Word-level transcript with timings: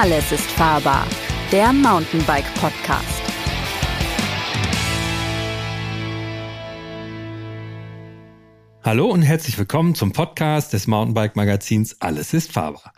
Alles 0.00 0.32
ist 0.32 0.50
fahrbar. 0.50 1.06
Der 1.52 1.72
Mountainbike 1.72 2.52
Podcast. 2.54 3.23
Hallo 8.86 9.06
und 9.06 9.22
herzlich 9.22 9.56
willkommen 9.56 9.94
zum 9.94 10.12
Podcast 10.12 10.74
des 10.74 10.86
Mountainbike 10.86 11.36
Magazins 11.36 12.02
Alles 12.02 12.34
ist 12.34 12.52
fahrbar. 12.52 12.92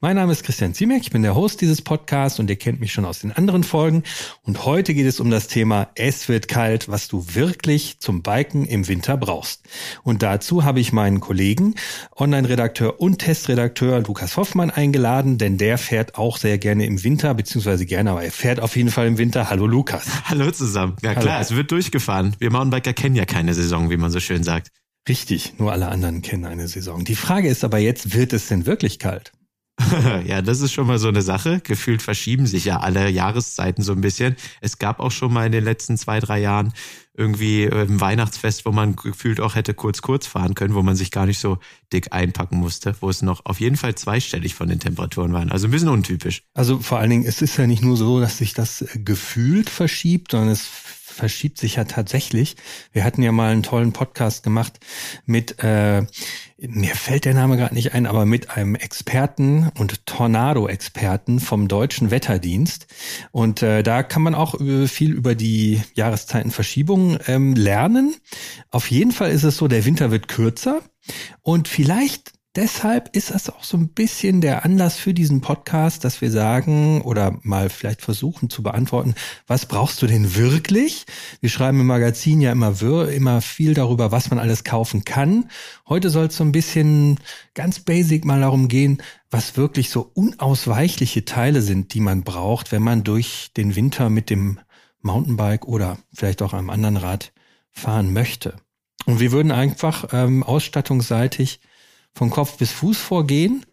Mein 0.00 0.16
Name 0.16 0.32
ist 0.32 0.44
Christian 0.44 0.72
Ziemek, 0.72 1.02
ich 1.02 1.10
bin 1.10 1.20
der 1.20 1.34
Host 1.34 1.60
dieses 1.60 1.82
Podcasts 1.82 2.40
und 2.40 2.48
ihr 2.48 2.56
kennt 2.56 2.80
mich 2.80 2.90
schon 2.90 3.04
aus 3.04 3.18
den 3.18 3.32
anderen 3.32 3.62
Folgen. 3.62 4.02
Und 4.44 4.64
heute 4.64 4.94
geht 4.94 5.04
es 5.04 5.20
um 5.20 5.30
das 5.30 5.46
Thema 5.46 5.88
Es 5.94 6.30
wird 6.30 6.48
kalt, 6.48 6.88
was 6.88 7.08
du 7.08 7.22
wirklich 7.34 8.00
zum 8.00 8.22
Biken 8.22 8.64
im 8.64 8.88
Winter 8.88 9.18
brauchst. 9.18 9.68
Und 10.02 10.22
dazu 10.22 10.64
habe 10.64 10.80
ich 10.80 10.94
meinen 10.94 11.20
Kollegen, 11.20 11.74
Online-Redakteur 12.16 12.98
und 12.98 13.18
Testredakteur 13.18 14.00
Lukas 14.00 14.38
Hoffmann 14.38 14.70
eingeladen, 14.70 15.36
denn 15.36 15.58
der 15.58 15.76
fährt 15.76 16.14
auch 16.14 16.38
sehr 16.38 16.56
gerne 16.56 16.86
im 16.86 17.04
Winter, 17.04 17.34
beziehungsweise 17.34 17.84
gerne, 17.84 18.12
aber 18.12 18.24
er 18.24 18.32
fährt 18.32 18.58
auf 18.58 18.74
jeden 18.74 18.90
Fall 18.90 19.06
im 19.06 19.18
Winter. 19.18 19.50
Hallo 19.50 19.66
Lukas. 19.66 20.06
Hallo 20.24 20.50
zusammen. 20.50 20.96
Ja 21.02 21.12
klar, 21.12 21.34
Hallo. 21.34 21.42
es 21.42 21.54
wird 21.54 21.70
durchgefahren. 21.72 22.34
Wir 22.38 22.50
Mountainbiker 22.50 22.94
kennen 22.94 23.16
ja 23.16 23.26
keine 23.26 23.52
Saison, 23.52 23.90
wie 23.90 23.98
man 23.98 24.10
so 24.10 24.18
schön 24.18 24.42
sagt. 24.42 24.70
Richtig, 25.08 25.58
nur 25.58 25.72
alle 25.72 25.88
anderen 25.88 26.22
kennen 26.22 26.44
eine 26.44 26.66
Saison. 26.66 27.04
Die 27.04 27.14
Frage 27.14 27.48
ist 27.48 27.64
aber 27.64 27.78
jetzt, 27.78 28.14
wird 28.14 28.32
es 28.32 28.48
denn 28.48 28.66
wirklich 28.66 28.98
kalt? 28.98 29.32
ja, 30.24 30.40
das 30.40 30.60
ist 30.60 30.72
schon 30.72 30.86
mal 30.86 30.98
so 30.98 31.08
eine 31.08 31.22
Sache. 31.22 31.60
Gefühlt 31.62 32.00
verschieben 32.00 32.46
sich 32.46 32.64
ja 32.64 32.80
alle 32.80 33.10
Jahreszeiten 33.10 33.82
so 33.82 33.92
ein 33.92 34.00
bisschen. 34.00 34.36
Es 34.60 34.78
gab 34.78 35.00
auch 35.00 35.10
schon 35.10 35.32
mal 35.32 35.46
in 35.46 35.52
den 35.52 35.64
letzten 35.64 35.98
zwei, 35.98 36.18
drei 36.18 36.40
Jahren 36.40 36.72
irgendwie 37.14 37.66
ein 37.66 38.00
Weihnachtsfest, 38.00 38.64
wo 38.64 38.72
man 38.72 38.96
gefühlt 38.96 39.40
auch 39.40 39.54
hätte 39.54 39.74
kurz 39.74 40.02
kurz 40.02 40.26
fahren 40.26 40.54
können, 40.54 40.74
wo 40.74 40.82
man 40.82 40.96
sich 40.96 41.10
gar 41.10 41.26
nicht 41.26 41.38
so 41.38 41.58
dick 41.92 42.12
einpacken 42.12 42.58
musste, 42.58 42.94
wo 43.00 43.10
es 43.10 43.22
noch 43.22 43.44
auf 43.44 43.60
jeden 43.60 43.76
Fall 43.76 43.94
zweistellig 43.94 44.54
von 44.54 44.68
den 44.68 44.80
Temperaturen 44.80 45.32
waren. 45.32 45.50
Also 45.50 45.68
ein 45.68 45.70
bisschen 45.70 45.88
untypisch. 45.88 46.42
Also 46.54 46.78
vor 46.78 46.98
allen 46.98 47.10
Dingen, 47.10 47.26
es 47.26 47.42
ist 47.42 47.56
ja 47.56 47.66
nicht 47.66 47.82
nur 47.82 47.96
so, 47.96 48.20
dass 48.20 48.38
sich 48.38 48.54
das 48.54 48.84
gefühlt 48.94 49.70
verschiebt, 49.70 50.32
sondern 50.32 50.50
es 50.50 50.68
verschiebt 51.16 51.58
sich 51.58 51.76
ja 51.76 51.84
tatsächlich. 51.84 52.56
Wir 52.92 53.02
hatten 53.02 53.22
ja 53.22 53.32
mal 53.32 53.52
einen 53.52 53.62
tollen 53.62 53.92
Podcast 53.92 54.42
gemacht 54.42 54.78
mit, 55.24 55.62
äh, 55.64 56.02
mir 56.58 56.94
fällt 56.94 57.24
der 57.24 57.34
Name 57.34 57.56
gerade 57.56 57.74
nicht 57.74 57.94
ein, 57.94 58.06
aber 58.06 58.26
mit 58.26 58.50
einem 58.50 58.74
Experten 58.74 59.70
und 59.78 60.06
Tornado-Experten 60.06 61.40
vom 61.40 61.68
Deutschen 61.68 62.10
Wetterdienst. 62.10 62.86
Und 63.32 63.62
äh, 63.62 63.82
da 63.82 64.02
kann 64.02 64.22
man 64.22 64.34
auch 64.34 64.54
viel 64.86 65.12
über 65.12 65.34
die 65.34 65.82
Jahreszeitenverschiebung 65.94 67.18
ähm, 67.26 67.54
lernen. 67.54 68.14
Auf 68.70 68.90
jeden 68.90 69.12
Fall 69.12 69.30
ist 69.30 69.44
es 69.44 69.56
so, 69.56 69.68
der 69.68 69.84
Winter 69.84 70.10
wird 70.10 70.28
kürzer. 70.28 70.82
Und 71.42 71.68
vielleicht 71.68 72.35
deshalb 72.56 73.14
ist 73.14 73.30
das 73.30 73.50
auch 73.50 73.62
so 73.62 73.76
ein 73.76 73.88
bisschen 73.88 74.40
der 74.40 74.64
Anlass 74.64 74.96
für 74.96 75.12
diesen 75.12 75.42
Podcast, 75.42 76.04
dass 76.04 76.20
wir 76.20 76.30
sagen 76.30 77.02
oder 77.02 77.38
mal 77.42 77.68
vielleicht 77.68 78.00
versuchen 78.00 78.48
zu 78.48 78.62
beantworten, 78.62 79.14
was 79.46 79.66
brauchst 79.66 80.00
du 80.00 80.06
denn 80.06 80.34
wirklich? 80.34 81.04
Wir 81.40 81.50
schreiben 81.50 81.80
im 81.80 81.86
Magazin 81.86 82.40
ja 82.40 82.52
immer, 82.52 82.80
immer 83.10 83.40
viel 83.42 83.74
darüber, 83.74 84.10
was 84.10 84.30
man 84.30 84.38
alles 84.38 84.64
kaufen 84.64 85.04
kann. 85.04 85.50
Heute 85.86 86.08
soll 86.08 86.26
es 86.26 86.36
so 86.36 86.44
ein 86.44 86.52
bisschen 86.52 87.20
ganz 87.54 87.80
basic 87.80 88.24
mal 88.24 88.40
darum 88.40 88.68
gehen, 88.68 89.02
was 89.30 89.56
wirklich 89.56 89.90
so 89.90 90.10
unausweichliche 90.14 91.24
Teile 91.24 91.60
sind, 91.60 91.92
die 91.92 92.00
man 92.00 92.22
braucht, 92.22 92.72
wenn 92.72 92.82
man 92.82 93.04
durch 93.04 93.50
den 93.56 93.76
Winter 93.76 94.08
mit 94.08 94.30
dem 94.30 94.58
Mountainbike 95.02 95.68
oder 95.68 95.98
vielleicht 96.12 96.40
auch 96.42 96.54
einem 96.54 96.70
anderen 96.70 96.96
Rad 96.96 97.32
fahren 97.70 98.12
möchte. 98.12 98.56
Und 99.04 99.20
wir 99.20 99.30
würden 99.30 99.52
einfach 99.52 100.08
ähm, 100.12 100.42
ausstattungsseitig 100.42 101.60
von 102.16 102.30
Kopf 102.30 102.56
bis 102.56 102.72
Fuß 102.72 102.96
vorgehen 102.96 103.64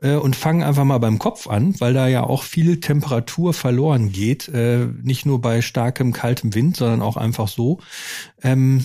äh, 0.00 0.14
und 0.14 0.34
fangen 0.34 0.62
einfach 0.62 0.84
mal 0.84 0.98
beim 0.98 1.18
Kopf 1.18 1.46
an, 1.46 1.78
weil 1.80 1.92
da 1.92 2.08
ja 2.08 2.24
auch 2.24 2.42
viel 2.42 2.80
Temperatur 2.80 3.52
verloren 3.52 4.10
geht, 4.10 4.48
äh, 4.48 4.86
nicht 5.02 5.26
nur 5.26 5.40
bei 5.40 5.60
starkem 5.62 6.12
kaltem 6.12 6.54
Wind, 6.54 6.76
sondern 6.76 7.02
auch 7.02 7.16
einfach 7.16 7.48
so. 7.48 7.80
Ähm, 8.42 8.84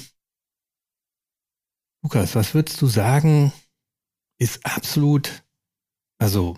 Lukas, 2.04 2.36
was 2.36 2.54
würdest 2.54 2.82
du 2.82 2.88
sagen, 2.88 3.54
ist 4.40 4.66
absolut, 4.66 5.44
also 6.20 6.58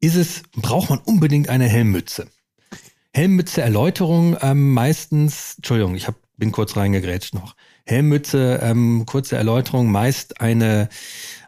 ist 0.00 0.16
es, 0.16 0.42
braucht 0.52 0.90
man 0.90 0.98
unbedingt 0.98 1.48
eine 1.48 1.68
Helmmütze? 1.68 2.28
Helmmütze 3.12 3.62
Erläuterung 3.62 4.36
ähm, 4.40 4.72
meistens, 4.72 5.54
Entschuldigung, 5.56 5.94
ich 5.94 6.06
hab, 6.06 6.14
bin 6.36 6.52
kurz 6.52 6.76
reingegrätscht 6.76 7.34
noch. 7.34 7.54
Helmmütze, 7.84 8.60
ähm, 8.62 9.04
kurze 9.06 9.36
Erläuterung, 9.36 9.90
meist 9.90 10.40
eine 10.40 10.88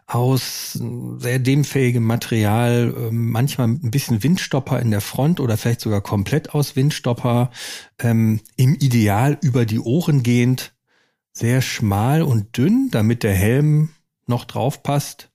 aus 0.05 0.73
sehr 1.17 1.39
dämmfähigem 1.39 2.03
Material, 2.03 2.93
ähm, 2.97 3.31
manchmal 3.31 3.67
mit 3.67 3.83
ein 3.83 3.91
bisschen 3.91 4.23
Windstopper 4.23 4.79
in 4.79 4.91
der 4.91 5.01
Front 5.01 5.39
oder 5.39 5.57
vielleicht 5.57 5.81
sogar 5.81 6.01
komplett 6.01 6.53
aus 6.53 6.75
Windstopper, 6.75 7.51
ähm, 7.99 8.41
im 8.55 8.75
Ideal 8.75 9.37
über 9.41 9.65
die 9.65 9.79
Ohren 9.79 10.23
gehend, 10.23 10.73
sehr 11.31 11.61
schmal 11.61 12.21
und 12.21 12.57
dünn, 12.57 12.89
damit 12.91 13.23
der 13.23 13.33
Helm 13.33 13.89
noch 14.27 14.45
drauf 14.45 14.83
passt 14.83 15.31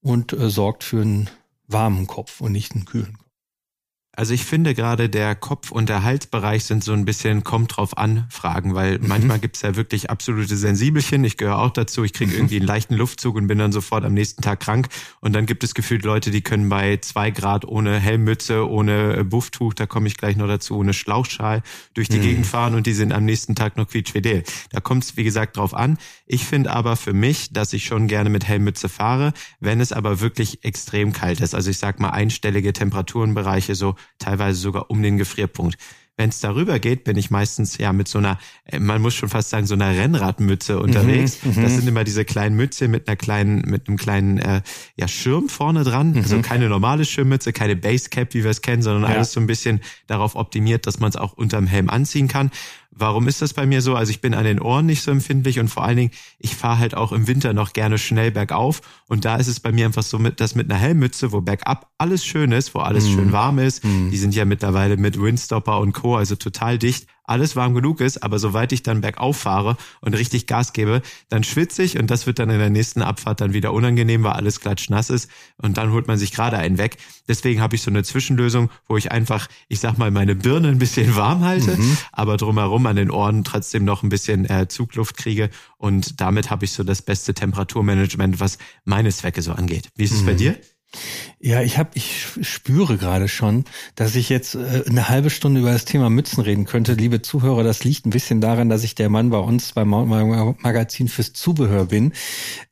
und 0.00 0.32
äh, 0.32 0.50
sorgt 0.50 0.84
für 0.84 1.02
einen 1.02 1.30
warmen 1.66 2.06
Kopf 2.06 2.40
und 2.40 2.52
nicht 2.52 2.74
einen 2.74 2.84
kühlen 2.84 3.16
Kopf. 3.16 3.29
Also 4.12 4.34
ich 4.34 4.44
finde 4.44 4.74
gerade 4.74 5.08
der 5.08 5.36
Kopf- 5.36 5.70
und 5.70 5.88
der 5.88 6.02
Halsbereich 6.02 6.64
sind 6.64 6.82
so 6.82 6.92
ein 6.92 7.04
bisschen 7.04 7.44
kommt 7.44 7.76
drauf 7.76 7.96
an 7.96 8.26
Fragen, 8.28 8.74
weil 8.74 8.98
mhm. 8.98 9.06
manchmal 9.06 9.38
gibt's 9.38 9.62
ja 9.62 9.76
wirklich 9.76 10.10
absolute 10.10 10.56
Sensibelchen. 10.56 11.22
Ich 11.24 11.36
gehöre 11.36 11.58
auch 11.58 11.70
dazu. 11.70 12.02
Ich 12.02 12.12
kriege 12.12 12.32
mhm. 12.32 12.38
irgendwie 12.38 12.56
einen 12.56 12.66
leichten 12.66 12.96
Luftzug 12.96 13.36
und 13.36 13.46
bin 13.46 13.58
dann 13.58 13.70
sofort 13.70 14.04
am 14.04 14.12
nächsten 14.12 14.42
Tag 14.42 14.60
krank. 14.60 14.88
Und 15.20 15.32
dann 15.32 15.46
gibt 15.46 15.62
es 15.62 15.74
gefühlt 15.74 16.04
Leute, 16.04 16.32
die 16.32 16.42
können 16.42 16.68
bei 16.68 16.96
zwei 16.96 17.30
Grad 17.30 17.64
ohne 17.64 18.00
Helmmütze, 18.00 18.68
ohne 18.68 19.24
Bufftuch, 19.24 19.74
da 19.74 19.86
komme 19.86 20.08
ich 20.08 20.16
gleich 20.16 20.36
noch 20.36 20.48
dazu, 20.48 20.76
ohne 20.76 20.92
Schlauchschal 20.92 21.62
durch 21.94 22.08
die 22.08 22.18
mhm. 22.18 22.22
Gegend 22.22 22.46
fahren 22.46 22.74
und 22.74 22.86
die 22.86 22.94
sind 22.94 23.12
am 23.12 23.24
nächsten 23.24 23.54
Tag 23.54 23.76
noch 23.76 23.88
quietschfidel. 23.88 24.42
Da 24.70 24.80
kommt 24.80 25.04
es, 25.04 25.16
wie 25.16 25.24
gesagt, 25.24 25.56
drauf 25.56 25.72
an. 25.72 25.98
Ich 26.26 26.44
finde 26.44 26.72
aber 26.72 26.96
für 26.96 27.12
mich, 27.12 27.52
dass 27.52 27.72
ich 27.72 27.84
schon 27.84 28.08
gerne 28.08 28.28
mit 28.28 28.46
Helmmütze 28.46 28.88
fahre, 28.88 29.32
wenn 29.60 29.80
es 29.80 29.92
aber 29.92 30.20
wirklich 30.20 30.64
extrem 30.64 31.12
kalt 31.12 31.40
ist. 31.40 31.54
Also 31.54 31.70
ich 31.70 31.78
sag 31.78 32.00
mal 32.00 32.10
einstellige 32.10 32.72
Temperaturenbereiche 32.72 33.76
so 33.76 33.94
teilweise 34.18 34.58
sogar 34.58 34.90
um 34.90 35.02
den 35.02 35.18
Gefrierpunkt. 35.18 35.76
Wenn 36.20 36.28
es 36.28 36.40
darüber 36.40 36.78
geht, 36.78 37.04
bin 37.04 37.16
ich 37.16 37.30
meistens 37.30 37.78
ja 37.78 37.94
mit 37.94 38.06
so 38.06 38.18
einer, 38.18 38.38
äh, 38.66 38.78
man 38.78 39.00
muss 39.00 39.14
schon 39.14 39.30
fast 39.30 39.48
sagen, 39.48 39.66
so 39.66 39.72
einer 39.72 39.96
Rennradmütze 39.96 40.78
unterwegs. 40.78 41.38
Mhm, 41.42 41.62
das 41.62 41.72
mhm. 41.72 41.76
sind 41.76 41.88
immer 41.88 42.04
diese 42.04 42.26
kleinen 42.26 42.56
Mütze 42.56 42.88
mit 42.88 43.08
einer 43.08 43.16
kleinen, 43.16 43.62
mit 43.62 43.88
einem 43.88 43.96
kleinen 43.96 44.38
äh, 44.38 44.60
ja, 44.96 45.08
Schirm 45.08 45.48
vorne 45.48 45.82
dran. 45.82 46.10
Mhm. 46.10 46.18
Also 46.18 46.42
keine 46.42 46.68
normale 46.68 47.06
Schirmmütze, 47.06 47.54
keine 47.54 47.74
Basecap, 47.74 48.34
wie 48.34 48.44
wir 48.44 48.50
es 48.50 48.60
kennen, 48.60 48.82
sondern 48.82 49.10
ja. 49.10 49.16
alles 49.16 49.32
so 49.32 49.40
ein 49.40 49.46
bisschen 49.46 49.80
darauf 50.08 50.36
optimiert, 50.36 50.86
dass 50.86 51.00
man 51.00 51.08
es 51.08 51.16
auch 51.16 51.32
unterm 51.32 51.66
Helm 51.66 51.88
anziehen 51.88 52.28
kann. 52.28 52.50
Warum 52.92 53.28
ist 53.28 53.40
das 53.40 53.54
bei 53.54 53.66
mir 53.66 53.82
so? 53.82 53.94
Also 53.94 54.10
ich 54.10 54.20
bin 54.20 54.34
an 54.34 54.44
den 54.44 54.60
Ohren 54.60 54.84
nicht 54.84 55.02
so 55.02 55.12
empfindlich 55.12 55.60
und 55.60 55.68
vor 55.68 55.84
allen 55.84 55.96
Dingen, 55.96 56.10
ich 56.38 56.56
fahre 56.56 56.80
halt 56.80 56.96
auch 56.96 57.12
im 57.12 57.28
Winter 57.28 57.52
noch 57.52 57.72
gerne 57.72 57.98
schnell 57.98 58.32
bergauf 58.32 58.82
und 59.06 59.24
da 59.24 59.36
ist 59.36 59.46
es 59.46 59.60
bei 59.60 59.70
mir 59.70 59.86
einfach 59.86 60.02
so, 60.02 60.18
mit, 60.18 60.40
dass 60.40 60.56
mit 60.56 60.70
einer 60.70 60.78
Helmmütze, 60.78 61.30
wo 61.30 61.40
bergab 61.40 61.88
alles 61.98 62.24
schön 62.24 62.50
ist, 62.50 62.74
wo 62.74 62.80
alles 62.80 63.04
mm. 63.04 63.12
schön 63.14 63.32
warm 63.32 63.60
ist, 63.60 63.84
mm. 63.84 64.10
die 64.10 64.16
sind 64.16 64.34
ja 64.34 64.44
mittlerweile 64.44 64.96
mit 64.96 65.20
Windstopper 65.20 65.78
und 65.78 65.92
Co., 65.92 66.16
also 66.16 66.34
total 66.34 66.78
dicht, 66.78 67.06
alles 67.30 67.56
warm 67.56 67.74
genug 67.74 68.00
ist, 68.00 68.22
aber 68.22 68.38
sobald 68.38 68.72
ich 68.72 68.82
dann 68.82 69.00
bergauf 69.00 69.36
fahre 69.36 69.76
und 70.00 70.14
richtig 70.14 70.46
Gas 70.46 70.72
gebe, 70.72 71.00
dann 71.28 71.44
schwitze 71.44 71.82
ich 71.82 71.98
und 71.98 72.10
das 72.10 72.26
wird 72.26 72.38
dann 72.38 72.50
in 72.50 72.58
der 72.58 72.70
nächsten 72.70 73.02
Abfahrt 73.02 73.40
dann 73.40 73.52
wieder 73.52 73.72
unangenehm, 73.72 74.22
weil 74.22 74.32
alles 74.32 74.60
klatschnass 74.60 75.10
ist 75.10 75.30
und 75.56 75.78
dann 75.78 75.92
holt 75.92 76.08
man 76.08 76.18
sich 76.18 76.32
gerade 76.32 76.58
einen 76.58 76.78
weg. 76.78 76.96
Deswegen 77.28 77.60
habe 77.60 77.76
ich 77.76 77.82
so 77.82 77.90
eine 77.90 78.02
Zwischenlösung, 78.02 78.70
wo 78.88 78.96
ich 78.96 79.12
einfach, 79.12 79.48
ich 79.68 79.80
sag 79.80 79.96
mal, 79.96 80.10
meine 80.10 80.34
Birne 80.34 80.68
ein 80.68 80.78
bisschen 80.78 81.16
warm 81.20 81.44
halte, 81.44 81.76
mhm. 81.76 81.96
aber 82.12 82.36
drumherum 82.36 82.84
an 82.86 82.96
den 82.96 83.10
Ohren 83.10 83.44
trotzdem 83.44 83.84
noch 83.84 84.02
ein 84.02 84.08
bisschen 84.08 84.48
äh, 84.50 84.68
Zugluft 84.68 85.16
kriege 85.16 85.50
und 85.78 86.20
damit 86.20 86.50
habe 86.50 86.64
ich 86.64 86.72
so 86.72 86.84
das 86.84 87.00
beste 87.00 87.32
Temperaturmanagement, 87.32 88.40
was 88.40 88.58
meine 88.84 89.10
Zwecke 89.10 89.42
so 89.42 89.52
angeht. 89.52 89.88
Wie 89.96 90.04
ist 90.04 90.12
es 90.12 90.22
mhm. 90.22 90.26
bei 90.26 90.34
dir? 90.34 90.56
Ja, 91.38 91.62
ich 91.62 91.78
habe, 91.78 91.90
ich 91.94 92.26
spüre 92.42 92.98
gerade 92.98 93.28
schon, 93.28 93.64
dass 93.94 94.14
ich 94.14 94.28
jetzt 94.28 94.56
äh, 94.56 94.84
eine 94.88 95.08
halbe 95.08 95.30
Stunde 95.30 95.60
über 95.60 95.72
das 95.72 95.84
Thema 95.84 96.10
Mützen 96.10 96.42
reden 96.42 96.66
könnte. 96.66 96.94
Liebe 96.94 97.22
Zuhörer, 97.22 97.62
das 97.62 97.84
liegt 97.84 98.04
ein 98.04 98.10
bisschen 98.10 98.40
daran, 98.40 98.68
dass 98.68 98.84
ich 98.84 98.94
der 98.94 99.08
Mann 99.08 99.30
bei 99.30 99.38
uns 99.38 99.72
beim 99.72 99.88
Magazin 99.88 101.08
fürs 101.08 101.32
Zubehör 101.32 101.86
bin. 101.86 102.12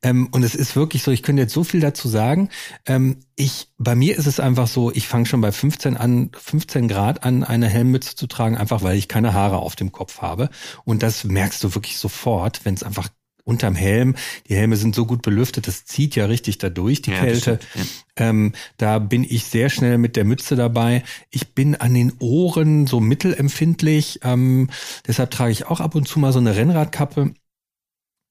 Ähm, 0.02 0.28
und 0.32 0.42
es 0.42 0.54
ist 0.54 0.76
wirklich 0.76 1.02
so, 1.02 1.10
ich 1.12 1.22
könnte 1.22 1.42
jetzt 1.42 1.54
so 1.54 1.64
viel 1.64 1.80
dazu 1.80 2.08
sagen. 2.08 2.50
Ähm, 2.86 3.20
ich, 3.36 3.68
bei 3.78 3.94
mir 3.94 4.18
ist 4.18 4.26
es 4.26 4.40
einfach 4.40 4.66
so, 4.66 4.90
ich 4.92 5.06
fange 5.06 5.26
schon 5.26 5.40
bei 5.40 5.52
15 5.52 5.96
an, 5.96 6.30
15 6.36 6.88
Grad 6.88 7.24
an, 7.24 7.44
eine 7.44 7.68
Helmmütze 7.68 8.16
zu 8.16 8.26
tragen, 8.26 8.56
einfach 8.56 8.82
weil 8.82 8.98
ich 8.98 9.08
keine 9.08 9.32
Haare 9.32 9.58
auf 9.58 9.76
dem 9.76 9.92
Kopf 9.92 10.20
habe. 10.20 10.50
Und 10.84 11.02
das 11.02 11.24
merkst 11.24 11.62
du 11.62 11.74
wirklich 11.74 11.98
sofort, 11.98 12.64
wenn 12.64 12.74
es 12.74 12.82
einfach 12.82 13.08
unterm 13.48 13.74
Helm. 13.74 14.14
Die 14.48 14.54
Helme 14.54 14.76
sind 14.76 14.94
so 14.94 15.06
gut 15.06 15.22
belüftet, 15.22 15.66
das 15.66 15.86
zieht 15.86 16.14
ja 16.14 16.26
richtig 16.26 16.58
dadurch, 16.58 17.02
die 17.02 17.10
ja, 17.10 17.20
Kälte. 17.20 17.58
ja. 17.74 17.82
ähm, 18.16 18.52
da 18.76 18.98
bin 18.98 19.24
ich 19.24 19.44
sehr 19.44 19.70
schnell 19.70 19.98
mit 19.98 20.16
der 20.16 20.24
Mütze 20.24 20.54
dabei. 20.54 21.02
Ich 21.30 21.54
bin 21.54 21.74
an 21.74 21.94
den 21.94 22.12
Ohren 22.18 22.86
so 22.86 23.00
mittelempfindlich. 23.00 24.20
Ähm, 24.22 24.68
deshalb 25.06 25.30
trage 25.30 25.52
ich 25.52 25.66
auch 25.66 25.80
ab 25.80 25.94
und 25.94 26.06
zu 26.06 26.18
mal 26.18 26.32
so 26.32 26.38
eine 26.38 26.54
Rennradkappe. 26.54 27.32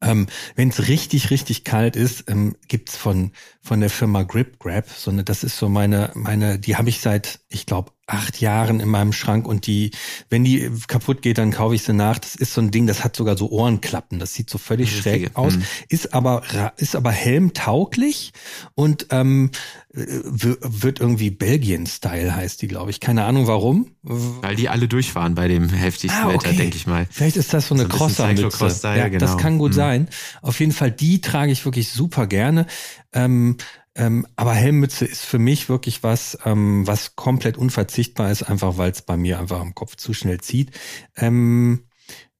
Ähm, 0.04 0.28
Wenn 0.56 0.69
es 0.69 0.88
richtig, 0.88 1.31
richtig 1.31 1.64
kalt 1.64 1.96
ist, 1.96 2.30
ähm, 2.30 2.56
gibt's 2.68 2.96
von 2.96 3.31
von 3.62 3.80
der 3.80 3.90
Firma 3.90 4.22
Grip 4.22 4.60
Grab 4.60 4.88
so 4.88 5.10
eine, 5.10 5.24
das 5.24 5.44
ist 5.44 5.58
so 5.58 5.68
meine, 5.68 6.12
meine, 6.14 6.60
die 6.60 6.75
habe 6.75 6.90
ich 6.90 7.02
seit, 7.02 7.40
ich 7.50 7.66
glaube, 7.66 7.92
acht 8.07 8.39
Jahren 8.42 8.80
in 8.80 8.88
meinem 8.89 9.12
Schrank 9.13 9.45
und 9.48 9.68
die, 9.68 9.92
wenn 10.30 10.44
die 10.45 10.71
kaputt 10.88 11.21
geht, 11.21 11.38
dann 11.38 11.51
kaufe 11.51 11.75
ich 11.75 11.83
sie 11.83 11.94
nach. 11.94 12.18
Das 12.19 12.36
ist 12.36 12.54
so 12.54 12.62
ein 12.62 12.71
Ding, 12.71 12.88
das 12.88 13.04
hat 13.04 13.15
sogar 13.15 13.38
so 13.38 13.50
Ohrenklappen. 13.50 14.18
Das 14.18 14.33
sieht 14.33 14.50
so 14.50 14.57
völlig 14.57 14.88
Richtige. 14.95 15.01
schräg 15.27 15.36
aus, 15.36 15.57
Mhm. 15.57 15.63
ist 15.89 16.13
aber 16.13 16.42
ist 16.77 16.95
aber 16.95 17.12
helmtauglich 17.12 18.31
und 18.75 19.07
ähm, 19.12 19.51
w- 19.94 20.56
wird 20.62 21.00
irgendwie 21.00 21.30
Belgien-Style 21.31 22.36
heißt 22.36 22.62
die, 22.62 22.68
glaube 22.68 22.92
ich. 22.92 23.00
Keine 23.00 23.25
Ahnung 23.25 23.48
warum. 23.48 23.92
Weil 24.04 24.56
die 24.56 24.69
alle 24.69 24.88
durchfahren 24.88 25.36
bei 25.36 25.48
dem 25.48 25.69
heftigsten 25.69 26.21
Ah, 26.24 26.30
Wetter, 26.30 26.48
okay. 26.50 26.56
denke 26.57 26.77
ich 26.77 26.88
mal. 26.88 27.07
Vielleicht 27.09 27.36
ist 27.36 27.54
das 27.54 27.68
so 27.68 27.74
eine 27.75 27.83
So 27.83 27.89
ein 27.89 27.92
Crosser-Mütze. 27.98 28.88
Ja, 28.95 29.09
Das 29.09 29.31
genau. 29.31 29.38
kann 29.38 29.57
gut 29.57 29.71
Mhm. 29.71 29.75
sein. 29.75 30.07
Auf 30.42 30.59
jeden 30.59 30.71
Fall, 30.71 30.92
die 30.92 31.19
trage 31.21 31.51
ich 31.51 31.65
wirklich 31.65 31.89
super 31.89 32.27
gerne. 32.27 32.68
Ähm, 33.13 33.57
ähm, 33.98 34.28
aber 34.36 34.54
Helmmütze 34.54 35.06
ist 35.06 35.26
für 35.26 35.40
mich 35.40 35.70
wirklich 35.70 36.04
was, 36.04 36.38
ähm, 36.46 36.86
was 36.86 37.16
komplett 37.16 37.58
unverzichtbar 37.58 38.32
ist, 38.32 38.44
einfach 38.44 38.78
weil 38.78 38.92
es 38.92 39.02
bei 39.02 39.18
mir 39.18 39.40
einfach 39.40 39.60
am 39.60 39.74
Kopf 39.74 39.96
zu 39.96 40.14
schnell 40.14 40.40
zieht. 40.40 40.72
Ähm, 41.16 41.88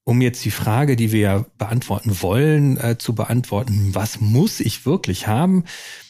um 0.04 0.22
jetzt 0.22 0.46
die 0.46 0.52
Frage, 0.52 0.96
die 0.96 1.12
wir 1.12 1.20
ja 1.20 1.46
beantworten 1.58 2.22
wollen, 2.22 2.78
äh, 2.78 2.98
zu 2.98 3.16
beantworten, 3.16 3.90
was 3.94 4.22
muss 4.22 4.60
ich 4.60 4.86
wirklich 4.86 5.28
haben? 5.28 5.64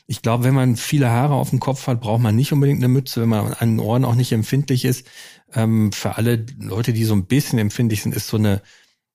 Ich 0.06 0.22
glaube, 0.22 0.44
wenn 0.44 0.54
man 0.54 0.76
viele 0.76 1.10
Haare 1.10 1.34
auf 1.34 1.50
dem 1.50 1.60
Kopf 1.60 1.88
hat, 1.88 2.02
braucht 2.02 2.22
man 2.22 2.36
nicht 2.36 2.52
unbedingt 2.52 2.80
eine 2.80 2.90
Mütze, 2.90 3.22
wenn 3.22 3.30
man 3.30 3.54
an 3.54 3.72
den 3.72 3.80
Ohren 3.80 4.06
auch 4.06 4.16
nicht 4.16 4.34
empfindlich 4.34 4.86
ist. 4.86 5.08
Ähm, 5.54 5.92
für 5.94 6.18
alle 6.18 6.46
Leute, 6.60 6.94
die 6.94 7.06
so 7.06 7.16
ein 7.16 7.26
bisschen 7.26 7.58
empfindlich 7.58 8.04
sind, 8.04 8.16
ist 8.16 8.28
so 8.28 8.38
eine 8.38 8.62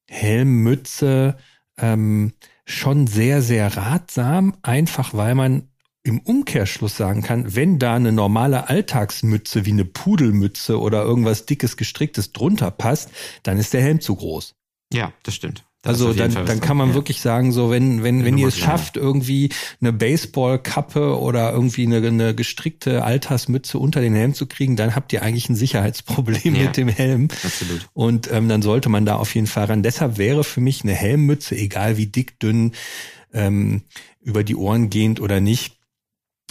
Helmmütze 0.08 1.37
ähm, 1.78 2.32
schon 2.64 3.06
sehr, 3.06 3.43
sehr 3.43 3.76
ratsam, 3.76 4.56
einfach 4.62 5.14
weil 5.14 5.35
man 5.35 5.69
im 6.04 6.19
Umkehrschluss 6.20 6.96
sagen 6.96 7.22
kann, 7.22 7.54
wenn 7.54 7.78
da 7.78 7.94
eine 7.94 8.12
normale 8.12 8.69
Alltagsmütze 8.69 9.64
wie 9.66 9.70
eine 9.72 9.84
Pudelmütze 9.84 10.81
oder 10.81 11.02
irgendwas 11.02 11.46
dickes 11.46 11.76
gestricktes 11.76 12.32
drunter 12.32 12.70
passt, 12.70 13.10
dann 13.44 13.58
ist 13.58 13.72
der 13.72 13.82
Helm 13.82 14.00
zu 14.00 14.16
groß. 14.16 14.54
Ja, 14.93 15.12
das 15.22 15.34
stimmt. 15.34 15.64
Da 15.84 15.90
ist 15.90 16.00
Also 16.00 16.12
dann, 16.12 16.32
dann 16.46 16.60
kann 16.60 16.76
man 16.76 16.90
ja. 16.90 16.94
wirklich 16.94 17.20
sagen, 17.20 17.50
so 17.50 17.70
wenn 17.70 18.04
wenn 18.04 18.25
wenn 18.25 18.34
Nummer 18.34 18.43
ihr 18.43 18.49
es 18.49 18.58
schafft, 18.58 18.96
irgendwie 18.96 19.49
eine 19.81 19.93
Baseballkappe 19.93 21.19
oder 21.19 21.52
irgendwie 21.52 21.87
eine, 21.87 22.06
eine 22.06 22.34
gestrickte 22.37 23.04
Altersmütze 23.04 23.78
unter 23.78 24.00
den 24.00 24.14
Helm 24.14 24.32
zu 24.34 24.46
kriegen, 24.46 24.76
dann 24.76 24.94
habt 24.94 25.12
ihr 25.12 25.22
eigentlich 25.22 25.49
ein 25.49 25.56
Sicherheitsproblem 25.56 26.54
Ja. 26.54 26.62
mit 26.64 26.76
dem 26.76 26.88
Helm. 26.88 27.28
Absolut. 27.43 27.88
Und 27.94 28.31
ähm, 28.31 28.49
dann 28.49 28.62
sollte 28.62 28.88
man 28.90 29.06
da 29.06 29.16
auf 29.16 29.34
jeden 29.34 29.49
Fall 29.49 29.64
ran. 29.64 29.82
Deshalb 29.82 30.19
wäre 30.19 30.44
für 30.44 30.60
mich 30.60 30.82
eine 30.82 30.94
Helmmütze, 30.94 31.56
egal 31.56 31.96
wie 31.96 32.06
dick, 32.06 32.38
dünn, 32.38 32.72
ähm, 33.32 33.82
über 34.20 34.44
die 34.44 34.54
Ohren 34.56 34.88
gehend 34.88 35.20
oder 35.20 35.40
nicht, 35.40 35.78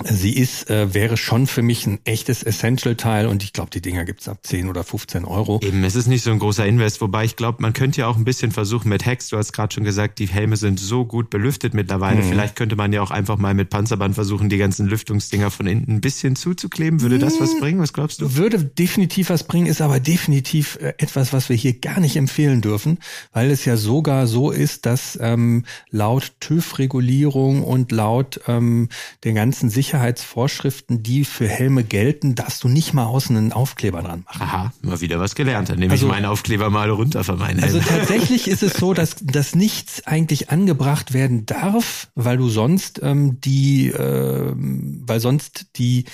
sie 0.04 0.36
ist, 0.36 0.70
äh, 0.70 0.94
wäre 0.94 1.18
schon 1.18 1.48
für 1.48 1.62
mich 1.62 1.86
ein 1.86 2.00
echtes 2.06 2.44
Essential-Teil 2.44 3.28
und 3.28 3.44
ich 3.44 3.54
glaube, 3.54 3.70
die 3.72 3.82
Dinger 3.82 4.06
gibt's 4.06 4.28
ab 4.28 4.40
10 4.44 4.68
oder 4.68 4.84
15 4.84 5.26
Euro. 5.26 5.60
Eben, 5.62 5.84
es 5.84 5.96
ist 5.96 6.08
nicht 6.08 6.24
so 6.24 6.32
ein 6.32 6.40
großer 6.40 6.66
Invest, 6.66 7.02
wobei 7.02 7.26
ich 7.26 7.36
glaube, 7.36 7.62
man 7.62 7.74
könnte 7.74 8.02
ja 8.02 8.08
auch 8.08 8.16
ein 8.16 8.24
bisschen 8.24 8.52
versuchen 8.52 8.90
mit 8.90 9.06
Hacks. 9.06 9.30
Du 9.30 9.38
hast 9.38 9.54
gerade 9.54 9.74
schon 9.74 9.84
gesagt, 9.84 10.20
die 10.20 10.28
Helme 10.28 10.58
sind 10.58 10.80
so 10.80 11.06
gut 11.06 11.30
belüftet 11.30 11.74
mittlerweile. 11.74 12.24
Mhm. 12.24 12.30
Vielleicht 12.30 12.56
könnte 12.56 12.76
man 12.76 12.94
ja 12.94 13.02
auch 13.02 13.12
einfach 13.12 13.38
mal 13.38 13.54
mit 13.54 13.70
Panzerband 13.70 14.16
versuchen, 14.16 14.50
die 14.50 14.58
ganzen 14.58 14.88
Lüftungsdinger 14.88 15.52
von 15.52 15.68
innen 15.68 15.86
ein 15.88 16.02
bisschen 16.02 16.36
zuzukleben. 16.36 17.02
Würde 17.02 17.20
das 17.20 17.40
was 17.40 17.60
bringen? 17.60 17.80
Was 17.80 17.94
glaubst 17.94 18.22
du? 18.22 18.36
Würde 18.36 18.64
definitiv 18.64 19.30
was 19.30 19.44
bringen, 19.44 19.68
ist 19.68 19.82
aber 19.82 20.00
definitiv 20.00 20.78
äh, 20.82 20.94
etwas, 20.98 21.34
was 21.34 21.50
wir 21.50 21.56
hier 21.56 21.80
gar 21.80 22.00
nicht 22.00 22.16
empfehlen 22.16 22.62
dürfen, 22.62 22.98
weil 23.34 23.52
es 23.52 23.66
ja 23.66 23.78
sogar 23.78 24.28
so 24.28 24.52
ist, 24.52 24.86
dass 24.86 25.18
ähm, 25.22 25.66
laut 25.90 26.34
TÜV-Regulierung 26.40 27.64
und 27.64 27.92
laut 27.92 28.42
ähm, 28.48 28.90
den 29.24 29.36
ganzen 29.36 29.70
Sicherheitsvorschriften, 29.82 31.02
die 31.02 31.26
für 31.26 31.48
Helme 31.48 31.84
gelten, 31.84 32.36
darfst 32.36 32.64
du 32.64 32.68
nicht 32.68 32.94
mal 32.94 33.06
außen 33.06 33.36
einen 33.36 33.52
Aufkleber 33.52 34.02
dran 34.04 34.24
machen. 34.26 34.42
Aha, 34.42 34.74
mal 34.82 35.02
wieder 35.02 35.20
was 35.20 35.34
gelernt. 35.36 35.70
Dann 35.70 35.80
nehme 35.80 35.92
Also- 35.92 36.06
ich 36.06 36.12
meinen 36.12 36.26
Aufkleber 36.26 36.70
mal 36.70 36.90
runter 36.92 37.24
von 37.24 37.40
meinen 37.40 37.64
Also 37.64 37.80
Helm. 37.80 37.88
tatsächlich 38.00 38.48
ist 38.48 38.62
es 38.64 38.74
so, 38.74 38.94
dass, 38.94 39.16
dass 39.22 39.56
nichts 39.56 40.06
eigentlich 40.06 40.50
angebracht 40.52 41.14
werden 41.14 41.46
darf, 41.48 42.10
weil 42.16 42.38
du 42.38 42.50
sonst 42.50 43.00
ähm, 43.04 43.42
die, 43.42 43.88
ähm, 43.88 45.04
weil 45.08 45.20
sonst 45.20 45.68
die, 45.78 46.06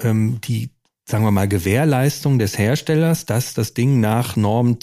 ähm, 0.00 0.40
die, 0.44 0.70
sagen 1.04 1.24
wir 1.24 1.30
mal, 1.32 1.48
Gewährleistung 1.48 2.38
des 2.38 2.56
Herstellers, 2.56 3.26
dass 3.26 3.52
das 3.54 3.74
Ding 3.74 3.98
nach 4.00 4.36
Norm 4.36 4.78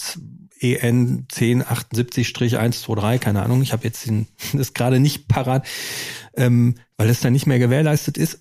EN 0.59 1.27
1078-123, 1.31 3.19
keine 3.19 3.43
Ahnung, 3.43 3.61
ich 3.61 3.73
habe 3.73 3.83
jetzt 3.83 4.05
den, 4.05 4.27
das 4.53 4.73
gerade 4.73 4.99
nicht 4.99 5.27
parat, 5.27 5.67
ähm, 6.35 6.75
weil 6.97 7.09
es 7.09 7.19
dann 7.19 7.33
nicht 7.33 7.47
mehr 7.47 7.59
gewährleistet 7.59 8.17
ist. 8.17 8.39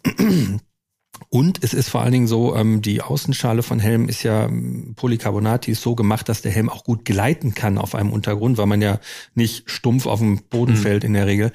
Und 1.28 1.62
es 1.62 1.74
ist 1.74 1.88
vor 1.88 2.02
allen 2.02 2.12
Dingen 2.12 2.26
so, 2.26 2.54
ähm, 2.54 2.80
die 2.82 3.00
Außenschale 3.02 3.62
von 3.62 3.80
Helm 3.80 4.08
ist 4.08 4.22
ja 4.22 4.44
ähm, 4.46 4.94
Polycarbonat, 4.96 5.66
die 5.66 5.72
ist 5.72 5.82
so 5.82 5.94
gemacht, 5.94 6.28
dass 6.28 6.42
der 6.42 6.52
Helm 6.52 6.68
auch 6.68 6.84
gut 6.84 7.04
gleiten 7.04 7.54
kann 7.54 7.78
auf 7.78 7.94
einem 7.94 8.10
Untergrund, 8.12 8.56
weil 8.58 8.66
man 8.66 8.80
ja 8.82 9.00
nicht 9.34 9.68
stumpf 9.70 10.06
auf 10.06 10.20
dem 10.20 10.38
Boden 10.50 10.72
Mhm. 10.72 10.76
fällt 10.76 11.04
in 11.04 11.12
der 11.14 11.26
Regel. 11.26 11.52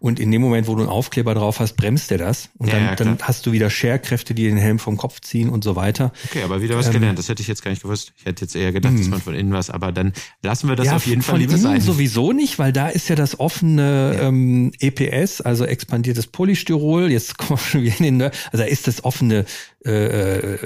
Und 0.00 0.20
in 0.20 0.30
dem 0.30 0.42
Moment, 0.42 0.66
wo 0.66 0.74
du 0.74 0.80
einen 0.82 0.90
Aufkleber 0.90 1.34
drauf 1.34 1.60
hast, 1.60 1.74
bremst 1.76 2.10
der 2.10 2.18
das. 2.18 2.50
Und 2.58 2.68
Ja, 2.68 2.74
dann, 2.74 2.84
ja, 2.84 2.94
dann 2.96 3.18
hast 3.22 3.46
du 3.46 3.52
wieder 3.52 3.70
Scherkräfte, 3.70 4.34
die 4.34 4.44
den 4.44 4.56
Helm 4.58 4.78
vom 4.78 4.96
Kopf 4.96 5.20
ziehen 5.20 5.48
und 5.48 5.64
so 5.64 5.76
weiter. 5.76 6.12
Okay, 6.26 6.42
aber 6.42 6.60
wieder 6.62 6.76
was 6.76 6.86
Ähm, 6.88 6.92
gelernt. 6.94 7.18
Das 7.18 7.28
hätte 7.28 7.42
ich 7.42 7.48
jetzt 7.48 7.62
gar 7.62 7.70
nicht 7.70 7.82
gewusst. 7.82 8.12
Ich 8.18 8.24
hätte 8.26 8.42
jetzt 8.44 8.54
eher 8.56 8.72
gedacht, 8.72 8.98
dass 8.98 9.08
man 9.08 9.20
von 9.20 9.34
innen 9.34 9.52
was, 9.52 9.70
aber 9.70 9.92
dann 9.92 10.12
lassen 10.42 10.68
wir 10.68 10.76
das 10.76 10.88
auf 10.88 11.06
jeden 11.06 11.22
Fall 11.22 11.38
lieber 11.38 11.56
sein. 11.56 11.80
sowieso 11.80 12.32
nicht, 12.32 12.58
weil 12.58 12.72
da 12.72 12.88
ist 12.88 13.08
ja 13.08 13.16
das 13.16 13.38
offene 13.40 14.18
ähm, 14.20 14.72
EPS, 14.80 15.40
also 15.40 15.64
expandiertes 15.64 16.26
Polystyrol. 16.26 17.10
Jetzt 17.10 17.38
kommen 17.38 17.58
wir 17.58 17.64
schon 17.64 17.82
wieder 17.82 17.98
in 17.98 18.18
den, 18.18 18.22
also 18.22 18.32
da 18.58 18.64
ist 18.64 18.86
das 18.88 19.01
offene 19.04 19.44
äh, 19.84 19.90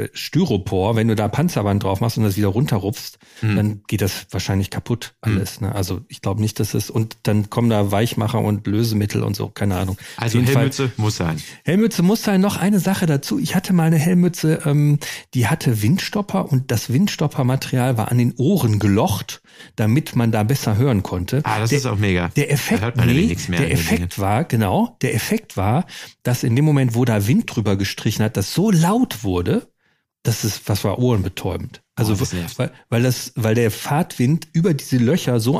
äh, 0.04 0.08
Styropor. 0.12 0.94
Wenn 0.96 1.08
du 1.08 1.16
da 1.16 1.28
Panzerband 1.28 1.82
drauf 1.82 2.00
machst 2.00 2.18
und 2.18 2.24
das 2.24 2.36
wieder 2.36 2.48
runterrupfst, 2.48 3.18
Hm. 3.40 3.56
dann 3.56 3.80
geht 3.86 4.00
das 4.00 4.26
wahrscheinlich 4.30 4.70
kaputt 4.70 5.14
alles. 5.20 5.60
Ne? 5.60 5.74
Also 5.74 6.00
ich 6.08 6.22
glaube 6.22 6.40
nicht, 6.40 6.58
dass 6.60 6.72
es 6.74 6.88
und 6.90 7.16
dann 7.24 7.50
kommen 7.50 7.68
da 7.70 7.90
Weichmacher 7.92 8.40
und 8.40 8.66
Lösemittel 8.66 9.22
und 9.22 9.36
so, 9.36 9.48
keine 9.48 9.76
Ahnung. 9.76 9.98
Also 10.16 10.38
jeden 10.38 10.46
Fall- 10.50 10.56
Helmmütze 10.62 10.92
muss 10.96 11.16
sein. 11.16 11.42
Helmmütze 11.64 12.02
muss 12.02 12.22
sein. 12.22 12.40
Noch 12.40 12.56
eine 12.56 12.78
Sache 12.80 13.04
dazu. 13.06 13.38
Ich 13.38 13.54
hatte 13.54 13.72
mal 13.72 13.84
eine 13.84 13.98
Helmmütze, 13.98 14.60
ähm, 14.64 14.98
die 15.34 15.46
hatte 15.48 15.82
Windstopper 15.82 16.50
und 16.50 16.70
das 16.70 16.90
Windstoppermaterial 16.92 17.96
war 17.98 18.10
an 18.10 18.18
den 18.18 18.34
Ohren 18.36 18.78
gelocht, 18.78 19.42
damit 19.76 20.16
man 20.16 20.32
da 20.32 20.42
besser 20.42 20.76
hören 20.76 21.02
konnte. 21.02 21.40
Ah, 21.44 21.58
das 21.58 21.70
der, 21.70 21.78
ist 21.78 21.86
auch 21.86 21.98
mega. 21.98 22.28
Der 22.36 22.46
Da 22.46 22.52
Effekt, 22.52 22.80
hört 22.82 22.96
man 22.96 23.06
nee, 23.06 23.12
nämlich 23.12 23.28
nichts 23.30 23.48
mehr 23.48 23.60
der 23.60 23.72
Effekt 23.72 24.18
war, 24.18 24.44
genau, 24.44 24.96
der 25.02 25.14
Effekt 25.14 25.56
war, 25.56 25.86
dass 26.22 26.42
in 26.42 26.56
dem 26.56 26.64
Moment, 26.64 26.94
wo 26.94 27.04
da 27.04 27.26
Wind 27.26 27.54
drüber 27.54 27.76
gestrichen 27.76 28.22
hat, 28.26 28.36
das 28.36 28.52
so 28.54 28.70
laut 28.70 29.24
wurde, 29.24 29.68
das 30.22 30.44
ist, 30.44 30.68
was 30.68 30.84
war 30.84 30.98
ohrenbetäubend. 30.98 31.82
Also, 31.94 32.14
Oh, 32.14 32.16
weil, 32.58 32.72
weil 32.88 33.02
das, 33.02 33.32
weil 33.36 33.54
der 33.54 33.70
Fahrtwind 33.70 34.48
über 34.52 34.74
diese 34.74 34.98
Löcher 34.98 35.40
so 35.40 35.58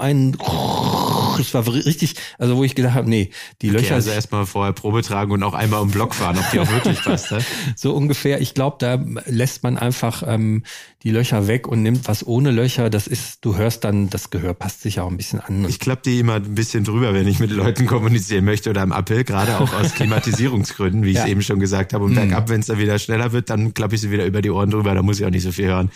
ein, 1.38 1.44
das 1.52 1.66
war 1.66 1.74
richtig, 1.74 2.14
also 2.38 2.56
wo 2.56 2.64
ich 2.64 2.74
gedacht 2.74 2.94
habe, 2.94 3.08
nee, 3.08 3.30
die 3.62 3.68
Okay, 3.70 3.78
Löcher, 3.78 3.94
also 3.96 4.10
erstmal 4.10 4.46
vorher 4.46 4.72
Probe 4.72 5.02
tragen 5.02 5.32
und 5.32 5.42
auch 5.42 5.54
einmal 5.54 5.80
um 5.80 5.90
Block 5.90 6.14
fahren, 6.14 6.38
ob 6.38 6.50
die 6.50 6.60
auch 6.60 6.70
wirklich 6.70 7.00
passt. 7.02 7.30
Ne? 7.32 7.38
so 7.76 7.94
ungefähr. 7.94 8.40
Ich 8.40 8.54
glaube, 8.54 8.76
da 8.80 9.02
lässt 9.26 9.62
man 9.62 9.76
einfach 9.78 10.22
ähm, 10.26 10.62
die 11.02 11.10
Löcher 11.10 11.46
weg 11.46 11.68
und 11.68 11.82
nimmt 11.82 12.08
was 12.08 12.26
ohne 12.26 12.50
Löcher. 12.50 12.90
Das 12.90 13.06
ist, 13.06 13.44
du 13.44 13.56
hörst 13.56 13.84
dann, 13.84 14.10
das 14.10 14.30
Gehör 14.30 14.54
passt 14.54 14.82
sich 14.82 14.98
auch 15.00 15.08
ein 15.10 15.16
bisschen 15.16 15.40
an. 15.40 15.64
Ich 15.68 15.78
klappe 15.78 16.02
die 16.04 16.18
immer 16.18 16.34
ein 16.34 16.54
bisschen 16.54 16.84
drüber, 16.84 17.14
wenn 17.14 17.28
ich 17.28 17.38
mit 17.38 17.50
Leuten 17.50 17.86
kommunizieren 17.86 18.44
möchte 18.44 18.70
oder 18.70 18.82
im 18.82 18.92
Appell, 18.92 19.24
gerade 19.24 19.58
auch 19.58 19.72
aus 19.72 19.94
Klimatisierungsgründen, 20.30 21.04
wie 21.04 21.10
ich 21.10 21.16
es 21.18 21.24
Ja. 21.24 21.28
eben 21.28 21.42
schon 21.42 21.60
gesagt 21.60 21.92
habe. 21.92 22.04
Und 22.04 22.14
bergab, 22.14 22.48
wenn 22.48 22.60
es 22.60 22.66
dann 22.66 22.78
wieder 22.78 22.98
schneller 22.98 23.32
wird, 23.32 23.50
dann 23.50 23.74
klappe 23.74 23.94
ich 23.94 24.00
sie 24.00 24.10
wieder 24.10 24.26
über 24.26 24.42
die 24.42 24.50
Ohren 24.50 24.70
drüber, 24.70 24.94
da 24.94 25.02
muss 25.02 25.20
ich 25.20 25.26
auch 25.26 25.30
nicht 25.30 25.42
so 25.44 25.52
viel 25.52 25.66
hören. 25.66 25.90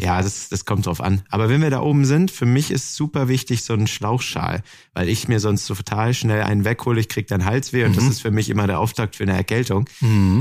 Ja, 0.00 0.22
das, 0.22 0.48
das 0.48 0.64
kommt 0.64 0.86
drauf 0.86 1.00
an. 1.00 1.22
Aber 1.30 1.48
wenn 1.48 1.60
wir 1.62 1.70
da 1.70 1.80
oben 1.80 2.04
sind, 2.04 2.30
für 2.30 2.46
mich 2.46 2.70
ist 2.70 2.94
super 2.96 3.28
wichtig 3.28 3.62
so 3.62 3.74
ein 3.74 3.86
Schlauchschal, 3.86 4.62
weil 4.94 5.08
ich 5.08 5.28
mir 5.28 5.40
sonst 5.40 5.66
so 5.66 5.74
total 5.74 6.14
schnell 6.14 6.42
einen 6.42 6.64
weghole, 6.64 7.00
ich 7.00 7.08
krieg 7.08 7.26
dann 7.28 7.44
Halsweh 7.44 7.84
und 7.84 7.96
das 7.96 8.04
ist 8.04 8.22
für 8.22 8.30
mich 8.30 8.48
immer 8.50 8.66
der 8.66 8.80
Auftakt 8.80 9.16
für 9.16 9.24
eine 9.24 9.34
Erkältung. 9.34 9.88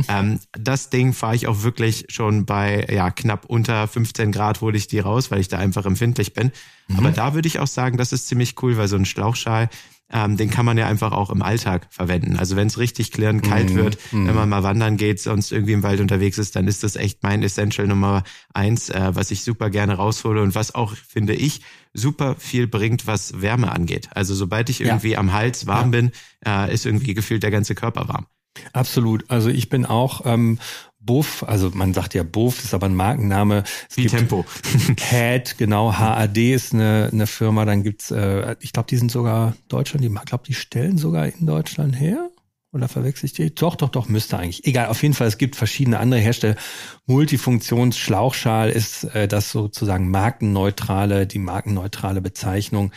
Ähm, 0.10 0.40
das 0.54 0.90
Ding 0.90 1.14
fahre 1.14 1.36
ich 1.36 1.48
auch 1.48 1.64
wirklich 1.64 2.06
schon 2.10 2.46
bei 2.46 2.86
ja 2.92 3.12
knapp 3.12 3.46
unter 3.46 3.88
15 3.88 4.32
Grad 4.32 4.62
hole 4.62 4.78
ich 4.78 4.88
die 4.88 5.00
raus, 5.00 5.32
weil 5.32 5.40
ich 5.40 5.48
da 5.48 5.58
einfach 5.58 5.86
empfindlich 5.86 6.34
bin. 6.34 6.52
Aber 6.98 7.10
da 7.12 7.34
würde 7.34 7.48
ich 7.48 7.60
auch 7.60 7.68
sagen, 7.68 7.98
das 7.98 8.12
ist 8.12 8.28
ziemlich 8.28 8.62
cool, 8.62 8.78
weil 8.78 8.88
so 8.88 8.96
ein 8.96 9.06
Schlauchschal, 9.06 9.70
ähm, 10.12 10.38
den 10.38 10.50
kann 10.52 10.66
man 10.66 10.78
ja 10.78 10.88
einfach 10.88 11.12
auch 11.12 11.30
im 11.32 11.42
Alltag 11.42 11.88
verwenden. 11.90 12.38
Also 12.38 12.56
wenn 12.56 12.68
es 12.68 12.78
richtig 12.78 13.12
klirrend 13.12 13.44
kalt 13.44 13.74
wird, 13.74 13.98
wenn 14.12 14.36
man 14.36 14.48
mal 14.50 14.62
wandern 14.64 14.98
geht, 14.98 15.20
sonst 15.20 15.52
irgendwie 15.52 15.74
im 15.74 15.84
Wald 15.84 16.00
unterwegs 16.00 16.38
ist, 16.38 16.56
dann 16.56 16.68
ist 16.68 16.84
das 16.84 16.96
echt 16.96 17.24
mein 17.24 17.42
Essential 17.42 17.88
Nummer 17.88 18.24
eins, 18.54 18.90
äh, 18.90 19.12
was 19.16 19.32
ich 19.32 19.44
super 19.44 19.70
gerne 19.70 19.96
raushole 19.96 20.42
und 20.42 20.54
was 20.56 20.76
auch, 20.76 20.94
finde 20.96 21.34
ich, 21.34 21.62
super 21.94 22.36
viel 22.38 22.68
bringt, 22.68 23.08
was 23.08 23.42
Wärme 23.42 23.72
angeht. 23.72 24.10
Also 24.14 24.36
sobald 24.36 24.70
ich 24.70 24.80
Ja. 24.80 24.88
irgendwie 24.88 25.18
am 25.18 25.34
Hals 25.34 25.66
warm 25.66 25.92
bin, 25.92 26.12
äh, 26.46 26.72
ist 26.74 26.86
irgendwie 26.86 27.14
gefühlt 27.14 27.42
der 27.44 27.52
ganze 27.52 27.74
Körper 27.74 28.08
warm. 28.08 28.28
Absolut. 28.74 29.26
Also 29.30 29.50
ich 29.50 29.70
bin 29.70 29.86
auch 29.86 30.22
ähm, 30.26 30.60
Buff, 31.06 31.44
also 31.44 31.72
man 31.74 31.94
sagt 31.94 32.14
ja 32.14 32.24
Buff, 32.24 32.64
ist 32.64 32.74
aber 32.74 32.88
ein 32.88 32.96
Markenname. 32.96 33.64
Es 33.90 33.98
Wie 33.98 34.08
Tempo. 34.08 34.46
CAD, 34.98 35.58
genau, 35.58 35.94
HAD 35.94 36.38
ist 36.38 36.74
eine, 36.74 37.10
eine 37.12 37.28
Firma, 37.28 37.66
dann 37.66 37.84
gibt's, 37.84 38.12
äh, 38.12 38.56
ich 38.60 38.74
glaube, 38.74 38.88
die 38.90 38.98
sind 38.98 39.12
sogar 39.12 39.56
Deutschland, 39.68 40.04
die, 40.04 40.08
ich 40.08 40.26
glaube, 40.26 40.44
die 40.46 40.54
stellen 40.54 40.98
sogar 40.98 41.28
in 41.28 41.46
Deutschland 41.46 42.00
her. 42.00 42.30
Oder 42.76 42.90
verwechsel 42.90 43.28
ich 43.28 43.32
die? 43.32 43.56
Doch, 43.56 43.78
doch, 43.78 43.88
doch, 43.88 44.10
müsste 44.10 44.38
eigentlich. 44.38 44.66
Egal, 44.66 44.88
auf 44.88 45.02
jeden 45.02 45.14
Fall, 45.14 45.28
es 45.28 45.38
gibt 45.38 45.56
verschiedene 45.56 45.98
andere 45.98 46.20
Hersteller. 46.20 46.58
Multifunktionsschlauchschal 47.06 48.70
ist 48.70 49.06
äh, 49.16 49.30
das 49.30 49.50
sozusagen 49.50 50.12
markenneutrale, 50.12 51.26
die 51.26 51.40
markenneutrale 51.40 52.20
Bezeichnung. 52.20 52.92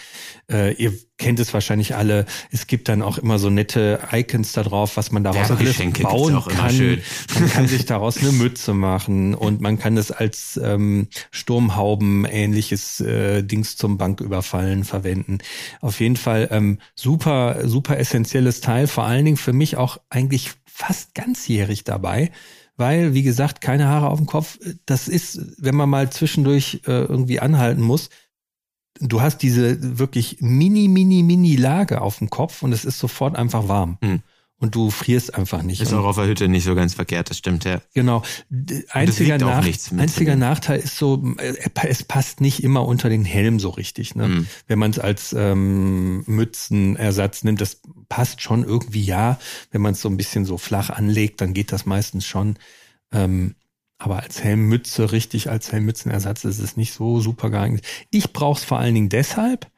Äh, 0.50 0.72
ihr 0.72 0.94
kennt 1.18 1.40
es 1.40 1.52
wahrscheinlich 1.52 1.96
alle. 1.96 2.24
Es 2.50 2.66
gibt 2.66 2.88
dann 2.88 3.02
auch 3.02 3.18
immer 3.18 3.38
so 3.38 3.50
nette 3.50 4.00
Icons 4.12 4.52
da 4.52 4.62
drauf, 4.62 4.96
was 4.96 5.10
man 5.10 5.24
daraus 5.24 5.50
alles 5.50 5.76
bauen 6.00 6.42
kann. 6.48 7.00
Man 7.34 7.50
kann 7.50 7.68
sich 7.68 7.84
daraus 7.84 8.18
eine 8.18 8.32
Mütze 8.32 8.72
machen 8.72 9.34
und 9.34 9.60
man 9.60 9.78
kann 9.78 9.96
es 9.96 10.10
als 10.10 10.58
ähm, 10.62 11.08
Sturmhauben 11.30 12.24
ähnliches 12.24 13.00
äh, 13.00 13.42
Dings 13.42 13.76
zum 13.76 13.98
Banküberfallen 13.98 14.84
verwenden. 14.84 15.38
Auf 15.80 16.00
jeden 16.00 16.16
Fall 16.16 16.48
ähm, 16.50 16.78
super, 16.94 17.68
super 17.68 17.98
essentielles 17.98 18.60
Teil. 18.60 18.86
Vor 18.86 19.04
allen 19.04 19.24
Dingen 19.24 19.36
für 19.36 19.52
mich 19.52 19.76
auch 19.76 19.98
eigentlich 20.08 20.52
fast 20.64 21.14
ganzjährig 21.14 21.84
dabei 21.84 22.30
weil, 22.80 23.12
wie 23.12 23.24
gesagt, 23.24 23.60
keine 23.60 23.88
Haare 23.88 24.08
auf 24.08 24.18
dem 24.18 24.26
Kopf. 24.26 24.56
Das 24.86 25.08
ist, 25.08 25.40
wenn 25.58 25.74
man 25.74 25.90
mal 25.90 26.10
zwischendurch 26.10 26.82
äh, 26.86 26.92
irgendwie 26.92 27.40
anhalten 27.40 27.82
muss, 27.82 28.08
du 29.00 29.20
hast 29.20 29.38
diese 29.38 29.98
wirklich 29.98 30.38
mini, 30.40 30.88
mini, 30.88 31.22
mini 31.22 31.56
Lage 31.56 32.00
auf 32.00 32.18
dem 32.18 32.30
Kopf 32.30 32.62
und 32.62 32.72
es 32.72 32.84
ist 32.84 32.98
sofort 32.98 33.36
einfach 33.36 33.68
warm. 33.68 33.98
Hm. 34.02 34.22
Und 34.60 34.74
du 34.74 34.90
frierst 34.90 35.36
einfach 35.36 35.62
nicht. 35.62 35.80
Ist 35.80 35.92
auch 35.92 36.04
auf 36.04 36.16
der 36.16 36.26
Hütte 36.26 36.48
nicht 36.48 36.64
so 36.64 36.74
ganz 36.74 36.94
verkehrt, 36.94 37.30
das 37.30 37.38
stimmt, 37.38 37.64
ja. 37.64 37.80
Genau. 37.94 38.24
Einziger, 38.90 39.38
Nach 39.38 39.64
einziger 39.96 40.34
Nachteil 40.34 40.80
ist 40.80 40.96
so, 40.96 41.22
äh, 41.38 41.54
es 41.86 42.02
passt 42.02 42.40
nicht 42.40 42.64
immer 42.64 42.84
unter 42.84 43.08
den 43.08 43.24
Helm 43.24 43.60
so 43.60 43.68
richtig. 43.68 44.16
Ne? 44.16 44.28
Mhm. 44.28 44.46
Wenn 44.66 44.80
man 44.80 44.90
es 44.90 44.98
als 44.98 45.32
ähm, 45.32 46.24
Mützenersatz 46.26 47.44
nimmt, 47.44 47.60
das 47.60 47.80
passt 48.08 48.42
schon 48.42 48.64
irgendwie 48.64 49.04
ja. 49.04 49.38
Wenn 49.70 49.80
man 49.80 49.92
es 49.92 50.00
so 50.00 50.08
ein 50.08 50.16
bisschen 50.16 50.44
so 50.44 50.58
flach 50.58 50.90
anlegt, 50.90 51.40
dann 51.40 51.54
geht 51.54 51.70
das 51.70 51.86
meistens 51.86 52.26
schon. 52.26 52.56
Ähm, 53.12 53.54
aber 53.98 54.22
als 54.22 54.42
Helmmütze, 54.42 55.12
richtig 55.12 55.50
als 55.50 55.72
Helmmützenersatz 55.72 56.44
ist 56.44 56.60
es 56.60 56.76
nicht 56.76 56.92
so 56.92 57.20
super 57.20 57.50
geeignet. 57.50 57.84
Ich 58.10 58.32
brauche 58.32 58.58
es 58.58 58.64
vor 58.64 58.78
allen 58.78 58.94
Dingen 58.94 59.08
deshalb, 59.08 59.70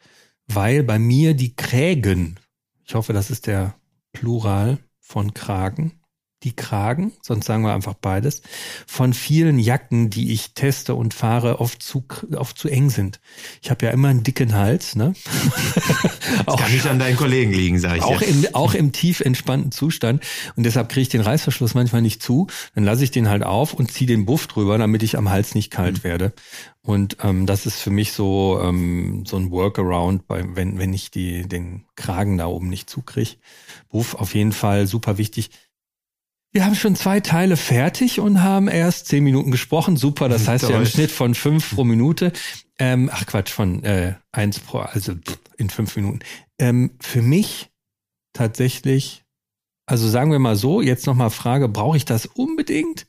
weil 0.47 0.83
bei 0.83 0.99
mir 0.99 1.35
die 1.35 1.57
Krägen, 1.57 2.39
ich 2.85 2.95
hoffe, 2.95 3.13
das 3.13 3.31
ist 3.31 3.47
der 3.47 3.75
Plural 4.13 4.79
von 5.01 5.33
Kragen, 5.33 6.00
die 6.43 6.57
Kragen, 6.57 7.13
sonst 7.23 7.47
sagen 7.47 7.63
wir 7.65 7.75
einfach 7.75 7.95
beides, 7.95 8.43
von 8.87 9.13
vielen 9.13 9.59
Jacken, 9.59 10.09
die 10.09 10.33
ich 10.33 10.55
teste 10.55 10.95
und 10.95 11.13
fahre, 11.13 11.61
oft 11.61 11.83
zu, 11.83 12.05
oft 12.35 12.57
zu 12.57 12.69
eng 12.69 12.89
sind. 12.89 13.21
Ich 13.61 13.71
habe 13.71 13.85
ja 13.85 13.93
immer 13.93 14.09
einen 14.09 14.23
dicken 14.23 14.55
Hals, 14.55 14.97
ne? 14.97 15.13
Das 16.47 16.55
auch, 16.55 16.61
kann 16.61 16.73
nicht 16.73 16.87
an 16.87 16.99
deinen 16.99 17.17
Kollegen 17.17 17.53
liegen, 17.53 17.79
sage 17.79 17.99
ich 17.99 18.03
auch 18.03 18.23
Im, 18.23 18.47
auch 18.53 18.75
im 18.75 18.93
tief 18.93 19.21
entspannten 19.21 19.73
Zustand. 19.73 20.23
Und 20.57 20.65
deshalb 20.65 20.89
kriege 20.89 21.03
ich 21.03 21.09
den 21.09 21.21
Reißverschluss 21.21 21.75
manchmal 21.75 22.03
nicht 22.03 22.23
zu. 22.23 22.47
Dann 22.75 22.85
lasse 22.85 23.05
ich 23.05 23.11
den 23.11 23.29
halt 23.29 23.43
auf 23.43 23.75
und 23.75 23.91
ziehe 23.91 24.07
den 24.07 24.27
Buff 24.27 24.47
drüber, 24.47 24.79
damit 24.79 25.03
ich 25.03 25.19
am 25.19 25.29
Hals 25.29 25.55
nicht 25.55 25.71
kalt 25.71 25.99
mhm. 25.99 26.05
werde. 26.05 26.33
Und 26.83 27.19
ähm, 27.23 27.47
das 27.47 27.67
ist 27.67 27.81
für 27.81 27.91
mich 27.91 28.13
so 28.13 28.61
ähm, 28.63 29.25
so 29.27 29.37
ein 29.37 29.51
Workaround, 29.51 30.27
bei, 30.27 30.45
wenn 30.55 30.79
wenn 30.79 30.95
ich 30.95 31.11
die 31.11 31.47
den 31.47 31.85
Kragen 31.95 32.39
da 32.39 32.47
oben 32.47 32.69
nicht 32.69 32.89
zukriege. 32.89 33.37
Buff 33.91 34.15
auf 34.15 34.35
jeden 34.35 34.53
Fall 34.53 34.87
super 34.87 35.19
wichtig. 35.19 35.51
Wir 36.53 36.65
haben 36.65 36.75
schon 36.75 36.97
zwei 36.97 37.21
Teile 37.21 37.57
fertig 37.57 38.19
und 38.19 38.43
haben 38.43 38.67
erst 38.69 39.07
zehn 39.07 39.23
Minuten 39.23 39.51
gesprochen. 39.51 39.97
Super, 39.97 40.29
das 40.29 40.49
heißt 40.49 40.69
ja 40.69 40.79
im 40.79 40.87
Schnitt 40.87 41.11
von 41.11 41.35
fünf 41.35 41.75
pro 41.75 41.85
Minute. 41.85 42.33
Ähm, 42.79 43.09
ach 43.13 43.27
Quatsch, 43.27 43.51
von 43.51 43.85
äh, 43.85 44.15
eins 44.33 44.59
pro, 44.59 44.79
also 44.79 45.15
in 45.57 45.71
fünf 45.71 45.95
Minuten. 45.97 46.21
Ähm, 46.59 46.93
für 47.01 47.23
mich 47.23 47.71
tatsächlich, 48.33 49.25
also 49.87 50.09
sagen 50.09 50.33
wir 50.33 50.39
mal 50.39 50.57
so, 50.57 50.81
jetzt 50.81 51.07
nochmal 51.07 51.31
Frage, 51.31 51.69
brauche 51.69 51.97
ich 51.97 52.05
das 52.05 52.27
unbedingt? 52.27 53.07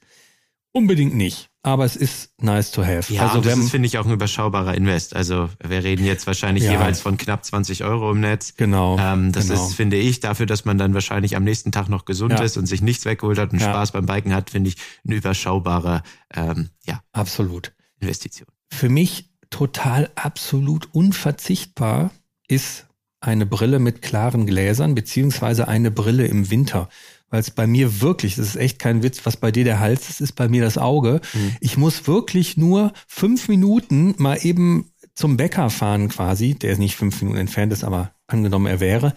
Unbedingt 0.71 1.15
nicht 1.15 1.50
aber 1.63 1.85
es 1.85 1.95
ist 1.95 2.31
nice 2.41 2.71
to 2.71 2.83
have. 2.83 3.13
Ja, 3.13 3.27
also 3.27 3.41
das 3.41 3.69
finde 3.69 3.85
ich, 3.85 3.97
auch 3.99 4.05
ein 4.05 4.11
überschaubarer 4.11 4.73
Invest. 4.73 5.15
Also 5.15 5.49
wir 5.63 5.83
reden 5.83 6.05
jetzt 6.05 6.25
wahrscheinlich 6.25 6.63
ja. 6.63 6.71
jeweils 6.71 7.01
von 7.01 7.17
knapp 7.17 7.45
20 7.45 7.83
Euro 7.83 8.11
im 8.11 8.19
Netz. 8.19 8.55
Genau. 8.55 8.97
Ähm, 8.97 9.31
das 9.31 9.47
genau. 9.47 9.63
ist, 9.67 9.75
finde 9.75 9.97
ich, 9.97 10.19
dafür, 10.19 10.47
dass 10.47 10.65
man 10.65 10.79
dann 10.79 10.95
wahrscheinlich 10.95 11.35
am 11.35 11.43
nächsten 11.43 11.71
Tag 11.71 11.87
noch 11.87 12.05
gesund 12.05 12.33
ja. 12.33 12.43
ist 12.43 12.57
und 12.57 12.65
sich 12.65 12.81
nichts 12.81 13.05
weggeholt 13.05 13.37
hat 13.37 13.53
und 13.53 13.61
ja. 13.61 13.69
Spaß 13.69 13.91
beim 13.91 14.07
Biken 14.07 14.33
hat, 14.33 14.49
finde 14.49 14.69
ich, 14.69 14.77
ein 15.05 15.11
überschaubarer, 15.11 16.01
ähm, 16.33 16.69
ja. 16.85 17.01
Absolut. 17.11 17.73
Investition. 17.99 18.47
Für 18.73 18.89
mich 18.89 19.29
total 19.51 20.09
absolut 20.15 20.89
unverzichtbar 20.93 22.09
ist 22.47 22.87
eine 23.19 23.45
Brille 23.45 23.77
mit 23.77 24.01
klaren 24.01 24.47
Gläsern, 24.47 24.95
beziehungsweise 24.95 25.67
eine 25.67 25.91
Brille 25.91 26.25
im 26.25 26.49
Winter 26.49 26.89
weil 27.31 27.39
es 27.39 27.49
bei 27.49 27.65
mir 27.65 28.01
wirklich, 28.01 28.35
das 28.35 28.45
ist 28.47 28.55
echt 28.57 28.77
kein 28.77 29.01
Witz, 29.01 29.25
was 29.25 29.37
bei 29.37 29.51
dir 29.51 29.63
der 29.63 29.79
Hals 29.79 30.09
ist, 30.09 30.21
ist 30.21 30.33
bei 30.33 30.47
mir 30.47 30.61
das 30.61 30.77
Auge. 30.77 31.21
Mhm. 31.33 31.55
Ich 31.61 31.77
muss 31.77 32.05
wirklich 32.05 32.57
nur 32.57 32.93
fünf 33.07 33.47
Minuten 33.47 34.13
mal 34.17 34.37
eben 34.45 34.91
zum 35.15 35.37
Bäcker 35.37 35.69
fahren 35.69 36.09
quasi, 36.09 36.53
der 36.53 36.73
ist 36.73 36.79
nicht 36.79 36.95
fünf 36.95 37.21
Minuten 37.21 37.39
entfernt 37.39 37.73
ist, 37.73 37.83
aber 37.83 38.11
angenommen 38.27 38.67
er 38.67 38.79
wäre. 38.79 39.13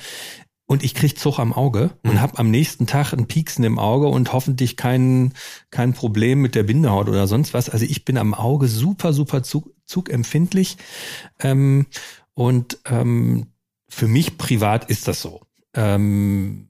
Und 0.66 0.82
ich 0.82 0.94
krieg 0.94 1.18
Zug 1.18 1.38
am 1.38 1.52
Auge 1.52 1.90
mhm. 2.02 2.10
und 2.10 2.20
habe 2.20 2.38
am 2.38 2.50
nächsten 2.50 2.86
Tag 2.86 3.12
ein 3.12 3.26
Pieksen 3.26 3.64
im 3.64 3.78
Auge 3.78 4.06
und 4.06 4.32
hoffentlich 4.32 4.76
kein, 4.76 5.32
kein 5.70 5.92
Problem 5.92 6.40
mit 6.40 6.54
der 6.54 6.62
Bindehaut 6.62 7.08
oder 7.08 7.26
sonst 7.26 7.52
was. 7.52 7.68
Also 7.68 7.84
ich 7.84 8.04
bin 8.04 8.16
am 8.16 8.32
Auge 8.32 8.68
super, 8.68 9.12
super 9.12 9.42
zug, 9.42 9.74
zugempfindlich. 9.84 10.78
Ähm, 11.40 11.86
und 12.32 12.78
ähm, 12.86 13.48
für 13.88 14.08
mich 14.08 14.38
privat 14.38 14.88
ist 14.88 15.06
das 15.06 15.20
so. 15.20 15.42
Ähm, 15.74 16.68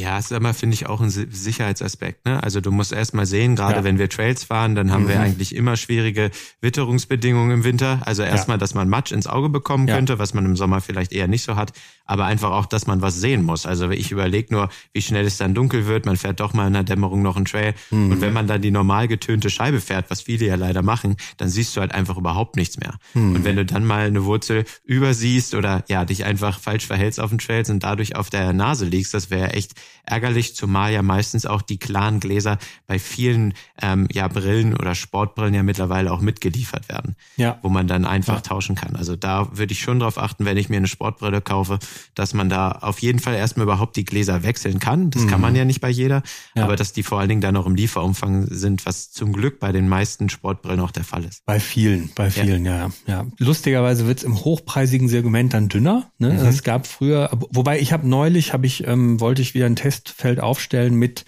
ja, 0.00 0.18
ist 0.18 0.32
immer, 0.32 0.54
finde 0.54 0.74
ich, 0.74 0.86
auch 0.86 1.00
ein 1.00 1.10
Sicherheitsaspekt. 1.10 2.24
Ne? 2.26 2.42
Also 2.42 2.60
du 2.60 2.70
musst 2.70 2.92
erst 2.92 3.14
mal 3.14 3.26
sehen, 3.26 3.56
gerade 3.56 3.76
ja. 3.76 3.84
wenn 3.84 3.98
wir 3.98 4.08
Trails 4.08 4.44
fahren, 4.44 4.74
dann 4.74 4.90
haben 4.90 5.04
mhm. 5.04 5.08
wir 5.08 5.20
eigentlich 5.20 5.54
immer 5.54 5.76
schwierige 5.76 6.30
Witterungsbedingungen 6.60 7.50
im 7.52 7.64
Winter. 7.64 8.00
Also 8.04 8.22
erstmal, 8.22 8.56
ja. 8.56 8.58
dass 8.58 8.74
man 8.74 8.88
Matsch 8.88 9.12
ins 9.12 9.26
Auge 9.26 9.48
bekommen 9.48 9.86
ja. 9.86 9.96
könnte, 9.96 10.18
was 10.18 10.34
man 10.34 10.44
im 10.44 10.56
Sommer 10.56 10.80
vielleicht 10.80 11.12
eher 11.12 11.28
nicht 11.28 11.42
so 11.42 11.56
hat 11.56 11.72
aber 12.10 12.24
einfach 12.24 12.50
auch, 12.50 12.66
dass 12.66 12.88
man 12.88 13.02
was 13.02 13.20
sehen 13.20 13.44
muss. 13.44 13.66
Also 13.66 13.88
ich 13.90 14.10
überlege 14.10 14.52
nur, 14.52 14.68
wie 14.92 15.00
schnell 15.00 15.26
es 15.26 15.36
dann 15.36 15.54
dunkel 15.54 15.86
wird. 15.86 16.06
Man 16.06 16.16
fährt 16.16 16.40
doch 16.40 16.52
mal 16.52 16.66
in 16.66 16.72
der 16.72 16.82
Dämmerung 16.82 17.22
noch 17.22 17.36
einen 17.36 17.44
Trail. 17.44 17.72
Mhm. 17.92 18.10
Und 18.10 18.20
wenn 18.20 18.32
man 18.32 18.48
dann 18.48 18.60
die 18.60 18.72
normal 18.72 19.06
getönte 19.06 19.48
Scheibe 19.48 19.80
fährt, 19.80 20.10
was 20.10 20.22
viele 20.22 20.46
ja 20.46 20.56
leider 20.56 20.82
machen, 20.82 21.14
dann 21.36 21.48
siehst 21.48 21.76
du 21.76 21.80
halt 21.80 21.92
einfach 21.92 22.16
überhaupt 22.16 22.56
nichts 22.56 22.78
mehr. 22.78 22.94
Mhm. 23.14 23.36
Und 23.36 23.44
wenn 23.44 23.54
du 23.54 23.64
dann 23.64 23.84
mal 23.86 24.08
eine 24.08 24.24
Wurzel 24.24 24.64
übersiehst 24.82 25.54
oder 25.54 25.84
ja, 25.88 26.04
dich 26.04 26.24
einfach 26.24 26.58
falsch 26.58 26.84
verhältst 26.84 27.20
auf 27.20 27.30
den 27.30 27.38
Trails 27.38 27.70
und 27.70 27.84
dadurch 27.84 28.16
auf 28.16 28.28
der 28.28 28.52
Nase 28.52 28.86
liegst, 28.86 29.14
das 29.14 29.30
wäre 29.30 29.52
echt 29.52 29.74
ärgerlich, 30.04 30.54
zumal 30.54 30.92
ja 30.92 31.02
meistens 31.02 31.46
auch 31.46 31.62
die 31.62 31.78
klaren 31.78 32.20
Gläser 32.20 32.58
bei 32.86 32.98
vielen 32.98 33.54
ähm, 33.80 34.08
ja 34.12 34.28
Brillen 34.28 34.74
oder 34.74 34.94
Sportbrillen 34.94 35.54
ja 35.54 35.62
mittlerweile 35.62 36.12
auch 36.12 36.20
mitgeliefert 36.20 36.88
werden. 36.88 37.16
Ja. 37.36 37.58
Wo 37.62 37.68
man 37.68 37.86
dann 37.86 38.04
einfach 38.04 38.36
ja. 38.36 38.40
tauschen 38.40 38.74
kann. 38.74 38.96
Also 38.96 39.16
da 39.16 39.56
würde 39.56 39.72
ich 39.72 39.80
schon 39.80 40.00
drauf 40.00 40.18
achten, 40.18 40.44
wenn 40.44 40.56
ich 40.56 40.68
mir 40.68 40.76
eine 40.76 40.88
Sportbrille 40.88 41.40
kaufe, 41.40 41.78
dass 42.14 42.34
man 42.34 42.48
da 42.48 42.72
auf 42.72 43.00
jeden 43.00 43.18
Fall 43.18 43.34
erstmal 43.34 43.64
überhaupt 43.64 43.96
die 43.96 44.04
Gläser 44.04 44.42
wechseln 44.42 44.78
kann. 44.78 45.10
Das 45.10 45.22
mhm. 45.22 45.28
kann 45.28 45.40
man 45.40 45.54
ja 45.54 45.64
nicht 45.64 45.80
bei 45.80 45.90
jeder, 45.90 46.22
ja. 46.54 46.64
aber 46.64 46.76
dass 46.76 46.92
die 46.92 47.02
vor 47.02 47.20
allen 47.20 47.28
Dingen 47.28 47.40
dann 47.40 47.54
noch 47.54 47.66
im 47.66 47.74
Lieferumfang 47.74 48.46
sind, 48.50 48.86
was 48.86 49.10
zum 49.12 49.32
Glück 49.32 49.60
bei 49.60 49.72
den 49.72 49.88
meisten 49.88 50.28
Sportbrillen 50.28 50.80
auch 50.80 50.90
der 50.90 51.04
Fall 51.04 51.24
ist. 51.24 51.44
Bei 51.46 51.60
vielen, 51.60 52.10
bei 52.14 52.30
vielen, 52.30 52.64
ja. 52.64 52.90
Ja. 53.06 53.26
Lustigerweise 53.38 54.06
wird's 54.06 54.22
im 54.22 54.44
hochpreisigen 54.44 55.08
Segment 55.08 55.54
dann 55.54 55.68
dünner. 55.68 56.10
Ne? 56.18 56.32
Mhm. 56.32 56.38
Es 56.46 56.62
gab 56.62 56.86
früher, 56.86 57.30
wobei 57.50 57.80
ich 57.80 57.92
habe 57.92 58.08
neulich, 58.08 58.52
habe 58.52 58.66
ich, 58.66 58.86
ähm, 58.86 59.20
wollte 59.20 59.42
ich 59.42 59.54
wieder 59.54 59.66
ein 59.66 59.76
Testfeld 59.80 60.40
aufstellen 60.40 60.94
mit 60.94 61.24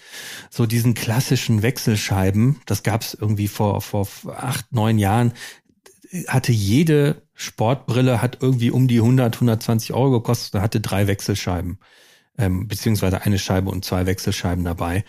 so 0.50 0.66
diesen 0.66 0.92
klassischen 0.92 1.62
Wechselscheiben. 1.62 2.60
Das 2.66 2.82
gab's 2.82 3.14
irgendwie 3.14 3.48
vor, 3.48 3.80
vor 3.80 4.06
acht, 4.36 4.72
neun 4.72 4.98
Jahren 4.98 5.32
hatte 6.28 6.52
jede 6.52 7.22
Sportbrille 7.34 8.20
hat 8.20 8.38
irgendwie 8.42 8.70
um 8.70 8.86
die 8.86 8.98
100, 8.98 9.34
120 9.34 9.94
Euro 9.94 10.10
gekostet 10.20 10.54
und 10.54 10.60
hatte 10.60 10.80
drei 10.80 11.06
Wechselscheiben, 11.06 11.78
ähm, 12.36 12.68
beziehungsweise 12.68 13.22
eine 13.22 13.38
Scheibe 13.38 13.70
und 13.70 13.84
zwei 13.84 14.04
Wechselscheiben 14.04 14.62
dabei. 14.62 15.04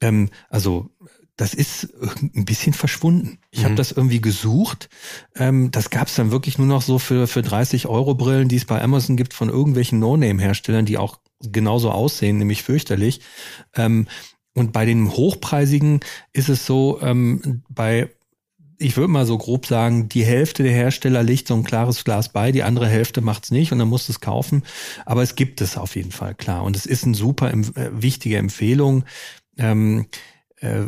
Ähm, 0.00 0.30
also 0.48 0.90
das 1.36 1.52
ist 1.52 1.92
ein 2.36 2.44
bisschen 2.44 2.72
verschwunden. 2.72 3.38
Ich 3.50 3.60
mhm. 3.60 3.64
habe 3.64 3.74
das 3.74 3.90
irgendwie 3.90 4.20
gesucht. 4.20 4.88
Ähm, 5.34 5.72
das 5.72 5.90
gab 5.90 6.06
es 6.06 6.14
dann 6.14 6.30
wirklich 6.30 6.58
nur 6.58 6.68
noch 6.68 6.82
so 6.82 7.00
für, 7.00 7.26
für 7.26 7.42
30 7.42 7.88
Euro 7.88 8.14
Brillen, 8.14 8.48
die 8.48 8.56
es 8.56 8.64
bei 8.64 8.80
Amazon 8.80 9.16
gibt 9.16 9.34
von 9.34 9.48
irgendwelchen 9.48 9.98
No-Name-Herstellern, 9.98 10.86
die 10.86 10.98
auch 10.98 11.18
genauso 11.52 11.90
aussehen, 11.90 12.38
nämlich 12.38 12.62
fürchterlich. 12.62 13.20
Ähm, 13.74 14.06
und 14.54 14.72
bei 14.72 14.86
den 14.86 15.10
hochpreisigen 15.10 16.00
ist 16.32 16.48
es 16.48 16.64
so, 16.64 17.00
ähm, 17.02 17.62
bei 17.68 18.10
ich 18.78 18.96
würde 18.96 19.10
mal 19.10 19.26
so 19.26 19.38
grob 19.38 19.66
sagen, 19.66 20.08
die 20.08 20.24
Hälfte 20.24 20.62
der 20.62 20.72
Hersteller 20.72 21.22
legt 21.22 21.48
so 21.48 21.54
ein 21.54 21.64
klares 21.64 22.04
Glas 22.04 22.28
bei, 22.28 22.52
die 22.52 22.62
andere 22.62 22.88
Hälfte 22.88 23.20
macht's 23.20 23.50
nicht 23.50 23.72
und 23.72 23.78
dann 23.78 23.88
musst 23.88 24.08
du 24.08 24.12
es 24.12 24.20
kaufen. 24.20 24.62
Aber 25.06 25.22
es 25.22 25.36
gibt 25.36 25.60
es 25.60 25.76
auf 25.76 25.96
jeden 25.96 26.10
Fall, 26.10 26.34
klar. 26.34 26.64
Und 26.64 26.76
es 26.76 26.86
ist 26.86 27.04
eine 27.04 27.14
super 27.14 27.52
äh, 27.52 27.62
wichtige 27.92 28.36
Empfehlung. 28.36 29.04
Ähm, 29.56 30.06
äh, 30.60 30.82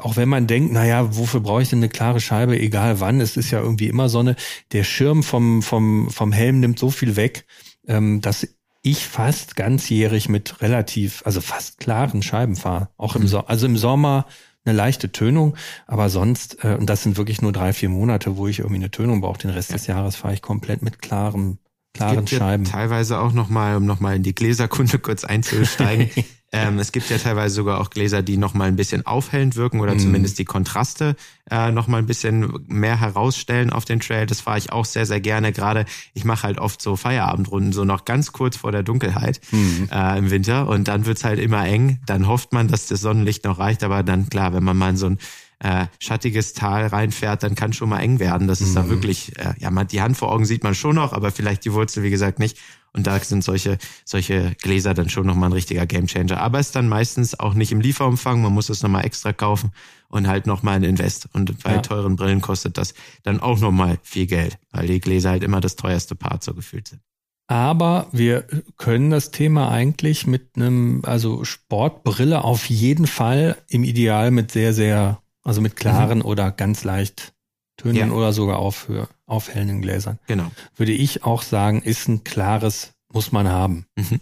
auch 0.00 0.16
wenn 0.16 0.28
man 0.28 0.46
denkt, 0.46 0.72
naja, 0.72 1.16
wofür 1.16 1.40
brauche 1.40 1.62
ich 1.62 1.70
denn 1.70 1.78
eine 1.78 1.88
klare 1.88 2.20
Scheibe, 2.20 2.58
egal 2.58 3.00
wann, 3.00 3.20
es 3.20 3.36
ist 3.36 3.50
ja 3.50 3.60
irgendwie 3.60 3.88
immer 3.88 4.08
Sonne, 4.08 4.36
der 4.72 4.84
Schirm 4.84 5.22
vom, 5.22 5.62
vom, 5.62 6.10
vom 6.10 6.32
Helm 6.32 6.60
nimmt 6.60 6.78
so 6.78 6.90
viel 6.90 7.16
weg, 7.16 7.46
ähm, 7.86 8.20
dass 8.20 8.46
ich 8.82 9.06
fast 9.06 9.56
ganzjährig 9.56 10.28
mit 10.28 10.60
relativ, 10.60 11.22
also 11.24 11.40
fast 11.40 11.78
klaren 11.78 12.22
Scheiben 12.22 12.56
fahre. 12.56 12.88
Auch 12.96 13.16
im, 13.16 13.22
mhm. 13.22 13.28
so 13.28 13.40
also 13.40 13.66
im 13.66 13.76
Sommer 13.76 14.26
eine 14.64 14.76
leichte 14.76 15.10
Tönung, 15.10 15.56
aber 15.86 16.08
sonst, 16.08 16.64
äh, 16.64 16.76
und 16.78 16.86
das 16.86 17.02
sind 17.02 17.16
wirklich 17.16 17.42
nur 17.42 17.52
drei, 17.52 17.72
vier 17.72 17.88
Monate, 17.88 18.36
wo 18.36 18.46
ich 18.46 18.60
irgendwie 18.60 18.76
eine 18.76 18.90
Tönung 18.90 19.20
brauche. 19.20 19.38
Den 19.38 19.50
Rest 19.50 19.70
ja. 19.70 19.76
des 19.76 19.86
Jahres 19.86 20.16
fahre 20.16 20.34
ich 20.34 20.42
komplett 20.42 20.82
mit 20.82 21.00
klarem, 21.00 21.58
klaren 21.94 22.26
Scheiben. 22.26 22.64
Ja 22.64 22.72
teilweise 22.72 23.18
auch 23.18 23.32
nochmal, 23.32 23.76
um 23.76 23.86
nochmal 23.86 24.16
in 24.16 24.22
die 24.22 24.34
Gläserkunde 24.34 24.98
kurz 24.98 25.24
einzusteigen. 25.24 26.10
Ähm, 26.54 26.78
es 26.78 26.92
gibt 26.92 27.08
ja 27.08 27.16
teilweise 27.16 27.54
sogar 27.54 27.80
auch 27.80 27.88
Gläser, 27.88 28.22
die 28.22 28.36
nochmal 28.36 28.68
ein 28.68 28.76
bisschen 28.76 29.06
aufhellend 29.06 29.56
wirken 29.56 29.80
oder 29.80 29.94
mm. 29.94 29.98
zumindest 30.00 30.38
die 30.38 30.44
Kontraste 30.44 31.16
äh, 31.50 31.70
nochmal 31.70 32.02
ein 32.02 32.06
bisschen 32.06 32.52
mehr 32.66 33.00
herausstellen 33.00 33.70
auf 33.70 33.86
den 33.86 34.00
Trail. 34.00 34.26
Das 34.26 34.42
fahre 34.42 34.58
ich 34.58 34.70
auch 34.70 34.84
sehr, 34.84 35.06
sehr 35.06 35.20
gerne. 35.20 35.52
Gerade 35.52 35.86
ich 36.12 36.26
mache 36.26 36.42
halt 36.42 36.58
oft 36.58 36.82
so 36.82 36.94
Feierabendrunden, 36.94 37.72
so 37.72 37.84
noch 37.84 38.04
ganz 38.04 38.32
kurz 38.32 38.58
vor 38.58 38.70
der 38.70 38.82
Dunkelheit 38.82 39.40
mm. 39.50 39.84
äh, 39.90 40.18
im 40.18 40.30
Winter. 40.30 40.68
Und 40.68 40.88
dann 40.88 41.06
wird's 41.06 41.24
halt 41.24 41.38
immer 41.38 41.66
eng. 41.66 42.00
Dann 42.04 42.26
hofft 42.26 42.52
man, 42.52 42.68
dass 42.68 42.86
das 42.86 43.00
Sonnenlicht 43.00 43.44
noch 43.44 43.58
reicht. 43.58 43.82
Aber 43.82 44.02
dann 44.02 44.28
klar, 44.28 44.52
wenn 44.52 44.62
man 44.62 44.76
mal 44.76 44.94
so 44.96 45.06
ein 45.06 45.18
äh, 45.62 45.86
schattiges 46.00 46.54
Tal 46.54 46.86
reinfährt, 46.86 47.42
dann 47.42 47.54
kann 47.54 47.72
schon 47.72 47.88
mal 47.88 48.00
eng 48.00 48.18
werden. 48.18 48.48
Das 48.48 48.60
ist 48.60 48.72
mm. 48.72 48.74
da 48.74 48.88
wirklich, 48.88 49.38
äh, 49.38 49.54
ja, 49.58 49.70
man, 49.70 49.86
die 49.86 50.02
Hand 50.02 50.16
vor 50.16 50.32
Augen 50.32 50.44
sieht 50.44 50.64
man 50.64 50.74
schon 50.74 50.96
noch, 50.96 51.12
aber 51.12 51.30
vielleicht 51.30 51.64
die 51.64 51.72
Wurzel, 51.72 52.02
wie 52.02 52.10
gesagt, 52.10 52.40
nicht. 52.40 52.58
Und 52.92 53.06
da 53.06 53.18
sind 53.20 53.42
solche, 53.42 53.78
solche 54.04 54.54
Gläser 54.60 54.92
dann 54.92 55.08
schon 55.08 55.26
nochmal 55.26 55.48
ein 55.48 55.54
richtiger 55.54 55.86
Gamechanger. 55.86 56.38
Aber 56.38 56.58
es 56.58 56.66
ist 56.66 56.76
dann 56.76 56.88
meistens 56.88 57.38
auch 57.38 57.54
nicht 57.54 57.72
im 57.72 57.80
Lieferumfang. 57.80 58.42
Man 58.42 58.52
muss 58.52 58.68
es 58.68 58.82
nochmal 58.82 59.06
extra 59.06 59.32
kaufen 59.32 59.70
und 60.08 60.26
halt 60.26 60.46
nochmal 60.46 60.76
ein 60.76 60.82
Invest. 60.82 61.28
Und 61.32 61.62
bei 61.62 61.74
ja. 61.74 61.80
teuren 61.80 62.16
Brillen 62.16 62.42
kostet 62.42 62.76
das 62.76 62.94
dann 63.22 63.40
auch 63.40 63.60
nochmal 63.60 63.98
viel 64.02 64.26
Geld, 64.26 64.58
weil 64.72 64.88
die 64.88 65.00
Gläser 65.00 65.30
halt 65.30 65.42
immer 65.42 65.60
das 65.60 65.76
teuerste 65.76 66.16
Part 66.16 66.42
so 66.42 66.52
gefühlt 66.54 66.88
sind. 66.88 67.00
Aber 67.46 68.08
wir 68.12 68.46
können 68.78 69.10
das 69.10 69.30
Thema 69.30 69.70
eigentlich 69.70 70.26
mit 70.26 70.56
einem, 70.56 71.02
also 71.04 71.44
Sportbrille 71.44 72.44
auf 72.44 72.66
jeden 72.68 73.06
Fall 73.06 73.56
im 73.68 73.84
Ideal 73.84 74.30
mit 74.30 74.50
sehr, 74.50 74.72
sehr, 74.72 75.21
also 75.42 75.60
mit 75.60 75.76
klaren 75.76 76.18
mhm. 76.18 76.24
oder 76.24 76.50
ganz 76.50 76.84
leicht 76.84 77.34
Tönen 77.76 77.96
ja. 77.96 78.10
oder 78.10 78.32
sogar 78.32 78.58
auf, 78.58 78.88
aufhellenden 79.26 79.82
Gläsern. 79.82 80.18
Genau. 80.26 80.50
Würde 80.76 80.92
ich 80.92 81.24
auch 81.24 81.42
sagen, 81.42 81.82
ist 81.82 82.08
ein 82.08 82.24
klares, 82.24 82.92
muss 83.12 83.32
man 83.32 83.48
haben. 83.48 83.86
Mhm. 83.96 84.20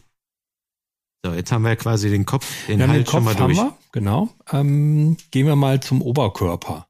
So, 1.25 1.35
jetzt 1.35 1.53
haben 1.53 1.65
wir 1.65 1.77
quasi 1.77 2.09
den 2.09 2.25
Kopf, 2.25 2.67
den 2.67 2.81
ja, 2.81 2.89
Hals 2.89 2.99
den 2.99 3.05
Kopf 3.05 3.13
schon 3.13 3.25
mal 3.25 3.35
durch. 3.35 3.59
Wir, 3.59 3.77
genau. 3.93 4.31
Ähm, 4.53 5.19
gehen 5.31 5.47
wir 5.47 5.57
mal 5.57 5.81
zum 5.81 6.01
Oberkörper. 6.01 6.87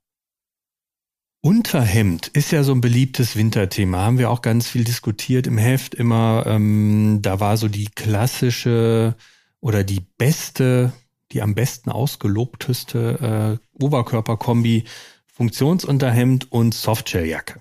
Unterhemd 1.43 2.29
ist 2.29 2.53
ja 2.53 2.63
so 2.63 2.73
ein 2.73 2.83
beliebtes 2.83 3.35
Winterthema. 3.35 3.99
Haben 3.99 4.19
wir 4.19 4.31
auch 4.31 4.43
ganz 4.43 4.69
viel 4.69 4.85
diskutiert 4.85 5.47
im 5.47 5.57
Heft 5.57 5.95
immer. 5.95 6.45
Ähm, 6.47 7.21
da 7.23 7.41
war 7.41 7.57
so 7.57 7.67
die 7.67 7.87
klassische 7.87 9.17
oder 9.61 9.83
die 9.83 10.01
beste, 10.19 10.93
die 11.33 11.41
am 11.41 11.55
besten 11.55 11.91
ausgelobteste 11.91 13.59
äh, 13.59 13.70
Oberkörperkombi 13.81 14.85
Funktionsunterhemd 15.27 16.53
und 16.53 16.75
Softshelljacke. 16.75 17.61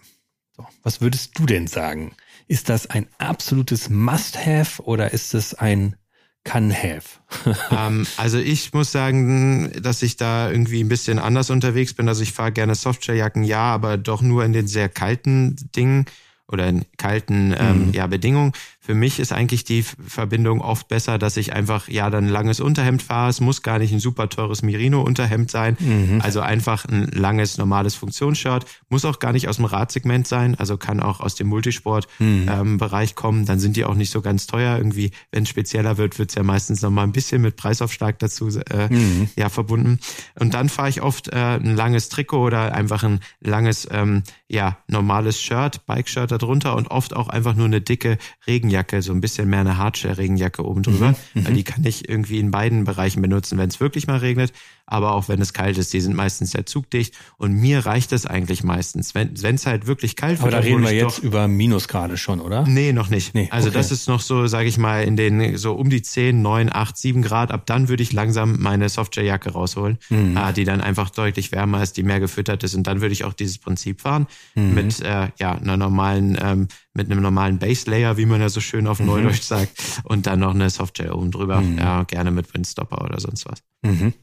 So, 0.55 0.65
was 0.83 0.99
würdest 0.99 1.39
du 1.39 1.45
denn 1.45 1.67
sagen? 1.67 2.13
Ist 2.47 2.67
das 2.67 2.87
ein 2.87 3.07
absolutes 3.19 3.89
Must-Have 3.89 4.83
oder 4.83 5.13
ist 5.13 5.33
es 5.33 5.53
ein 5.53 5.95
Can-Have? 6.43 7.19
ähm, 7.71 8.05
also 8.17 8.37
ich 8.39 8.73
muss 8.73 8.91
sagen, 8.91 9.71
dass 9.81 10.01
ich 10.01 10.17
da 10.17 10.49
irgendwie 10.49 10.83
ein 10.83 10.89
bisschen 10.89 11.19
anders 11.19 11.51
unterwegs 11.51 11.93
bin. 11.93 12.09
Also 12.09 12.23
ich 12.23 12.33
fahre 12.33 12.51
gerne 12.51 12.75
Softshelljacken, 12.75 13.43
ja, 13.43 13.61
aber 13.73 13.97
doch 13.97 14.21
nur 14.21 14.43
in 14.43 14.51
den 14.51 14.67
sehr 14.67 14.89
kalten 14.89 15.55
Dingen 15.75 16.05
oder 16.47 16.67
in 16.67 16.85
kalten 16.97 17.55
ähm, 17.57 17.87
mhm. 17.87 17.93
ja, 17.93 18.07
Bedingungen. 18.07 18.53
Für 18.89 18.95
mich 18.95 19.19
ist 19.19 19.31
eigentlich 19.31 19.63
die 19.63 19.83
Verbindung 19.83 20.61
oft 20.61 20.87
besser, 20.87 21.19
dass 21.19 21.37
ich 21.37 21.53
einfach 21.53 21.89
ja 21.89 22.09
dann 22.09 22.23
ein 22.23 22.29
langes 22.31 22.59
Unterhemd 22.59 23.03
fahre. 23.03 23.29
Es 23.29 23.39
muss 23.39 23.61
gar 23.61 23.77
nicht 23.77 23.91
ein 23.91 23.99
super 23.99 24.29
teures 24.29 24.63
Merino-Unterhemd 24.63 25.51
sein. 25.51 25.77
Mhm. 25.79 26.21
Also 26.23 26.39
einfach 26.39 26.85
ein 26.85 27.03
langes, 27.11 27.59
normales 27.59 27.93
Funktionsshirt. 27.93 28.65
Muss 28.89 29.05
auch 29.05 29.19
gar 29.19 29.31
nicht 29.31 29.47
aus 29.47 29.57
dem 29.57 29.65
Radsegment 29.65 30.27
sein. 30.27 30.55
Also 30.55 30.77
kann 30.77 31.01
auch 31.01 31.19
aus 31.19 31.35
dem 31.35 31.49
Multisport-Bereich 31.49 32.17
mhm. 32.17 32.79
ähm, 32.79 33.15
kommen. 33.15 33.45
Dann 33.45 33.59
sind 33.59 33.75
die 33.75 33.85
auch 33.85 33.93
nicht 33.93 34.09
so 34.09 34.21
ganz 34.21 34.47
teuer. 34.47 34.77
Irgendwie, 34.77 35.11
wenn 35.31 35.43
es 35.43 35.49
spezieller 35.49 35.97
wird, 35.97 36.17
wird's 36.17 36.33
ja 36.33 36.41
meistens 36.41 36.81
noch 36.81 36.89
mal 36.89 37.03
ein 37.03 37.11
bisschen 37.11 37.43
mit 37.43 37.57
Preisaufschlag 37.57 38.17
dazu 38.17 38.47
äh, 38.71 38.91
mhm. 38.91 39.29
ja 39.35 39.49
verbunden. 39.49 39.99
Und 40.39 40.55
dann 40.55 40.67
fahre 40.67 40.89
ich 40.89 41.03
oft 41.03 41.27
äh, 41.27 41.35
ein 41.35 41.75
langes 41.75 42.09
Trikot 42.09 42.43
oder 42.43 42.73
einfach 42.73 43.03
ein 43.03 43.19
langes, 43.39 43.87
ähm, 43.91 44.23
ja, 44.51 44.79
normales 44.87 45.39
Shirt, 45.39 45.85
Bike-Shirt 45.85 46.31
darunter 46.31 46.75
und 46.75 46.89
oft 46.89 47.15
auch 47.15 47.29
einfach 47.29 47.53
nur 47.53 47.67
eine 47.67 47.81
dicke 47.81 48.17
Regenjacke 48.47 49.03
so 49.03 49.13
ein 49.13 49.21
bisschen 49.21 49.47
mehr 49.47 49.59
eine 49.59 49.77
Hardshell-Regenjacke 49.77 50.65
oben 50.65 50.81
drüber. 50.81 51.13
Mhm, 51.33 51.45
weil 51.45 51.51
mhm. 51.51 51.55
die 51.55 51.63
kann 51.63 51.85
ich 51.85 52.09
irgendwie 52.09 52.39
in 52.39 52.49
beiden 52.49 52.83
Bereichen 52.83 53.21
benutzen, 53.21 53.59
wenn 53.59 53.69
es 53.69 53.79
wirklich 53.79 54.07
mal 54.07 54.17
regnet, 54.17 54.51
aber 54.89 55.13
auch 55.13 55.29
wenn 55.29 55.39
es 55.39 55.53
kalt 55.53 55.77
ist. 55.77 55.93
Die 55.93 56.01
sind 56.01 56.15
meistens 56.15 56.51
sehr 56.51 56.65
zugdicht 56.65 57.15
und 57.37 57.53
mir 57.53 57.85
reicht 57.85 58.11
es 58.11 58.25
eigentlich 58.25 58.63
meistens. 58.63 59.13
Wenn 59.13 59.33
es 59.33 59.65
halt 59.65 59.87
wirklich 59.87 60.15
kalt 60.15 60.39
aber 60.39 60.47
wird. 60.47 60.55
Aber 60.55 60.63
da 60.63 60.67
reden 60.67 60.83
wir 60.83 60.93
jetzt 60.93 61.19
über 61.19 61.47
Minusgrade 61.47 62.17
schon, 62.17 62.41
oder? 62.41 62.65
Nee, 62.67 62.91
noch 62.91 63.09
nicht. 63.09 63.35
Nee, 63.35 63.47
also 63.51 63.69
okay. 63.69 63.77
das 63.77 63.91
ist 63.91 64.07
noch 64.07 64.21
so, 64.21 64.47
sage 64.47 64.67
ich 64.67 64.77
mal, 64.77 65.03
in 65.03 65.15
den 65.15 65.57
so 65.57 65.73
um 65.73 65.89
die 65.89 66.01
10, 66.01 66.41
9, 66.41 66.69
8, 66.73 66.97
7 66.97 67.21
Grad. 67.21 67.51
Ab 67.51 67.65
dann 67.67 67.87
würde 67.87 68.01
ich 68.01 68.11
langsam 68.11 68.57
meine 68.59 68.89
Softshell-Jacke 68.89 69.51
rausholen, 69.51 69.99
mhm. 70.09 70.35
äh, 70.35 70.53
die 70.53 70.63
dann 70.63 70.81
einfach 70.81 71.11
deutlich 71.11 71.51
wärmer 71.51 71.83
ist, 71.83 71.95
die 71.97 72.03
mehr 72.03 72.19
gefüttert 72.19 72.63
ist. 72.63 72.73
Und 72.73 72.87
dann 72.87 73.01
würde 73.01 73.13
ich 73.13 73.23
auch 73.23 73.33
dieses 73.33 73.59
Prinzip 73.59 74.01
fahren 74.01 74.27
mhm. 74.55 74.73
mit 74.73 75.01
äh, 75.01 75.29
ja 75.39 75.53
einer 75.53 75.77
normalen 75.77 76.37
ähm, 76.41 76.67
mit 76.93 77.11
einem 77.11 77.21
normalen 77.21 77.59
Base 77.59 77.89
Layer, 77.89 78.17
wie 78.17 78.25
man 78.25 78.41
ja 78.41 78.49
so 78.49 78.59
schön 78.59 78.87
auf 78.87 78.99
mhm. 78.99 79.05
Neudeutsch 79.05 79.41
sagt, 79.41 80.01
und 80.03 80.25
dann 80.25 80.39
noch 80.39 80.53
eine 80.53 80.69
Softshell 80.69 81.11
oben 81.11 81.31
drüber. 81.31 81.61
Mhm. 81.61 81.77
Ja, 81.77 82.03
gerne 82.03 82.31
mit 82.31 82.53
Windstopper 82.53 83.03
oder 83.05 83.19
sonst 83.19 83.45
was. 83.45 83.61
Mhm. 83.83 84.13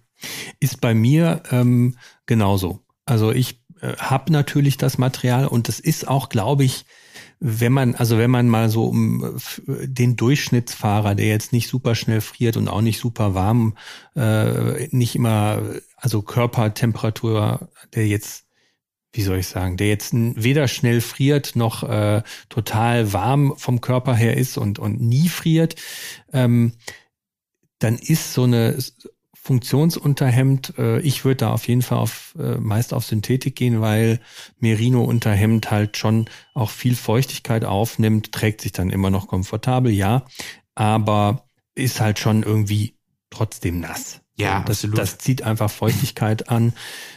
Ist 0.61 0.81
bei 0.81 0.94
mir 0.94 1.42
ähm, 1.50 1.96
genauso. 2.26 2.81
Also 3.05 3.33
ich 3.33 3.61
äh, 3.81 3.96
habe 3.96 4.33
natürlich 4.33 4.76
das 4.76 4.98
Material 4.98 5.46
und 5.46 5.68
es 5.68 5.81
ist 5.81 6.09
auch, 6.09 6.29
glaube 6.29 6.64
ich, 6.64 6.85
wenn 7.38 7.72
man, 7.72 7.94
also 7.94 8.16
wenn 8.18 8.31
man 8.31 8.48
mal 8.48 8.70
so 8.70 8.87
um 8.87 9.38
den 9.66 10.16
Durchschnittsfahrer, 10.16 11.14
der 11.14 11.26
jetzt 11.26 11.52
nicht 11.52 11.68
super 11.68 11.94
schnell 11.94 12.22
friert 12.22 12.57
und 12.57 12.68
auch 12.68 12.81
nicht 12.81 12.98
super 12.98 13.35
warm, 13.35 13.76
äh, 14.14 14.88
nicht 14.88 15.14
immer, 15.14 15.62
also 15.96 16.22
Körpertemperatur, 16.22 17.68
der 17.94 18.07
jetzt 18.07 18.46
wie 19.16 19.22
soll 19.22 19.38
ich 19.38 19.46
sagen, 19.46 19.79
der 19.79 19.88
jetzt 19.88 20.12
weder 20.12 20.68
schnell 20.68 21.00
friert 21.00 21.57
noch 21.57 21.83
äh, 21.83 22.22
total 22.50 23.14
warm 23.14 23.55
vom 23.57 23.81
Körper 23.81 24.14
her 24.14 24.37
ist 24.37 24.59
und, 24.59 24.79
und 24.79 25.00
nie 25.00 25.29
friert, 25.29 25.74
ähm, 26.35 26.72
dann 27.79 27.96
ist 27.96 28.35
so 28.35 28.44
eine 28.44 28.76
Funktionsunterhemd, 29.46 30.74
äh, 30.76 30.98
ich 31.02 31.24
würde 31.24 31.37
da 31.37 31.52
auf 31.52 31.68
jeden 31.68 31.82
Fall 31.82 31.98
auf, 31.98 32.35
äh, 32.37 32.56
meist 32.56 32.92
auf 32.92 33.04
Synthetik 33.04 33.54
gehen, 33.54 33.80
weil 33.80 34.18
Merino-Unterhemd 34.59 35.70
halt 35.70 35.96
schon 35.96 36.28
auch 36.52 36.70
viel 36.70 36.96
Feuchtigkeit 36.96 37.64
aufnimmt, 37.64 38.32
trägt 38.32 38.61
sich 38.61 38.72
dann 38.72 38.90
immer 38.90 39.11
noch 39.11 39.28
komfortabel, 39.28 39.92
ja, 39.92 40.24
aber 40.74 41.46
ist 41.76 42.00
halt 42.00 42.18
schon 42.18 42.42
irgendwie 42.42 42.96
trotzdem 43.30 43.78
nass. 43.78 44.20
Ja, 44.37 44.64
das, 44.66 44.78
absolut. 44.78 44.98
das 44.98 45.18
zieht 45.18 45.42
einfach 45.42 45.70
Feuchtigkeit 45.70 46.48
an 46.48 46.72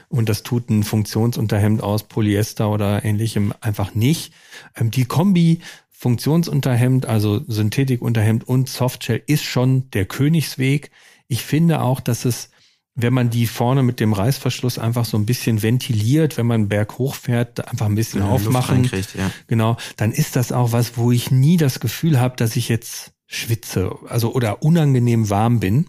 und 0.08 0.30
das 0.30 0.44
tut 0.44 0.70
ein 0.70 0.84
Funktionsunterhemd 0.84 1.82
aus 1.82 2.04
Polyester 2.04 2.70
oder 2.70 3.04
ähnlichem 3.04 3.56
einfach 3.60 3.96
nicht. 3.96 4.34
Ähm, 4.76 4.92
die 4.92 5.06
Kombi 5.06 5.62
Funktionsunterhemd, 5.90 7.08
also 7.08 7.42
Synthetikunterhemd 7.48 8.48
und 8.48 8.70
Softshell 8.70 9.24
ist 9.26 9.44
schon 9.44 9.90
der 9.92 10.06
Königsweg. 10.06 10.92
Ich 11.30 11.44
finde 11.46 11.82
auch, 11.82 12.02
dass 12.02 12.26
es, 12.26 12.50
wenn 12.96 13.14
man 13.14 13.30
die 13.30 13.48
vorne 13.48 13.84
mit 13.84 14.02
dem 14.02 14.12
Reißverschluss 14.12 14.78
einfach 14.78 15.06
so 15.06 15.16
ein 15.16 15.26
bisschen 15.26 15.62
ventiliert, 15.62 16.36
wenn 16.36 16.48
man 16.48 16.68
berghoch 16.68 17.16
fährt, 17.16 17.66
einfach 17.70 17.86
ein 17.86 17.96
bisschen 17.96 18.22
ja, 18.22 18.28
aufmachen, 18.28 18.84
ja. 19.16 19.32
genau, 19.48 19.78
dann 19.96 20.12
ist 20.12 20.36
das 20.36 20.52
auch 20.52 20.74
was, 20.74 20.98
wo 20.98 21.12
ich 21.12 21.32
nie 21.32 21.56
das 21.56 21.80
Gefühl 21.80 22.20
habe, 22.20 22.36
dass 22.36 22.58
ich 22.58 22.68
jetzt 22.68 23.14
schwitze, 23.28 23.96
also 24.08 24.34
oder 24.34 24.64
unangenehm 24.64 25.30
warm 25.30 25.60
bin. 25.60 25.86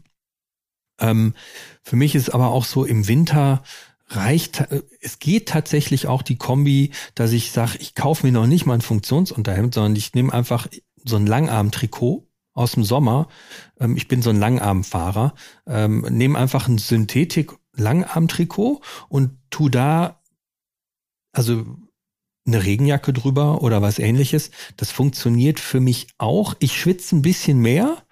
Ähm, 1.00 1.35
für 1.83 1.96
mich 1.96 2.14
ist 2.14 2.29
aber 2.31 2.48
auch 2.48 2.66
so 2.66 2.85
im 2.85 3.09
Winter 3.09 3.62
reicht, 4.09 4.64
es 5.00 5.18
geht 5.20 5.48
tatsächlich 5.48 6.07
auch 6.07 6.22
die 6.22 6.37
Kombi, 6.37 6.90
dass 7.14 7.33
ich 7.33 7.53
sage, 7.53 7.79
ich 7.79 7.94
kaufe 7.94 8.26
mir 8.26 8.33
noch 8.33 8.46
nicht 8.46 8.66
mal 8.66 8.74
ein 8.74 8.81
Funktionsunterhemd, 8.83 9.74
sondern 9.74 9.96
ich 9.96 10.14
nehme 10.14 10.33
einfach 10.33 10.66
so 11.05 11.16
ein 11.16 11.26
Langarm-Trikot 11.26 12.26
aus 12.55 12.73
dem 12.73 12.85
Sommer. 12.85 13.29
Ähm, 13.79 13.97
ich 13.97 14.09
bin 14.09 14.23
so 14.23 14.31
ein 14.31 14.39
Langarmfahrer. 14.39 15.35
Ähm, 15.67 16.07
nehme 16.11 16.39
einfach 16.39 16.69
ein 16.69 16.79
Synthetik-Langarm-Trikot 16.79 18.81
und 19.09 19.39
tu 19.51 19.69
da, 19.69 20.21
also 21.33 21.65
eine 22.47 22.65
Regenjacke 22.65 23.13
drüber 23.13 23.63
oder 23.63 23.83
was 23.83 23.99
ähnliches. 23.99 24.51
Das 24.77 24.91
funktioniert 24.91 25.61
für 25.61 25.81
mich 25.81 26.09
auch. 26.19 26.55
Ich 26.59 26.79
schwitze 26.79 27.17
ein 27.17 27.23
bisschen 27.23 27.59
mehr, 27.59 28.03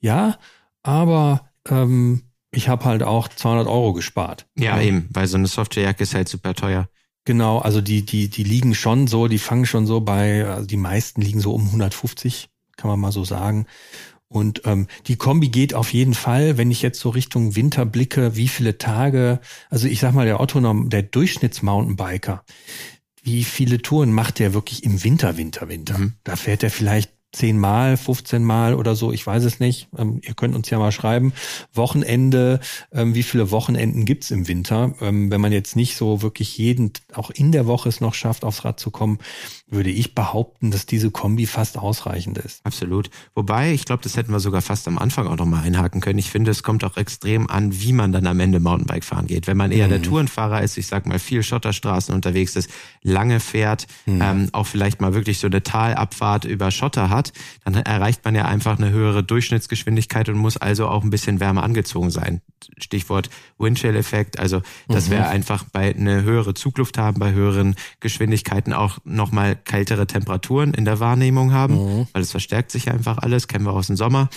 ja, 0.00 0.38
aber 0.82 1.48
ähm, 1.68 2.22
ich 2.50 2.68
habe 2.68 2.84
halt 2.84 3.02
auch 3.02 3.28
200 3.28 3.66
Euro 3.66 3.92
gespart. 3.92 4.46
Ja, 4.56 4.80
eben, 4.80 5.08
weil 5.10 5.26
so 5.26 5.36
eine 5.36 5.46
Softwarejacke 5.46 6.02
ist 6.02 6.14
halt 6.14 6.28
super 6.28 6.54
teuer. 6.54 6.88
Genau, 7.24 7.58
also 7.58 7.80
die, 7.80 8.06
die, 8.06 8.28
die 8.28 8.44
liegen 8.44 8.74
schon 8.74 9.08
so, 9.08 9.26
die 9.26 9.38
fangen 9.38 9.66
schon 9.66 9.84
so 9.84 10.00
bei, 10.00 10.46
also 10.46 10.66
die 10.66 10.76
meisten 10.76 11.20
liegen 11.20 11.40
so 11.40 11.52
um 11.52 11.66
150, 11.66 12.48
kann 12.76 12.90
man 12.90 13.00
mal 13.00 13.12
so 13.12 13.24
sagen. 13.24 13.66
Und 14.28 14.62
ähm, 14.64 14.88
die 15.06 15.16
Kombi 15.16 15.48
geht 15.48 15.74
auf 15.74 15.92
jeden 15.92 16.14
Fall, 16.14 16.58
wenn 16.58 16.70
ich 16.70 16.82
jetzt 16.82 16.98
so 16.98 17.10
Richtung 17.10 17.54
Winter 17.54 17.86
blicke, 17.86 18.34
wie 18.34 18.48
viele 18.48 18.76
Tage, 18.76 19.40
also 19.70 19.86
ich 19.86 20.00
sag 20.00 20.14
mal, 20.14 20.26
der 20.26 20.40
Otto, 20.40 20.60
der 20.60 21.02
Durchschnittsmountainbiker, 21.02 22.44
wie 23.22 23.44
viele 23.44 23.78
Touren 23.82 24.12
macht 24.12 24.38
der 24.38 24.52
wirklich 24.52 24.84
im 24.84 25.02
Winter, 25.04 25.36
Winter, 25.36 25.68
Winter? 25.68 25.98
Mhm. 25.98 26.14
Da 26.24 26.36
fährt 26.36 26.62
er 26.62 26.70
vielleicht 26.70 27.12
zehnmal, 27.36 27.96
15 27.96 28.42
Mal 28.42 28.74
oder 28.74 28.96
so, 28.96 29.12
ich 29.12 29.26
weiß 29.26 29.44
es 29.44 29.60
nicht. 29.60 29.88
Ähm, 29.96 30.20
ihr 30.22 30.34
könnt 30.34 30.56
uns 30.56 30.70
ja 30.70 30.78
mal 30.78 30.92
schreiben. 30.92 31.32
Wochenende, 31.74 32.60
ähm, 32.92 33.14
wie 33.14 33.22
viele 33.22 33.50
Wochenenden 33.50 34.04
gibt's 34.04 34.30
im 34.30 34.48
Winter? 34.48 34.94
Ähm, 35.00 35.30
wenn 35.30 35.40
man 35.40 35.52
jetzt 35.52 35.76
nicht 35.76 35.96
so 35.96 36.22
wirklich 36.22 36.56
jeden, 36.56 36.92
auch 37.12 37.30
in 37.30 37.52
der 37.52 37.66
Woche 37.66 37.88
es 37.88 38.00
noch 38.00 38.14
schafft, 38.14 38.44
aufs 38.44 38.64
Rad 38.64 38.80
zu 38.80 38.90
kommen, 38.90 39.18
würde 39.68 39.90
ich 39.90 40.14
behaupten, 40.14 40.70
dass 40.70 40.86
diese 40.86 41.10
Kombi 41.10 41.46
fast 41.46 41.76
ausreichend 41.76 42.38
ist. 42.38 42.64
Absolut. 42.64 43.10
Wobei, 43.34 43.72
ich 43.72 43.84
glaube, 43.84 44.02
das 44.02 44.16
hätten 44.16 44.32
wir 44.32 44.40
sogar 44.40 44.62
fast 44.62 44.86
am 44.86 44.96
Anfang 44.96 45.26
auch 45.26 45.36
nochmal 45.36 45.64
einhaken 45.64 46.00
können. 46.00 46.18
Ich 46.18 46.30
finde, 46.30 46.52
es 46.52 46.62
kommt 46.62 46.84
auch 46.84 46.96
extrem 46.96 47.50
an, 47.50 47.80
wie 47.80 47.92
man 47.92 48.12
dann 48.12 48.26
am 48.26 48.38
Ende 48.38 48.60
Mountainbike 48.60 49.04
fahren 49.04 49.26
geht. 49.26 49.46
Wenn 49.46 49.56
man 49.56 49.72
eher 49.72 49.86
mhm. 49.86 49.90
der 49.90 50.02
Tourenfahrer 50.02 50.62
ist, 50.62 50.78
ich 50.78 50.86
sag 50.86 51.06
mal, 51.06 51.18
viel 51.18 51.42
Schotterstraßen 51.42 52.14
unterwegs 52.14 52.54
ist, 52.54 52.70
lange 53.02 53.40
fährt, 53.40 53.86
mhm. 54.06 54.22
ähm, 54.22 54.48
auch 54.52 54.66
vielleicht 54.66 55.00
mal 55.00 55.14
wirklich 55.14 55.38
so 55.38 55.48
eine 55.48 55.62
Talabfahrt 55.62 56.44
über 56.44 56.70
Schotter 56.70 57.10
hat, 57.10 57.25
dann 57.64 57.74
erreicht 57.74 58.24
man 58.24 58.34
ja 58.34 58.44
einfach 58.44 58.78
eine 58.78 58.90
höhere 58.90 59.22
Durchschnittsgeschwindigkeit 59.22 60.28
und 60.28 60.36
muss 60.36 60.56
also 60.56 60.88
auch 60.88 61.02
ein 61.02 61.10
bisschen 61.10 61.40
wärmer 61.40 61.62
angezogen 61.62 62.10
sein. 62.10 62.40
Stichwort 62.78 63.30
Windchill-Effekt. 63.58 64.38
Also 64.38 64.62
das 64.88 65.08
mhm. 65.08 65.12
wäre 65.12 65.28
einfach 65.28 65.64
bei 65.72 65.94
eine 65.94 66.22
höhere 66.22 66.54
Zugluft 66.54 66.98
haben, 66.98 67.18
bei 67.18 67.32
höheren 67.32 67.76
Geschwindigkeiten 68.00 68.72
auch 68.72 68.98
nochmal 69.04 69.56
kältere 69.56 70.06
Temperaturen 70.06 70.74
in 70.74 70.84
der 70.84 71.00
Wahrnehmung 71.00 71.52
haben, 71.52 71.74
mhm. 71.74 72.08
weil 72.12 72.22
es 72.22 72.30
verstärkt 72.30 72.70
sich 72.70 72.90
einfach 72.90 73.18
alles, 73.18 73.48
kennen 73.48 73.64
wir 73.64 73.72
aus 73.72 73.88
dem 73.88 73.96
Sommer. 73.96 74.28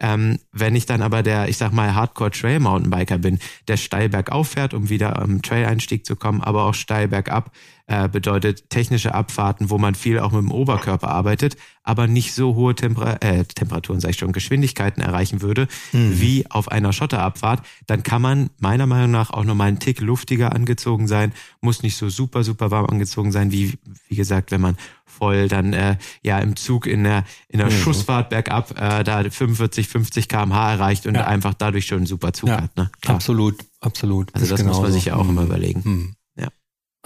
Ähm, 0.00 0.38
wenn 0.52 0.76
ich 0.76 0.86
dann 0.86 1.02
aber 1.02 1.22
der, 1.22 1.48
ich 1.48 1.56
sag 1.56 1.72
mal, 1.72 1.94
Hardcore 1.94 2.30
Trail 2.30 2.60
Mountainbiker 2.60 3.18
bin, 3.18 3.38
der 3.66 3.76
steil 3.76 4.08
bergauf 4.08 4.50
fährt, 4.50 4.72
um 4.72 4.88
wieder 4.90 5.20
am 5.20 5.42
Trail-Einstieg 5.42 6.06
zu 6.06 6.14
kommen, 6.14 6.40
aber 6.40 6.64
auch 6.64 6.74
steil 6.74 7.08
bergab, 7.08 7.50
äh, 7.88 8.08
bedeutet 8.08 8.70
technische 8.70 9.14
Abfahrten, 9.14 9.70
wo 9.70 9.78
man 9.78 9.94
viel 9.94 10.20
auch 10.20 10.32
mit 10.32 10.42
dem 10.42 10.52
Oberkörper 10.52 11.08
arbeitet, 11.08 11.56
aber 11.82 12.06
nicht 12.06 12.34
so 12.34 12.54
hohe 12.54 12.74
Temper 12.74 13.22
äh, 13.22 13.44
Temperaturen, 13.44 14.00
sag 14.00 14.10
ich 14.10 14.18
schon, 14.18 14.32
Geschwindigkeiten 14.32 15.02
erreichen 15.02 15.40
würde, 15.40 15.68
mhm. 15.92 16.20
wie 16.20 16.44
auf 16.50 16.70
einer 16.70 16.92
Schotterabfahrt, 16.92 17.62
dann 17.86 18.02
kann 18.02 18.20
man 18.20 18.50
meiner 18.60 18.86
Meinung 18.86 19.10
nach 19.10 19.30
auch 19.30 19.44
nochmal 19.44 19.68
einen 19.68 19.78
Tick 19.78 20.00
luftiger 20.00 20.54
angezogen 20.54 21.08
sein, 21.08 21.32
muss 21.62 21.82
nicht 21.82 21.96
so 21.96 22.10
super, 22.10 22.44
super 22.44 22.70
warm 22.70 22.86
angezogen 22.86 23.32
sein, 23.32 23.52
wie, 23.52 23.78
wie 24.08 24.16
gesagt, 24.16 24.50
wenn 24.50 24.60
man 24.60 24.76
voll 25.06 25.48
dann 25.48 25.72
äh, 25.72 25.96
ja 26.22 26.38
im 26.38 26.56
Zug 26.56 26.86
in 26.86 27.04
der 27.04 27.24
in 27.48 27.58
der 27.58 27.68
mhm. 27.68 27.72
Schussfahrt 27.72 28.28
bergab 28.28 28.78
äh, 28.78 29.02
da 29.02 29.22
45 29.28 29.88
50 29.88 30.28
km/h 30.28 30.72
erreicht 30.72 31.06
und 31.06 31.14
ja. 31.14 31.26
einfach 31.26 31.54
dadurch 31.54 31.86
schon 31.86 31.98
einen 31.98 32.06
super 32.06 32.32
Zug 32.32 32.50
ja. 32.50 32.60
hat 32.60 32.76
ne 32.76 32.90
Klar. 33.00 33.16
absolut 33.16 33.56
absolut 33.80 34.32
also 34.34 34.46
das, 34.46 34.60
das 34.60 34.66
muss 34.66 34.80
man 34.80 34.92
sich 34.92 35.06
ja 35.06 35.16
auch 35.16 35.24
mhm. 35.24 35.30
immer 35.30 35.42
überlegen 35.42 35.82
mhm. 35.84 36.14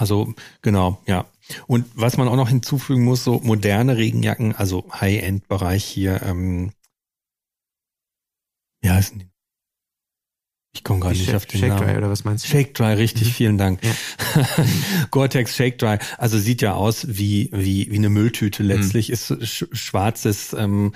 Also 0.02 0.34
genau, 0.62 1.00
ja. 1.06 1.26
Und 1.68 1.86
was 1.94 2.16
man 2.16 2.26
auch 2.26 2.34
noch 2.34 2.48
hinzufügen 2.48 3.04
muss, 3.04 3.22
so 3.22 3.38
moderne 3.38 3.96
Regenjacken, 3.98 4.52
also 4.52 4.84
High-End-Bereich 4.92 5.84
hier, 5.84 6.22
ähm, 6.22 6.72
wie 8.80 8.90
heißen 8.90 9.20
die? 9.20 9.31
Ich 10.74 10.84
komme 10.84 11.00
gerade 11.00 11.18
nicht 11.18 11.34
auf 11.34 11.44
den 11.44 11.60
Shake 11.60 11.68
Namen. 11.68 11.86
Dry 11.86 11.96
oder 11.98 12.08
was 12.08 12.24
meinst 12.24 12.44
du? 12.44 12.48
Shake 12.48 12.72
Dry, 12.72 12.94
richtig, 12.94 13.28
mhm. 13.28 13.32
vielen 13.32 13.58
Dank. 13.58 13.80
Ja. 13.84 13.92
Gore-Tex 15.10 15.54
Shake 15.54 15.78
Dry, 15.78 15.98
also 16.16 16.38
sieht 16.38 16.62
ja 16.62 16.72
aus 16.72 17.06
wie 17.08 17.50
wie 17.52 17.90
wie 17.90 17.96
eine 17.96 18.08
Mülltüte 18.08 18.62
letztlich, 18.62 19.08
mhm. 19.08 19.14
ist 19.14 19.46
sch 19.46 19.66
schwarzes, 19.72 20.54
ähm, 20.54 20.94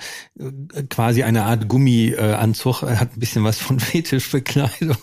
quasi 0.89 1.21
eine 1.21 1.43
Art 1.43 1.67
Gummianzug, 1.67 2.81
äh, 2.81 2.95
hat 2.95 3.15
ein 3.15 3.19
bisschen 3.19 3.43
was 3.43 3.59
von 3.59 3.79
Fetischbekleidung. 3.81 4.97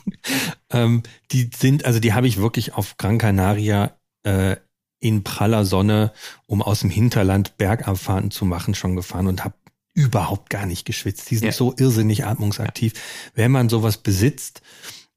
ähm, 0.70 1.04
die 1.30 1.50
sind, 1.56 1.84
also 1.84 2.00
die 2.00 2.12
habe 2.12 2.26
ich 2.26 2.38
wirklich 2.38 2.74
auf 2.74 2.96
Gran 2.96 3.18
Canaria 3.18 3.96
äh, 4.24 4.56
in 4.98 5.22
praller 5.22 5.64
Sonne, 5.66 6.12
um 6.46 6.62
aus 6.62 6.80
dem 6.80 6.90
Hinterland 6.90 7.58
Bergabfahrten 7.58 8.32
zu 8.32 8.44
machen, 8.44 8.74
schon 8.74 8.96
gefahren 8.96 9.28
und 9.28 9.44
habe 9.44 9.54
überhaupt 9.94 10.50
gar 10.50 10.66
nicht 10.66 10.84
geschwitzt. 10.84 11.30
Die 11.30 11.36
sind 11.36 11.46
ja. 11.46 11.52
so 11.52 11.74
irrsinnig 11.76 12.26
atmungsaktiv. 12.26 12.92
Ja. 12.94 13.00
Wenn 13.36 13.52
man 13.52 13.68
sowas 13.68 13.98
besitzt 13.98 14.60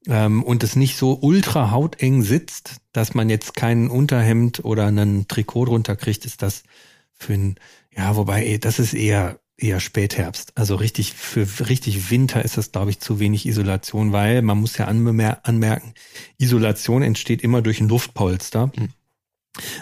ähm, 0.07 0.43
und 0.43 0.63
es 0.63 0.75
nicht 0.75 0.97
so 0.97 1.17
ultra 1.21 1.71
hauteng 1.71 2.21
sitzt, 2.21 2.77
dass 2.93 3.13
man 3.13 3.29
jetzt 3.29 3.55
kein 3.55 3.89
Unterhemd 3.89 4.63
oder 4.63 4.85
einen 4.85 5.27
Trikot 5.27 5.65
drunter 5.65 5.95
kriegt, 5.95 6.25
ist 6.25 6.41
das 6.41 6.63
für 7.13 7.33
ein, 7.33 7.55
ja, 7.95 8.15
wobei, 8.15 8.57
das 8.59 8.79
ist 8.79 8.93
eher 8.93 9.39
eher 9.57 9.79
Spätherbst. 9.79 10.53
Also 10.55 10.75
richtig 10.75 11.13
für 11.13 11.47
richtig 11.67 12.11
Winter 12.11 12.45
ist 12.45 12.57
das, 12.57 12.71
glaube 12.71 12.91
ich, 12.91 12.99
zu 12.99 13.19
wenig 13.19 13.47
Isolation, 13.47 14.11
weil 14.11 14.41
man 14.43 14.59
muss 14.59 14.77
ja 14.77 14.85
anmerken, 14.85 15.93
Isolation 16.37 17.01
entsteht 17.01 17.41
immer 17.41 17.61
durch 17.61 17.81
ein 17.81 17.89
Luftpolster. 17.89 18.67
Mhm. 18.67 18.89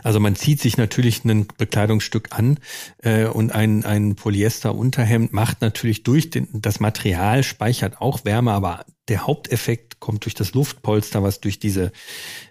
Also 0.04 0.20
man 0.20 0.36
zieht 0.36 0.60
sich 0.62 0.78
natürlich 0.78 1.24
ein 1.26 1.48
Bekleidungsstück 1.58 2.30
an 2.32 2.60
äh, 3.04 3.26
und 3.26 3.54
ein, 3.54 3.86
ein 3.86 4.16
Polyester-Unterhemd 4.16 5.34
macht 5.34 5.62
natürlich 5.62 6.04
durch 6.04 6.30
den, 6.30 6.48
das 6.54 6.80
Material, 6.80 7.44
speichert 7.44 8.02
auch 8.02 8.26
Wärme, 8.26 8.52
aber 8.52 8.86
der 9.08 9.28
Haupteffekt 9.28 10.00
kommt 10.00 10.26
durch 10.26 10.34
das 10.34 10.54
Luftpolster, 10.54 11.24
was 11.24 11.40
durch 11.40 11.60
diese 11.60 11.92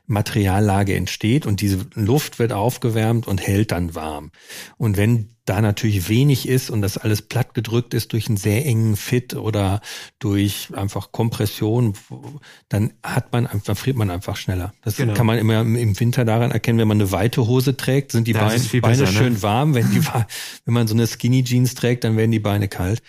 Materiallage 0.07 0.95
entsteht 0.95 1.47
und 1.47 1.61
diese 1.61 1.87
Luft 1.95 2.39
wird 2.39 2.53
aufgewärmt 2.53 3.27
und 3.27 3.41
hält 3.41 3.73
dann 3.73 3.95
warm. 3.95 4.31
Und 4.77 4.97
wenn 4.97 5.34
da 5.44 5.61
natürlich 5.61 6.09
wenig 6.09 6.48
ist 6.48 6.70
und 6.70 6.80
das 6.80 6.96
alles 6.96 7.22
platt 7.22 7.54
gedrückt 7.54 7.92
ist 7.92 8.12
durch 8.12 8.28
einen 8.28 8.37
sehr 8.38 8.64
engen 8.64 8.96
Fit 8.96 9.35
oder 9.35 9.80
durch 10.18 10.68
einfach 10.74 11.12
Kompression, 11.12 11.94
dann 12.68 12.94
hat 13.02 13.33
man 13.33 13.46
einfach, 13.46 13.76
friert 13.76 13.96
man 13.96 14.11
einfach 14.11 14.37
schneller. 14.37 14.72
Das 14.83 14.96
genau. 14.96 15.12
kann 15.12 15.26
man 15.26 15.38
immer 15.38 15.61
im 15.61 16.00
Winter 16.00 16.24
daran 16.24 16.50
erkennen, 16.50 16.78
wenn 16.78 16.88
man 16.88 17.00
eine 17.00 17.12
weite 17.12 17.46
Hose 17.46 17.76
trägt, 17.76 18.12
sind 18.12 18.26
die 18.26 18.33
Beine, 18.33 18.59
Beine 18.59 18.80
besser, 18.80 19.04
ne? 19.04 19.12
schön 19.12 19.42
warm. 19.42 19.74
Wenn, 19.74 19.90
die, 19.90 20.02
wenn 20.64 20.74
man 20.74 20.87
so 20.87 20.94
eine 20.94 21.07
Skinny 21.07 21.44
Jeans 21.44 21.74
trägt, 21.74 22.04
dann 22.04 22.16
werden 22.16 22.30
die 22.30 22.40
Beine 22.40 22.68
kalt. 22.68 23.02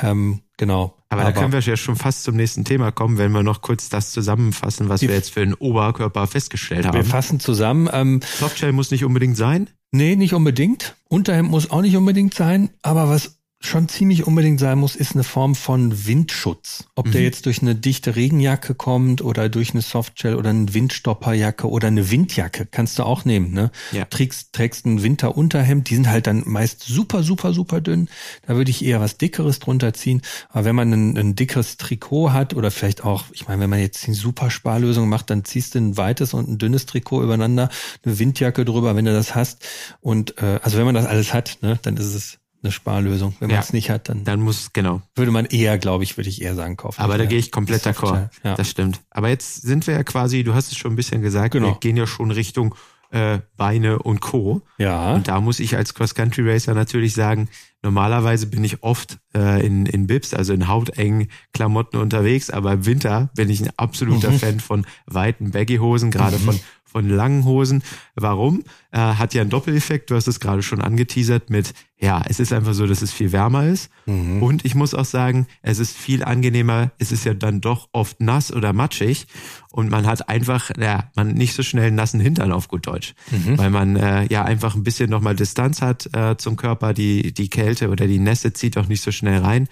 Ähm, 0.00 0.40
genau. 0.56 0.96
Aber, 1.08 1.22
Aber, 1.22 1.32
da 1.32 1.38
können 1.38 1.52
wir 1.52 1.60
ja 1.60 1.76
schon 1.76 1.96
fast 1.96 2.24
zum 2.24 2.34
nächsten 2.34 2.64
Thema 2.64 2.90
kommen, 2.90 3.18
wenn 3.18 3.30
wir 3.32 3.42
noch 3.42 3.60
kurz 3.60 3.88
das 3.88 4.10
zusammenfassen, 4.10 4.88
was 4.88 5.02
wir 5.02 5.10
jetzt 5.10 5.32
für 5.32 5.40
den 5.40 5.54
Oberkörper 5.54 6.26
festgestellt 6.26 6.86
haben. 6.86 6.96
Wir 6.96 7.04
fassen 7.04 7.38
zusammen. 7.38 7.88
Ähm, 7.92 8.20
Softshell 8.22 8.72
muss 8.72 8.90
nicht 8.90 9.04
unbedingt 9.04 9.36
sein? 9.36 9.70
Nee, 9.96 10.16
nicht 10.16 10.34
unbedingt. 10.34 10.96
Unterhemd 11.08 11.52
muss 11.52 11.70
auch 11.70 11.80
nicht 11.80 11.96
unbedingt 11.96 12.34
sein. 12.34 12.70
Aber 12.82 13.08
was 13.08 13.38
schon 13.66 13.88
ziemlich 13.88 14.26
unbedingt 14.26 14.60
sein 14.60 14.78
muss, 14.78 14.96
ist 14.96 15.14
eine 15.14 15.24
Form 15.24 15.54
von 15.54 16.06
Windschutz. 16.06 16.84
Ob 16.94 17.06
mhm. 17.06 17.12
der 17.12 17.22
jetzt 17.22 17.46
durch 17.46 17.62
eine 17.62 17.74
dichte 17.74 18.16
Regenjacke 18.16 18.74
kommt 18.74 19.22
oder 19.22 19.48
durch 19.48 19.72
eine 19.72 19.82
Softshell 19.82 20.36
oder 20.36 20.50
eine 20.50 20.72
Windstopperjacke 20.72 21.68
oder 21.68 21.88
eine 21.88 22.10
Windjacke, 22.10 22.66
kannst 22.66 22.98
du 22.98 23.04
auch 23.04 23.24
nehmen. 23.24 23.52
Ne? 23.52 23.70
Ja. 23.92 24.04
Trägst, 24.04 24.52
trägst 24.52 24.86
ein 24.86 25.02
Winterunterhemd, 25.02 25.88
die 25.90 25.94
sind 25.94 26.08
halt 26.08 26.26
dann 26.26 26.42
meist 26.46 26.82
super, 26.82 27.22
super, 27.22 27.52
super 27.52 27.80
dünn. 27.80 28.08
Da 28.46 28.56
würde 28.56 28.70
ich 28.70 28.84
eher 28.84 29.00
was 29.00 29.18
Dickeres 29.18 29.58
drunter 29.58 29.94
ziehen. 29.94 30.22
Aber 30.50 30.64
wenn 30.64 30.76
man 30.76 30.92
ein, 30.92 31.16
ein 31.16 31.34
dickeres 31.34 31.76
Trikot 31.76 32.32
hat 32.32 32.54
oder 32.54 32.70
vielleicht 32.70 33.04
auch, 33.04 33.24
ich 33.32 33.48
meine, 33.48 33.62
wenn 33.62 33.70
man 33.70 33.80
jetzt 33.80 34.06
eine 34.06 34.14
super 34.14 34.50
Sparlösung 34.50 35.08
macht, 35.08 35.30
dann 35.30 35.44
ziehst 35.44 35.74
du 35.74 35.78
ein 35.78 35.96
weites 35.96 36.34
und 36.34 36.48
ein 36.48 36.58
dünnes 36.58 36.86
Trikot 36.86 37.22
übereinander, 37.22 37.70
eine 38.04 38.18
Windjacke 38.18 38.64
drüber, 38.64 38.94
wenn 38.96 39.04
du 39.04 39.12
das 39.12 39.34
hast. 39.34 39.66
Und 40.00 40.38
äh, 40.38 40.60
also 40.62 40.78
wenn 40.78 40.84
man 40.84 40.94
das 40.94 41.06
alles 41.06 41.32
hat, 41.32 41.58
ne, 41.62 41.78
dann 41.82 41.96
ist 41.96 42.14
es 42.14 42.38
eine 42.64 42.72
Sparlösung. 42.72 43.34
Wenn 43.40 43.50
ja. 43.50 43.56
man 43.56 43.64
es 43.64 43.72
nicht 43.72 43.90
hat, 43.90 44.08
dann, 44.08 44.24
dann 44.24 44.40
muss, 44.40 44.72
genau. 44.72 45.02
Würde 45.14 45.30
man 45.30 45.44
eher, 45.44 45.78
glaube 45.78 46.04
ich, 46.04 46.16
würde 46.16 46.30
ich 46.30 46.42
eher 46.42 46.54
sagen, 46.54 46.76
kaufen. 46.76 47.00
Aber 47.00 47.18
da 47.18 47.26
gehe 47.26 47.38
ich 47.38 47.52
komplett 47.52 47.86
d'accord. 47.86 48.30
Ja. 48.42 48.54
Das 48.56 48.68
stimmt. 48.68 49.00
Aber 49.10 49.28
jetzt 49.28 49.62
sind 49.62 49.86
wir 49.86 49.94
ja 49.94 50.02
quasi, 50.02 50.42
du 50.42 50.54
hast 50.54 50.72
es 50.72 50.78
schon 50.78 50.92
ein 50.92 50.96
bisschen 50.96 51.22
gesagt, 51.22 51.52
genau. 51.52 51.68
wir 51.68 51.74
gehen 51.74 51.96
ja 51.96 52.06
schon 52.06 52.30
Richtung 52.30 52.74
äh, 53.10 53.38
Beine 53.56 54.00
und 54.00 54.20
Co. 54.20 54.62
Ja. 54.78 55.14
Und 55.14 55.28
da 55.28 55.40
muss 55.40 55.60
ich 55.60 55.76
als 55.76 55.94
Cross-Country-Racer 55.94 56.74
natürlich 56.74 57.14
sagen, 57.14 57.48
normalerweise 57.82 58.46
bin 58.46 58.64
ich 58.64 58.82
oft 58.82 59.18
äh, 59.36 59.64
in, 59.64 59.86
in 59.86 60.08
Bips, 60.08 60.34
also 60.34 60.52
in 60.52 60.66
hautengen 60.66 61.28
Klamotten 61.52 61.98
unterwegs, 61.98 62.50
aber 62.50 62.72
im 62.72 62.86
Winter 62.86 63.30
bin 63.36 63.50
ich 63.50 63.60
ein 63.60 63.70
absoluter 63.76 64.32
mhm. 64.32 64.38
Fan 64.38 64.60
von 64.60 64.86
weiten 65.06 65.52
Baggy-Hosen, 65.52 66.10
gerade 66.10 66.38
mhm. 66.38 66.42
von 66.42 66.60
von 66.94 67.08
langen 67.08 67.44
Hosen. 67.44 67.82
Warum? 68.14 68.62
Äh, 68.92 68.98
hat 68.98 69.34
ja 69.34 69.40
einen 69.40 69.50
Doppeleffekt. 69.50 70.10
Du 70.10 70.14
hast 70.14 70.28
es 70.28 70.38
gerade 70.38 70.62
schon 70.62 70.80
angeteasert 70.80 71.50
mit, 71.50 71.74
ja, 71.98 72.22
es 72.28 72.38
ist 72.38 72.52
einfach 72.52 72.72
so, 72.72 72.86
dass 72.86 73.02
es 73.02 73.12
viel 73.12 73.32
wärmer 73.32 73.66
ist. 73.66 73.90
Mhm. 74.06 74.40
Und 74.40 74.64
ich 74.64 74.76
muss 74.76 74.94
auch 74.94 75.04
sagen, 75.04 75.48
es 75.62 75.80
ist 75.80 75.96
viel 75.96 76.22
angenehmer. 76.22 76.92
Es 76.98 77.10
ist 77.10 77.24
ja 77.24 77.34
dann 77.34 77.60
doch 77.60 77.88
oft 77.90 78.20
nass 78.20 78.52
oder 78.52 78.72
matschig. 78.72 79.26
Und 79.72 79.90
man 79.90 80.06
hat 80.06 80.28
einfach, 80.28 80.70
ja, 80.78 81.10
man 81.16 81.34
nicht 81.34 81.54
so 81.54 81.64
schnell 81.64 81.88
einen 81.88 81.96
nassen 81.96 82.20
Hintern 82.20 82.52
auf 82.52 82.68
gut 82.68 82.86
Deutsch. 82.86 83.14
Mhm. 83.32 83.58
Weil 83.58 83.70
man 83.70 83.96
äh, 83.96 84.26
ja 84.32 84.44
einfach 84.44 84.76
ein 84.76 84.84
bisschen 84.84 85.10
nochmal 85.10 85.34
Distanz 85.34 85.82
hat 85.82 86.08
äh, 86.14 86.36
zum 86.36 86.54
Körper. 86.54 86.94
Die, 86.94 87.34
die 87.34 87.50
Kälte 87.50 87.90
oder 87.90 88.06
die 88.06 88.20
Nässe 88.20 88.52
zieht 88.52 88.78
auch 88.78 88.86
nicht 88.86 89.02
so 89.02 89.10
schnell 89.10 89.40
rein. 89.40 89.66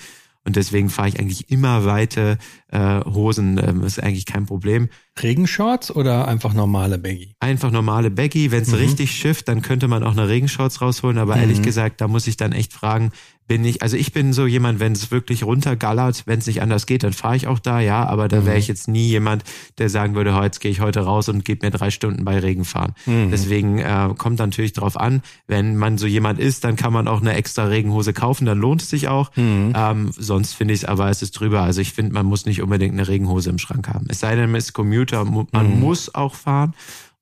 Und 0.44 0.56
deswegen 0.56 0.90
fahre 0.90 1.08
ich 1.08 1.20
eigentlich 1.20 1.50
immer 1.50 1.84
weite 1.84 2.36
äh, 2.72 3.04
Hosen. 3.04 3.60
Ähm, 3.62 3.84
ist 3.84 4.02
eigentlich 4.02 4.26
kein 4.26 4.46
Problem. 4.46 4.88
Regenshorts 5.22 5.94
oder 5.94 6.26
einfach 6.26 6.54
normale 6.54 6.98
Baggy? 6.98 7.34
Einfach 7.38 7.70
normale 7.70 8.10
Baggy. 8.10 8.50
Wenn 8.50 8.62
es 8.62 8.68
mhm. 8.68 8.78
richtig 8.78 9.12
schifft, 9.12 9.48
dann 9.48 9.62
könnte 9.62 9.86
man 9.86 10.02
auch 10.02 10.12
eine 10.12 10.28
Regenshorts 10.28 10.80
rausholen. 10.80 11.18
Aber 11.18 11.36
mhm. 11.36 11.42
ehrlich 11.42 11.62
gesagt, 11.62 12.00
da 12.00 12.08
muss 12.08 12.26
ich 12.26 12.36
dann 12.36 12.52
echt 12.52 12.72
fragen, 12.72 13.12
bin 13.48 13.64
ich, 13.64 13.82
also 13.82 13.96
ich 13.96 14.12
bin 14.12 14.32
so 14.32 14.46
jemand, 14.46 14.80
wenn 14.80 14.92
es 14.92 15.10
wirklich 15.10 15.44
runtergallert, 15.44 16.22
wenn 16.26 16.38
es 16.38 16.46
nicht 16.46 16.62
anders 16.62 16.86
geht, 16.86 17.02
dann 17.02 17.12
fahre 17.12 17.36
ich 17.36 17.46
auch 17.46 17.58
da, 17.58 17.80
ja, 17.80 18.06
aber 18.06 18.28
da 18.28 18.46
wäre 18.46 18.56
ich 18.56 18.68
mhm. 18.68 18.72
jetzt 18.72 18.88
nie 18.88 19.08
jemand, 19.08 19.44
der 19.78 19.90
sagen 19.90 20.14
würde, 20.14 20.30
jetzt 20.42 20.60
gehe 20.60 20.70
ich 20.70 20.80
heute 20.80 21.00
raus 21.00 21.28
und 21.28 21.44
gebe 21.44 21.66
mir 21.66 21.70
drei 21.70 21.90
Stunden 21.90 22.24
bei 22.24 22.38
Regen 22.38 22.64
fahren. 22.64 22.94
Mhm. 23.04 23.30
Deswegen 23.30 23.78
äh, 23.78 24.10
kommt 24.16 24.38
natürlich 24.38 24.72
drauf 24.72 24.98
an, 24.98 25.22
wenn 25.48 25.76
man 25.76 25.98
so 25.98 26.06
jemand 26.06 26.38
ist, 26.38 26.64
dann 26.64 26.76
kann 26.76 26.92
man 26.92 27.08
auch 27.08 27.20
eine 27.20 27.34
extra 27.34 27.64
Regenhose 27.64 28.12
kaufen, 28.12 28.46
dann 28.46 28.58
lohnt 28.58 28.82
es 28.82 28.90
sich 28.90 29.08
auch. 29.08 29.34
Mhm. 29.36 29.72
Ähm, 29.76 30.12
sonst 30.16 30.54
finde 30.54 30.72
ich 30.72 30.80
es 30.80 30.84
aber, 30.86 31.10
es 31.10 31.20
ist 31.20 31.32
drüber. 31.32 31.62
Also 31.62 31.80
ich 31.80 31.92
finde, 31.92 32.14
man 32.14 32.26
muss 32.26 32.46
nicht 32.46 32.61
unbedingt 32.62 32.92
eine 32.92 33.08
Regenhose 33.08 33.50
im 33.50 33.58
Schrank 33.58 33.88
haben. 33.88 34.06
Es 34.08 34.20
sei 34.20 34.36
denn, 34.36 34.50
man 34.50 34.58
ist 34.58 34.72
Commuter, 34.72 35.24
man 35.24 35.74
mhm. 35.74 35.80
muss 35.80 36.14
auch 36.14 36.34
fahren. 36.34 36.74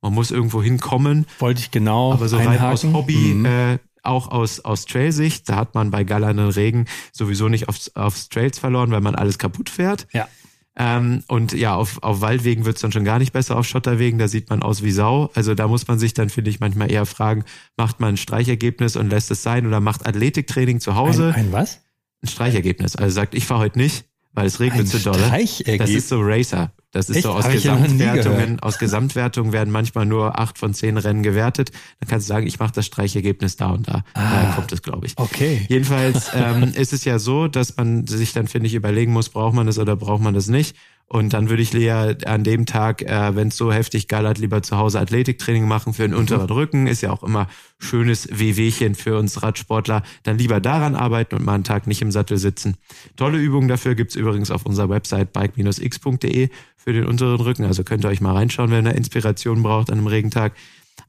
Man 0.02 0.14
muss 0.14 0.30
irgendwo 0.30 0.62
hinkommen. 0.62 1.26
Wollte 1.40 1.60
ich 1.60 1.70
genau. 1.70 2.12
Aber 2.12 2.28
so 2.28 2.38
rein 2.38 2.58
aus 2.60 2.84
Hobby 2.84 3.34
mhm. 3.34 3.44
äh, 3.44 3.78
auch 4.02 4.30
aus, 4.30 4.60
aus 4.60 4.86
Trailsicht, 4.86 5.48
da 5.48 5.56
hat 5.56 5.74
man 5.74 5.90
bei 5.90 6.04
gallernden 6.04 6.48
Regen 6.48 6.86
sowieso 7.12 7.48
nicht 7.48 7.68
aufs, 7.68 7.94
aufs 7.96 8.28
Trails 8.28 8.58
verloren, 8.58 8.90
weil 8.90 9.00
man 9.02 9.14
alles 9.14 9.38
kaputt 9.38 9.68
fährt. 9.68 10.06
Ja. 10.12 10.26
Ähm, 10.76 11.24
und 11.28 11.52
ja, 11.52 11.74
auf, 11.74 12.02
auf 12.02 12.20
Waldwegen 12.20 12.64
wird's 12.64 12.80
dann 12.80 12.92
schon 12.92 13.04
gar 13.04 13.18
nicht 13.18 13.32
besser, 13.32 13.58
auf 13.58 13.66
Schotterwegen, 13.66 14.18
da 14.18 14.28
sieht 14.28 14.48
man 14.48 14.62
aus 14.62 14.82
wie 14.82 14.92
Sau. 14.92 15.30
Also 15.34 15.54
da 15.54 15.68
muss 15.68 15.88
man 15.88 15.98
sich 15.98 16.14
dann, 16.14 16.30
finde 16.30 16.50
ich, 16.50 16.60
manchmal 16.60 16.90
eher 16.90 17.06
fragen, 17.06 17.44
macht 17.76 18.00
man 18.00 18.14
ein 18.14 18.16
Streichergebnis 18.16 18.96
und 18.96 19.10
lässt 19.10 19.30
es 19.30 19.42
sein 19.42 19.66
oder 19.66 19.80
macht 19.80 20.06
Athletiktraining 20.06 20.80
zu 20.80 20.94
Hause? 20.94 21.34
Ein, 21.34 21.46
ein 21.46 21.52
was? 21.52 21.80
Ein 22.22 22.28
Streichergebnis. 22.28 22.96
Also 22.96 23.14
sagt, 23.14 23.34
ich 23.34 23.46
fahre 23.46 23.60
heute 23.60 23.78
nicht, 23.78 24.06
weil 24.32 24.46
es 24.46 24.60
regnet 24.60 24.88
zu 24.88 24.98
dolle. 24.98 25.30
Das 25.78 25.90
ist 25.90 26.08
so 26.08 26.20
Racer. 26.20 26.72
Das 26.92 27.08
ist 27.08 27.16
Echt? 27.16 27.24
so 27.24 27.30
aus 27.30 27.44
Hab 27.44 27.52
Gesamtwertungen. 27.52 28.60
Aus 28.60 28.78
Gesamtwertungen 28.78 29.52
werden 29.52 29.70
manchmal 29.70 30.06
nur 30.06 30.38
acht 30.40 30.58
von 30.58 30.74
zehn 30.74 30.96
Rennen 30.96 31.22
gewertet. 31.22 31.70
Dann 32.00 32.08
kannst 32.08 32.28
du 32.28 32.32
sagen, 32.32 32.46
ich 32.46 32.58
mache 32.58 32.72
das 32.72 32.86
Streichergebnis 32.86 33.56
da 33.56 33.70
und 33.70 33.86
da. 33.86 34.02
Ah, 34.14 34.42
da 34.42 34.52
kommt 34.56 34.72
es, 34.72 34.82
glaube 34.82 35.06
ich. 35.06 35.12
Okay. 35.16 35.66
Jedenfalls 35.68 36.30
ähm, 36.34 36.64
ist 36.74 36.92
es 36.92 37.04
ja 37.04 37.20
so, 37.20 37.46
dass 37.46 37.76
man 37.76 38.08
sich 38.08 38.32
dann, 38.32 38.48
finde 38.48 38.66
ich, 38.66 38.74
überlegen 38.74 39.12
muss, 39.12 39.28
braucht 39.28 39.54
man 39.54 39.66
das 39.66 39.78
oder 39.78 39.94
braucht 39.94 40.22
man 40.22 40.34
das 40.34 40.48
nicht. 40.48 40.76
Und 41.12 41.32
dann 41.32 41.50
würde 41.50 41.60
ich 41.60 41.72
Lea 41.72 42.14
an 42.24 42.44
dem 42.44 42.66
Tag, 42.66 43.02
äh, 43.02 43.34
wenn 43.34 43.48
es 43.48 43.56
so 43.56 43.72
heftig 43.72 44.06
geil 44.06 44.28
hat, 44.28 44.38
lieber 44.38 44.62
zu 44.62 44.76
Hause 44.76 45.00
Athletiktraining 45.00 45.66
machen 45.66 45.92
für 45.92 46.02
den 46.02 46.12
mhm. 46.12 46.18
unteren 46.18 46.48
Rücken. 46.48 46.86
Ist 46.86 47.00
ja 47.00 47.10
auch 47.10 47.24
immer 47.24 47.48
schönes 47.80 48.28
Wehwehchen 48.30 48.94
für 48.94 49.18
uns 49.18 49.42
Radsportler. 49.42 50.04
Dann 50.22 50.38
lieber 50.38 50.60
daran 50.60 50.94
arbeiten 50.94 51.34
und 51.34 51.44
mal 51.44 51.54
einen 51.54 51.64
Tag 51.64 51.88
nicht 51.88 52.00
im 52.00 52.12
Sattel 52.12 52.38
sitzen. 52.38 52.76
Tolle 53.16 53.38
Übungen 53.38 53.66
dafür 53.66 53.96
gibt's 53.96 54.14
übrigens 54.14 54.52
auf 54.52 54.64
unserer 54.66 54.88
Website 54.88 55.32
bike-x.de 55.32 56.48
für 56.76 56.92
den 56.92 57.06
unteren 57.06 57.40
Rücken. 57.40 57.64
Also 57.64 57.82
könnt 57.82 58.04
ihr 58.04 58.08
euch 58.08 58.20
mal 58.20 58.34
reinschauen, 58.34 58.70
wenn 58.70 58.86
ihr 58.86 58.94
Inspiration 58.94 59.64
braucht 59.64 59.90
an 59.90 59.98
einem 59.98 60.06
Regentag. 60.06 60.52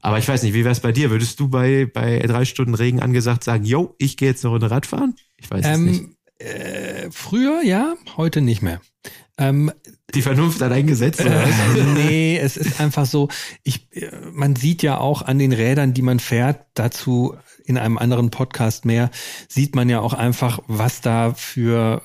Aber 0.00 0.18
ich 0.18 0.26
weiß 0.26 0.42
nicht, 0.42 0.54
wie 0.54 0.64
wär's 0.64 0.80
bei 0.80 0.90
dir? 0.90 1.10
Würdest 1.12 1.38
du 1.38 1.46
bei, 1.46 1.86
bei 1.86 2.18
drei 2.18 2.44
Stunden 2.44 2.74
Regen 2.74 2.98
angesagt 2.98 3.44
sagen, 3.44 3.64
yo, 3.64 3.94
ich 3.98 4.16
gehe 4.16 4.30
jetzt 4.30 4.44
eine 4.44 4.50
Runde 4.50 4.68
Radfahren? 4.68 5.14
Ich 5.36 5.48
weiß 5.48 5.64
ähm, 5.64 5.72
es 5.72 6.00
nicht. 6.00 6.10
Äh, 6.38 7.08
früher 7.12 7.62
ja, 7.62 7.94
heute 8.16 8.40
nicht 8.40 8.62
mehr. 8.62 8.80
Ähm, 9.38 9.72
die 10.14 10.22
Vernunft 10.22 10.60
hat 10.60 10.72
eingesetzt. 10.72 11.20
Äh, 11.20 11.46
nee, 11.94 12.38
es 12.38 12.56
ist 12.56 12.80
einfach 12.80 13.06
so, 13.06 13.28
ich, 13.62 13.88
man 14.32 14.56
sieht 14.56 14.82
ja 14.82 14.98
auch 14.98 15.22
an 15.22 15.38
den 15.38 15.52
Rädern, 15.52 15.94
die 15.94 16.02
man 16.02 16.20
fährt, 16.20 16.66
dazu 16.74 17.34
in 17.64 17.78
einem 17.78 17.96
anderen 17.96 18.30
Podcast 18.30 18.84
mehr, 18.84 19.10
sieht 19.48 19.74
man 19.74 19.88
ja 19.88 20.00
auch 20.00 20.14
einfach, 20.14 20.60
was 20.66 21.00
da 21.00 21.32
für, 21.34 22.02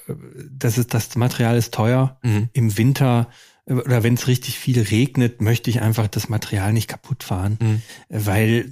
das 0.50 0.78
ist, 0.78 0.94
das 0.94 1.16
Material 1.16 1.58
ist 1.58 1.74
teuer. 1.74 2.18
Mhm. 2.24 2.50
Im 2.54 2.78
Winter 2.78 3.28
oder 3.70 4.02
wenn 4.02 4.14
es 4.14 4.28
richtig 4.28 4.58
viel 4.58 4.82
regnet, 4.82 5.42
möchte 5.42 5.70
ich 5.70 5.82
einfach 5.82 6.08
das 6.08 6.30
Material 6.30 6.72
nicht 6.72 6.88
kaputt 6.88 7.24
fahren, 7.24 7.58
mhm. 7.62 7.82
weil 8.08 8.72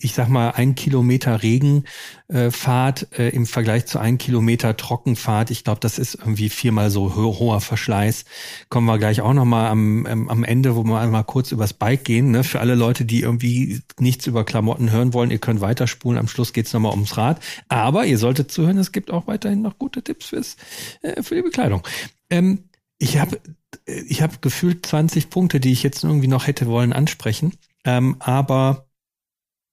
ich 0.00 0.14
sag 0.14 0.28
mal, 0.28 0.50
ein 0.50 0.76
Kilometer 0.76 1.42
Regenfahrt 1.42 3.08
äh, 3.18 3.30
im 3.30 3.46
Vergleich 3.46 3.86
zu 3.86 3.98
ein 3.98 4.16
Kilometer 4.16 4.76
Trockenfahrt, 4.76 5.50
ich 5.50 5.64
glaube, 5.64 5.80
das 5.80 5.98
ist 5.98 6.14
irgendwie 6.14 6.50
viermal 6.50 6.90
so 6.90 7.16
ho 7.16 7.38
hoher 7.40 7.60
Verschleiß. 7.60 8.24
Kommen 8.68 8.86
wir 8.86 8.98
gleich 8.98 9.20
auch 9.20 9.32
nochmal 9.32 9.70
am, 9.70 10.06
am 10.06 10.44
Ende, 10.44 10.76
wo 10.76 10.84
wir 10.84 11.00
einmal 11.00 11.24
kurz 11.24 11.50
übers 11.50 11.72
Bike 11.72 12.04
gehen. 12.04 12.30
Ne? 12.30 12.44
Für 12.44 12.60
alle 12.60 12.76
Leute, 12.76 13.04
die 13.04 13.22
irgendwie 13.22 13.82
nichts 13.98 14.28
über 14.28 14.44
Klamotten 14.44 14.92
hören 14.92 15.14
wollen, 15.14 15.32
ihr 15.32 15.40
könnt 15.40 15.60
weiterspulen. 15.60 16.18
Am 16.18 16.28
Schluss 16.28 16.52
geht's 16.52 16.72
nochmal 16.72 16.92
ums 16.92 17.16
Rad. 17.16 17.40
Aber 17.68 18.06
ihr 18.06 18.18
solltet 18.18 18.52
zuhören, 18.52 18.78
es 18.78 18.92
gibt 18.92 19.10
auch 19.10 19.26
weiterhin 19.26 19.62
noch 19.62 19.78
gute 19.78 20.02
Tipps 20.02 20.26
fürs, 20.26 20.56
äh, 21.02 21.24
für 21.24 21.34
die 21.34 21.42
Bekleidung. 21.42 21.82
Ähm, 22.30 22.68
ich 22.98 23.18
habe 23.18 23.40
ich 23.84 24.22
hab 24.22 24.42
gefühlt 24.42 24.86
20 24.86 25.28
Punkte, 25.28 25.58
die 25.58 25.72
ich 25.72 25.82
jetzt 25.82 26.04
irgendwie 26.04 26.28
noch 26.28 26.46
hätte 26.46 26.66
wollen 26.66 26.92
ansprechen. 26.92 27.54
Ähm, 27.84 28.16
aber 28.20 28.87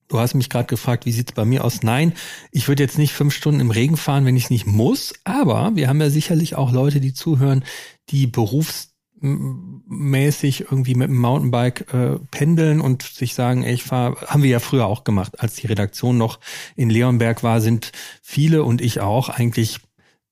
Du 0.08 0.20
hast 0.20 0.36
mich 0.36 0.50
gerade 0.50 0.68
gefragt, 0.68 1.08
wie 1.08 1.12
sieht's 1.12 1.32
bei 1.32 1.46
mir 1.46 1.65
aus? 1.65 1.82
Nein, 1.82 2.13
ich 2.52 2.68
würde 2.68 2.84
jetzt 2.84 3.00
nicht 3.00 3.13
fünf 3.13 3.34
Stunden 3.34 3.60
im 3.60 3.72
Regen 3.72 3.98
fahren, 3.98 4.26
wenn 4.26 4.38
ich 4.38 4.52
nicht 4.52 4.68
muss. 4.68 5.15
Aber 5.24 5.76
wir 5.76 5.88
haben 5.88 6.00
ja 6.00 6.12
sicherlich 6.12 6.56
auch 6.56 6.72
Leute, 6.72 7.00
die 7.00 7.13
zuhören, 7.13 7.63
die 8.10 8.28
berufsmäßig 8.28 10.62
irgendwie 10.62 10.94
mit 10.94 11.10
dem 11.10 11.18
Mountainbike 11.18 11.91
äh, 11.91 12.20
pendeln 12.30 12.82
und 12.82 13.02
sich 13.02 13.34
sagen, 13.34 13.63
ey, 13.63 13.74
ich 13.74 13.84
fahre, 13.84 14.28
haben 14.28 14.44
wir 14.44 14.52
ja 14.52 14.60
früher 14.60 14.86
auch 14.86 15.06
gemacht, 15.06 15.39
als 15.39 15.56
die 15.56 15.65
Redaktion 15.68 16.20
noch 16.20 16.39
in 16.76 16.91
Leonberg 16.91 17.41
war, 17.41 17.60
sind 17.60 17.91
viele 18.22 18.63
und 18.63 18.82
ich 18.82 19.02
auch 19.02 19.30
eigentlich 19.30 19.80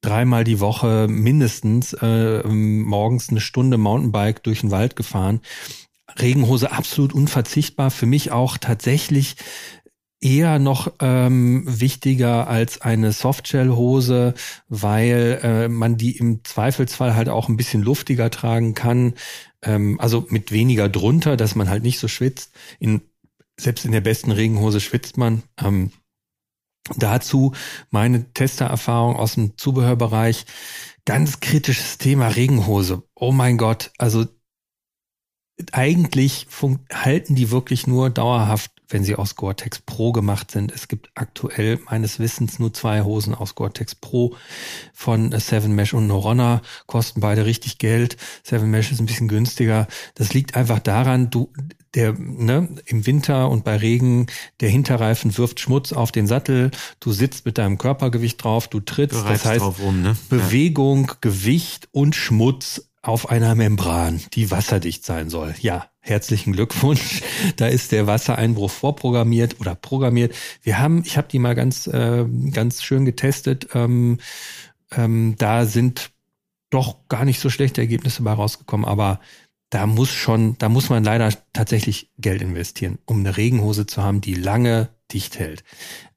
dreimal 0.03 0.43
die 0.43 0.59
Woche 0.59 1.07
mindestens 1.09 1.93
äh, 1.93 2.47
morgens 2.47 3.29
eine 3.29 3.39
Stunde 3.39 3.77
Mountainbike 3.77 4.43
durch 4.43 4.61
den 4.61 4.69
Wald 4.69 4.95
gefahren. 4.95 5.41
Regenhose 6.19 6.71
absolut 6.71 7.13
unverzichtbar. 7.13 7.91
Für 7.91 8.05
mich 8.05 8.31
auch 8.31 8.57
tatsächlich 8.57 9.35
eher 10.23 10.57
noch 10.57 10.91
ähm, 11.01 11.63
wichtiger 11.67 12.47
als 12.47 12.81
eine 12.81 13.11
Softshell-Hose, 13.11 14.33
weil 14.69 15.39
äh, 15.43 15.67
man 15.67 15.97
die 15.97 16.17
im 16.17 16.43
Zweifelsfall 16.45 17.15
halt 17.15 17.27
auch 17.27 17.49
ein 17.49 17.57
bisschen 17.57 17.83
luftiger 17.83 18.29
tragen 18.29 18.73
kann. 18.73 19.15
Ähm, 19.61 19.99
also 19.99 20.25
mit 20.29 20.51
weniger 20.51 20.87
drunter, 20.87 21.35
dass 21.35 21.55
man 21.55 21.69
halt 21.69 21.83
nicht 21.83 21.99
so 21.99 22.07
schwitzt. 22.07 22.53
In, 22.79 23.01
selbst 23.59 23.83
in 23.83 23.91
der 23.91 24.01
besten 24.01 24.31
Regenhose 24.31 24.79
schwitzt 24.79 25.17
man. 25.17 25.43
Ähm, 25.61 25.91
dazu 26.95 27.53
meine 27.89 28.31
Testererfahrung 28.33 29.17
aus 29.17 29.33
dem 29.33 29.57
Zubehörbereich. 29.57 30.45
Ganz 31.05 31.41
kritisches 31.41 31.97
Thema 31.97 32.29
Regenhose. 32.29 33.03
Oh 33.13 33.33
mein 33.33 33.57
Gott. 33.57 33.91
Also 33.97 34.25
eigentlich 35.71 36.47
halten 36.91 37.35
die 37.35 37.51
wirklich 37.51 37.85
nur 37.85 38.09
dauerhaft, 38.09 38.71
wenn 38.89 39.03
sie 39.03 39.15
aus 39.15 39.35
Gore-Tex 39.35 39.81
Pro 39.81 40.11
gemacht 40.11 40.51
sind. 40.51 40.71
Es 40.71 40.87
gibt 40.87 41.09
aktuell 41.15 41.79
meines 41.85 42.19
Wissens 42.19 42.59
nur 42.59 42.73
zwei 42.73 43.03
Hosen 43.03 43.33
aus 43.33 43.55
Gore-Tex 43.55 43.95
Pro 43.95 44.35
von 44.93 45.37
Seven 45.39 45.73
Mesh 45.73 45.93
und 45.93 46.07
Noronna, 46.07 46.61
kosten 46.85 47.21
beide 47.21 47.45
richtig 47.45 47.77
Geld. 47.77 48.17
Seven 48.43 48.69
Mesh 48.69 48.91
ist 48.91 48.99
ein 48.99 49.05
bisschen 49.05 49.27
günstiger. 49.27 49.87
Das 50.15 50.33
liegt 50.33 50.55
einfach 50.55 50.79
daran, 50.79 51.29
du, 51.29 51.51
der, 51.95 52.13
ne, 52.13 52.69
im 52.85 53.05
Winter 53.05 53.49
und 53.49 53.63
bei 53.63 53.77
Regen, 53.77 54.27
der 54.59 54.69
Hinterreifen 54.69 55.37
wirft 55.37 55.59
Schmutz 55.59 55.93
auf 55.93 56.11
den 56.11 56.27
Sattel, 56.27 56.71
du 56.99 57.11
sitzt 57.11 57.45
mit 57.45 57.57
deinem 57.57 57.77
Körpergewicht 57.77 58.43
drauf, 58.43 58.67
du 58.67 58.79
trittst, 58.79 59.19
du 59.19 59.23
das 59.23 59.45
heißt 59.45 59.79
rum, 59.79 60.01
ne? 60.01 60.17
Bewegung, 60.29 61.07
ja. 61.09 61.17
Gewicht 61.21 61.89
und 61.91 62.15
Schmutz 62.15 62.89
auf 63.03 63.29
einer 63.29 63.53
Membran, 63.53 64.21
die 64.33 64.49
wasserdicht 64.49 65.05
sein 65.05 65.29
soll. 65.29 65.53
Ja, 65.59 65.89
herzlichen 65.99 66.53
Glückwunsch. 66.53 67.21
Da 67.57 67.67
ist 67.67 67.91
der 67.91 68.07
Wassereinbruch 68.07 68.71
vorprogrammiert 68.71 69.59
oder 69.59 69.75
programmiert. 69.75 70.33
Wir 70.61 70.79
haben, 70.79 71.03
ich 71.05 71.17
habe 71.17 71.27
die 71.29 71.39
mal 71.39 71.53
ganz, 71.53 71.87
äh, 71.87 72.25
ganz 72.51 72.81
schön 72.81 73.03
getestet. 73.03 73.67
Ähm, 73.73 74.19
ähm, 74.91 75.35
da 75.37 75.65
sind 75.65 76.11
doch 76.69 77.07
gar 77.09 77.25
nicht 77.25 77.39
so 77.39 77.49
schlechte 77.49 77.81
Ergebnisse 77.81 78.23
bei 78.23 78.31
rausgekommen, 78.31 78.85
aber 78.85 79.19
da 79.69 79.85
muss 79.85 80.09
schon, 80.09 80.57
da 80.57 80.69
muss 80.69 80.89
man 80.89 81.03
leider 81.03 81.29
tatsächlich 81.51 82.11
Geld 82.17 82.41
investieren, 82.41 82.99
um 83.05 83.19
eine 83.19 83.35
Regenhose 83.35 83.85
zu 83.85 84.01
haben, 84.01 84.21
die 84.21 84.35
lange 84.35 84.89
dicht 85.11 85.37
hält. 85.37 85.63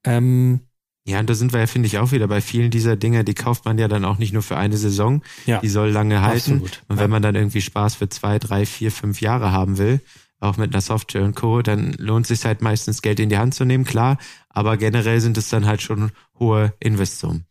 Ähm, 0.05 0.61
ja, 1.07 1.21
und 1.21 1.31
da 1.31 1.35
sind 1.35 1.53
wir 1.53 1.61
ja, 1.61 1.67
finde 1.69 1.87
ich, 1.87 1.99
auch 1.99 2.11
wieder 2.11 2.27
bei 2.27 2.41
vielen 2.41 2.73
dieser 2.73 2.97
Dinge, 2.97 3.23
die 3.23 3.35
kauft 3.35 3.65
man 3.65 3.79
ja 3.79 3.87
dann 3.87 4.05
auch 4.05 4.19
nicht 4.19 4.33
nur 4.33 4.43
für 4.43 4.57
eine 4.57 4.77
Saison, 4.77 5.23
ja, 5.47 5.61
die 5.61 5.69
soll 5.69 5.91
lange 5.91 6.21
halten. 6.21 6.55
Absolut. 6.55 6.83
Und 6.89 6.99
wenn 6.99 7.11
man 7.11 7.23
dann 7.23 7.37
irgendwie 7.37 7.61
Spaß 7.61 7.95
für 7.95 8.09
zwei, 8.09 8.41
drei, 8.41 8.67
vier, 8.67 8.91
fünf 8.91 9.21
Jahre 9.21 9.53
haben 9.53 9.79
will, 9.79 10.01
auch 10.41 10.57
mit 10.57 10.75
einer 10.75 10.81
Software 10.81 11.25
und 11.25 11.37
Co., 11.37 11.63
dann 11.63 11.93
lohnt 11.93 12.27
sich 12.27 12.45
halt 12.45 12.61
meistens 12.61 13.03
Geld 13.03 13.21
in 13.21 13.29
die 13.29 13.39
Hand 13.39 13.55
zu 13.55 13.65
nehmen, 13.65 13.85
klar, 13.85 14.19
aber 14.49 14.77
generell 14.77 15.21
sind 15.21 15.39
es 15.39 15.49
dann 15.49 15.65
halt 15.65 15.81
schon 15.81 16.11
hohe 16.41 16.75
Investsummen. 16.81 17.47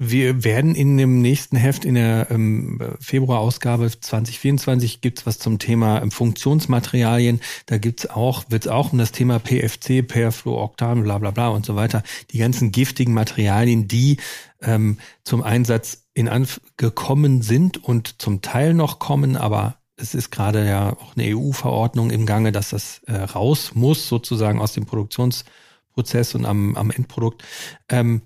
Wir 0.00 0.44
werden 0.44 0.76
in 0.76 0.96
dem 0.96 1.20
nächsten 1.20 1.56
Heft, 1.56 1.84
in 1.84 1.96
der 1.96 2.30
ähm, 2.30 2.78
Februarausgabe 3.00 3.90
2024, 3.90 5.00
gibt's 5.00 5.26
was 5.26 5.40
zum 5.40 5.58
Thema 5.58 6.00
ähm, 6.00 6.12
Funktionsmaterialien. 6.12 7.40
Da 7.66 7.78
gibt's 7.78 8.06
auch, 8.06 8.44
wird's 8.48 8.68
auch 8.68 8.92
um 8.92 8.98
das 8.98 9.10
Thema 9.10 9.40
PFC, 9.40 10.06
Perfluoroktan, 10.06 11.02
bla 11.02 11.18
bla 11.18 11.32
bla 11.32 11.48
und 11.48 11.66
so 11.66 11.74
weiter. 11.74 12.04
Die 12.30 12.38
ganzen 12.38 12.70
giftigen 12.70 13.12
Materialien, 13.12 13.88
die 13.88 14.18
ähm, 14.62 14.98
zum 15.24 15.42
Einsatz 15.42 16.04
in 16.14 16.28
Anf 16.28 16.60
gekommen 16.76 17.42
sind 17.42 17.82
und 17.82 18.22
zum 18.22 18.40
Teil 18.40 18.74
noch 18.74 19.00
kommen, 19.00 19.36
aber 19.36 19.78
es 19.96 20.14
ist 20.14 20.30
gerade 20.30 20.64
ja 20.64 20.92
auch 20.92 21.16
eine 21.16 21.36
EU-Verordnung 21.36 22.10
im 22.10 22.24
Gange, 22.24 22.52
dass 22.52 22.70
das 22.70 23.00
äh, 23.06 23.16
raus 23.16 23.72
muss, 23.74 24.08
sozusagen 24.08 24.60
aus 24.60 24.74
dem 24.74 24.86
Produktionsprozess 24.86 26.36
und 26.36 26.46
am, 26.46 26.76
am 26.76 26.92
Endprodukt. 26.92 27.42
Ähm, 27.88 28.22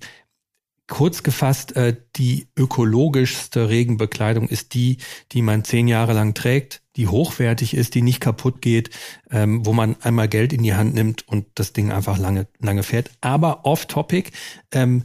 Kurz 0.88 1.22
gefasst, 1.22 1.76
äh, 1.76 1.96
die 2.16 2.48
ökologischste 2.56 3.68
Regenbekleidung 3.68 4.48
ist 4.48 4.74
die, 4.74 4.98
die 5.32 5.42
man 5.42 5.64
zehn 5.64 5.88
Jahre 5.88 6.12
lang 6.12 6.34
trägt, 6.34 6.82
die 6.96 7.08
hochwertig 7.08 7.74
ist, 7.74 7.94
die 7.94 8.02
nicht 8.02 8.20
kaputt 8.20 8.60
geht, 8.60 8.90
ähm, 9.30 9.64
wo 9.64 9.72
man 9.72 9.96
einmal 10.02 10.28
Geld 10.28 10.52
in 10.52 10.62
die 10.62 10.74
Hand 10.74 10.94
nimmt 10.94 11.26
und 11.28 11.46
das 11.54 11.72
Ding 11.72 11.92
einfach 11.92 12.18
lange, 12.18 12.46
lange 12.58 12.82
fährt. 12.82 13.10
Aber 13.20 13.64
off-topic, 13.64 14.32
ähm, 14.72 15.04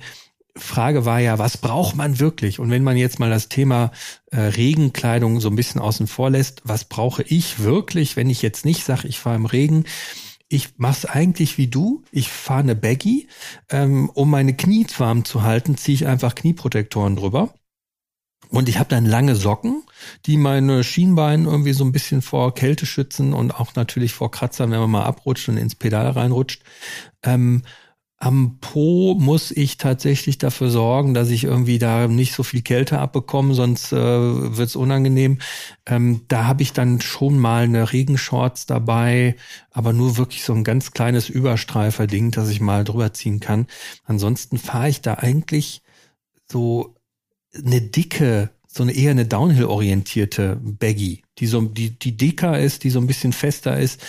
Frage 0.57 1.05
war 1.05 1.19
ja, 1.19 1.39
was 1.39 1.57
braucht 1.57 1.95
man 1.95 2.19
wirklich? 2.19 2.59
Und 2.59 2.71
wenn 2.71 2.83
man 2.83 2.97
jetzt 2.97 3.19
mal 3.19 3.29
das 3.29 3.47
Thema 3.47 3.91
äh, 4.31 4.39
Regenkleidung 4.39 5.39
so 5.39 5.49
ein 5.49 5.55
bisschen 5.55 5.79
außen 5.79 6.07
vor 6.07 6.29
lässt, 6.29 6.61
was 6.63 6.85
brauche 6.85 7.23
ich 7.23 7.59
wirklich, 7.59 8.15
wenn 8.15 8.29
ich 8.29 8.41
jetzt 8.41 8.65
nicht 8.65 8.83
sage, 8.83 9.07
ich 9.07 9.19
fahre 9.19 9.35
im 9.35 9.45
Regen? 9.45 9.85
Ich 10.49 10.77
mache 10.77 10.97
es 10.99 11.05
eigentlich 11.05 11.57
wie 11.57 11.67
du. 11.67 12.03
Ich 12.11 12.29
fahre 12.29 12.61
eine 12.61 12.75
Baggy. 12.75 13.27
Ähm, 13.69 14.09
um 14.13 14.29
meine 14.29 14.55
Knie 14.55 14.85
warm 14.97 15.25
zu 15.25 15.43
halten, 15.43 15.77
ziehe 15.77 15.95
ich 15.95 16.07
einfach 16.07 16.35
Knieprotektoren 16.35 17.15
drüber. 17.15 17.53
Und 18.49 18.69
ich 18.69 18.79
habe 18.79 18.89
dann 18.89 19.05
lange 19.05 19.35
Socken, 19.35 19.83
die 20.25 20.37
meine 20.37 20.83
Schienbeine 20.83 21.49
irgendwie 21.49 21.73
so 21.73 21.83
ein 21.83 21.91
bisschen 21.91 22.21
vor 22.21 22.53
Kälte 22.53 22.85
schützen 22.85 23.33
und 23.33 23.51
auch 23.51 23.75
natürlich 23.75 24.13
vor 24.13 24.31
Kratzern, 24.31 24.71
wenn 24.71 24.79
man 24.79 24.91
mal 24.91 25.03
abrutscht 25.03 25.49
und 25.49 25.57
ins 25.57 25.75
Pedal 25.75 26.11
reinrutscht. 26.11 26.63
Ähm, 27.23 27.63
am 28.19 28.57
Po 28.61 29.13
muss 29.13 29.51
ich 29.51 29.77
tatsächlich 29.77 30.39
dafür 30.39 30.71
sorgen, 30.71 31.13
dass 31.13 31.29
ich 31.29 31.43
irgendwie 31.43 31.77
da 31.77 32.07
nicht 32.07 32.33
so 32.33 32.41
viel 32.41 32.63
Kälte 32.63 32.97
abbekomme, 32.97 33.53
sonst 33.53 33.93
äh, 33.93 33.97
wird 33.97 34.69
es 34.69 34.75
unangenehm. 34.75 35.37
Ähm, 35.85 36.21
da 36.27 36.45
habe 36.45 36.63
ich 36.63 36.73
dann 36.73 36.99
schon 36.99 37.37
mal 37.37 37.63
eine 37.65 37.93
Regenshorts 37.93 38.65
dabei, 38.65 39.35
aber 39.71 39.93
nur 39.93 40.17
wirklich 40.17 40.43
so 40.43 40.53
ein 40.53 40.63
ganz 40.63 40.91
kleines 40.91 41.29
Überstreifer-Ding, 41.29 42.31
dass 42.31 42.49
ich 42.49 42.59
mal 42.59 42.83
drüber 42.83 43.13
ziehen 43.13 43.39
kann. 43.39 43.67
Ansonsten 44.05 44.57
fahre 44.57 44.89
ich 44.89 45.01
da 45.01 45.15
eigentlich 45.15 45.83
so 46.51 46.95
eine 47.53 47.81
dicke 47.81 48.49
so 48.77 48.83
eine 48.83 48.93
eher 48.93 49.11
eine 49.11 49.25
Downhill-orientierte 49.25 50.59
Baggy, 50.61 51.23
die 51.39 51.47
so 51.47 51.61
die 51.61 51.97
die 51.97 52.15
dicker 52.15 52.59
ist, 52.59 52.83
die 52.83 52.89
so 52.89 52.99
ein 52.99 53.07
bisschen 53.07 53.33
fester 53.33 53.77
ist. 53.77 54.01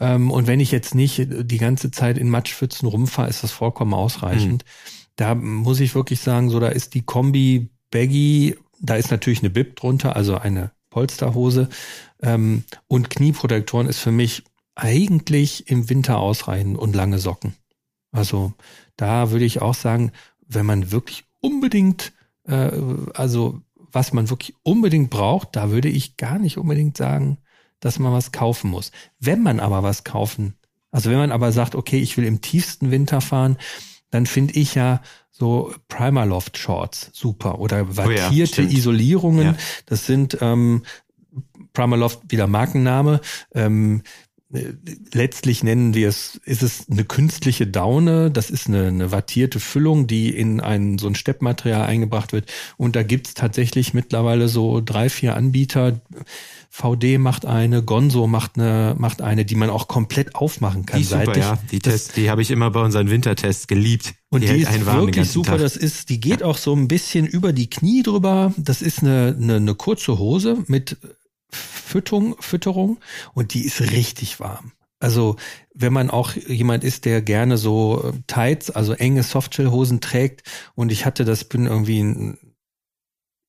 Ähm, 0.00 0.30
und 0.30 0.46
wenn 0.46 0.60
ich 0.60 0.70
jetzt 0.70 0.94
nicht 0.94 1.26
die 1.28 1.58
ganze 1.58 1.90
Zeit 1.90 2.18
in 2.18 2.30
Matschpfützen 2.30 2.88
rumfahre, 2.88 3.28
ist 3.28 3.42
das 3.42 3.52
vollkommen 3.52 3.94
ausreichend. 3.94 4.64
Mhm. 4.64 4.68
Da 5.16 5.34
muss 5.34 5.80
ich 5.80 5.94
wirklich 5.94 6.20
sagen, 6.20 6.50
so 6.50 6.60
da 6.60 6.68
ist 6.68 6.94
die 6.94 7.02
Kombi 7.02 7.70
Baggy, 7.90 8.56
da 8.80 8.96
ist 8.96 9.10
natürlich 9.10 9.40
eine 9.40 9.50
Bib 9.50 9.76
drunter, 9.76 10.14
also 10.14 10.36
eine 10.36 10.70
Polsterhose 10.90 11.68
ähm, 12.22 12.64
und 12.86 13.10
Knieprotektoren 13.10 13.88
ist 13.88 13.98
für 13.98 14.12
mich 14.12 14.44
eigentlich 14.74 15.68
im 15.68 15.90
Winter 15.90 16.18
ausreichend 16.18 16.78
und 16.78 16.94
lange 16.94 17.18
Socken. 17.18 17.54
Also 18.12 18.52
da 18.96 19.30
würde 19.30 19.44
ich 19.44 19.60
auch 19.60 19.74
sagen, 19.74 20.12
wenn 20.46 20.66
man 20.66 20.92
wirklich 20.92 21.24
unbedingt 21.40 22.12
äh, 22.48 22.70
also 23.14 23.60
was 23.92 24.12
man 24.12 24.30
wirklich 24.30 24.54
unbedingt 24.62 25.10
braucht, 25.10 25.56
da 25.56 25.70
würde 25.70 25.88
ich 25.88 26.16
gar 26.16 26.38
nicht 26.38 26.58
unbedingt 26.58 26.96
sagen, 26.96 27.38
dass 27.80 27.98
man 27.98 28.12
was 28.12 28.32
kaufen 28.32 28.70
muss. 28.70 28.90
Wenn 29.18 29.42
man 29.42 29.60
aber 29.60 29.82
was 29.82 30.04
kaufen, 30.04 30.54
also 30.90 31.10
wenn 31.10 31.18
man 31.18 31.32
aber 31.32 31.52
sagt, 31.52 31.74
okay, 31.74 31.98
ich 31.98 32.16
will 32.16 32.24
im 32.24 32.40
tiefsten 32.40 32.90
Winter 32.90 33.20
fahren, 33.20 33.56
dann 34.10 34.26
finde 34.26 34.54
ich 34.54 34.74
ja 34.74 35.02
so 35.30 35.72
Primaloft 35.88 36.56
Shorts 36.56 37.10
super 37.12 37.60
oder 37.60 37.96
wattierte 37.96 38.62
oh 38.62 38.64
ja, 38.64 38.70
Isolierungen. 38.70 39.46
Ja. 39.46 39.54
Das 39.86 40.06
sind 40.06 40.38
ähm, 40.40 40.82
Primaloft 41.72 42.20
wieder 42.28 42.46
Markenname. 42.46 43.20
Ähm, 43.54 44.02
letztlich 44.50 45.62
nennen 45.62 45.92
wir 45.92 46.08
es, 46.08 46.40
ist 46.44 46.62
es 46.62 46.86
eine 46.90 47.04
künstliche 47.04 47.66
Daune, 47.66 48.30
das 48.30 48.48
ist 48.48 48.66
eine, 48.66 48.86
eine 48.86 49.12
wattierte 49.12 49.60
Füllung, 49.60 50.06
die 50.06 50.30
in 50.30 50.60
ein 50.60 50.96
so 50.96 51.06
ein 51.06 51.14
Steppmaterial 51.14 51.82
eingebracht 51.82 52.32
wird. 52.32 52.50
Und 52.78 52.96
da 52.96 53.02
gibt's 53.02 53.34
tatsächlich 53.34 53.92
mittlerweile 53.92 54.48
so 54.48 54.80
drei, 54.82 55.10
vier 55.10 55.36
Anbieter. 55.36 56.00
VD 56.70 57.18
macht 57.18 57.44
eine, 57.44 57.82
Gonzo 57.82 58.26
macht 58.26 58.56
eine, 58.56 58.94
macht 58.98 59.20
eine, 59.20 59.44
die 59.44 59.54
man 59.54 59.68
auch 59.68 59.88
komplett 59.88 60.34
aufmachen 60.34 60.86
kann. 60.86 61.00
Die 61.00 61.04
super, 61.04 61.36
ja. 61.36 61.58
Die 61.70 61.78
Tests, 61.78 62.14
die 62.14 62.30
habe 62.30 62.40
ich 62.40 62.50
immer 62.50 62.70
bei 62.70 62.80
unseren 62.80 63.10
Wintertests 63.10 63.66
geliebt. 63.66 64.14
Und 64.30 64.42
die, 64.42 64.48
die 64.48 64.60
ist 64.60 64.86
wirklich 64.86 65.28
super. 65.28 65.52
Tag. 65.52 65.60
Das 65.60 65.76
ist, 65.76 66.08
die 66.08 66.20
geht 66.20 66.42
auch 66.42 66.58
so 66.58 66.74
ein 66.74 66.88
bisschen 66.88 67.26
über 67.26 67.52
die 67.52 67.68
Knie 67.68 68.02
drüber. 68.02 68.54
Das 68.56 68.80
ist 68.80 69.00
eine, 69.00 69.36
eine, 69.38 69.56
eine 69.56 69.74
kurze 69.74 70.18
Hose 70.18 70.58
mit 70.68 70.96
Fütterung, 71.50 72.36
Fütterung 72.40 72.98
und 73.34 73.54
die 73.54 73.64
ist 73.64 73.80
richtig 73.80 74.40
warm. 74.40 74.72
Also 75.00 75.36
wenn 75.74 75.92
man 75.92 76.10
auch 76.10 76.34
jemand 76.34 76.82
ist, 76.82 77.04
der 77.04 77.22
gerne 77.22 77.56
so 77.56 78.02
äh, 78.04 78.12
Tights, 78.26 78.70
also 78.70 78.94
enge 78.94 79.22
Softshell-Hosen 79.22 80.00
trägt 80.00 80.42
und 80.74 80.90
ich 80.90 81.06
hatte 81.06 81.24
das, 81.24 81.44
bin 81.44 81.66
irgendwie 81.66 82.00
ein 82.00 82.38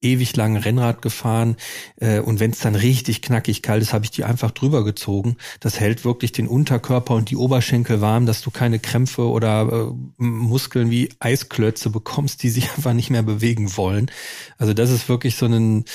ewig 0.01 0.35
lang 0.35 0.55
Rennrad 0.55 1.01
gefahren 1.01 1.57
äh, 1.97 2.19
und 2.19 2.39
wenn 2.39 2.51
es 2.51 2.59
dann 2.59 2.75
richtig 2.75 3.21
knackig 3.21 3.61
kalt 3.61 3.81
ist, 3.81 3.93
habe 3.93 4.05
ich 4.05 4.11
die 4.11 4.23
einfach 4.23 4.51
drüber 4.51 4.83
gezogen. 4.85 5.35
Das 5.59 5.79
hält 5.79 6.05
wirklich 6.05 6.31
den 6.31 6.47
Unterkörper 6.47 7.15
und 7.15 7.29
die 7.29 7.35
Oberschenkel 7.35 7.99
warm, 7.99 8.25
dass 8.25 8.41
du 8.41 8.51
keine 8.51 8.79
Krämpfe 8.79 9.27
oder 9.27 9.67
äh, 9.71 10.23
Muskeln 10.23 10.89
wie 10.89 11.09
Eisklötze 11.19 11.89
bekommst, 11.89 12.43
die 12.43 12.49
sich 12.49 12.71
einfach 12.77 12.93
nicht 12.93 13.09
mehr 13.09 13.23
bewegen 13.23 13.75
wollen. 13.75 14.09
Also 14.57 14.73
das 14.73 14.89
ist 14.89 15.09
wirklich 15.09 15.35
so 15.35 15.47
ein 15.47 15.85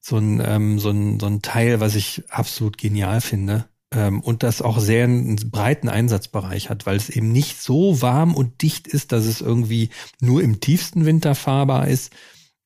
so 0.00 0.16
ein, 0.16 0.42
ähm, 0.44 0.78
so 0.78 0.90
ein, 0.90 1.20
so 1.20 1.26
ein 1.26 1.42
Teil, 1.42 1.80
was 1.80 1.94
ich 1.94 2.24
absolut 2.30 2.78
genial 2.78 3.20
finde. 3.20 3.68
Ähm, 3.92 4.20
und 4.20 4.42
das 4.42 4.62
auch 4.62 4.78
sehr 4.78 5.04
einen 5.04 5.36
breiten 5.50 5.88
Einsatzbereich 5.88 6.70
hat, 6.70 6.86
weil 6.86 6.96
es 6.96 7.10
eben 7.10 7.32
nicht 7.32 7.60
so 7.60 8.00
warm 8.00 8.34
und 8.34 8.62
dicht 8.62 8.86
ist, 8.86 9.12
dass 9.12 9.26
es 9.26 9.40
irgendwie 9.40 9.90
nur 10.20 10.42
im 10.42 10.60
tiefsten 10.60 11.06
Winter 11.06 11.34
fahrbar 11.34 11.88
ist, 11.88 12.12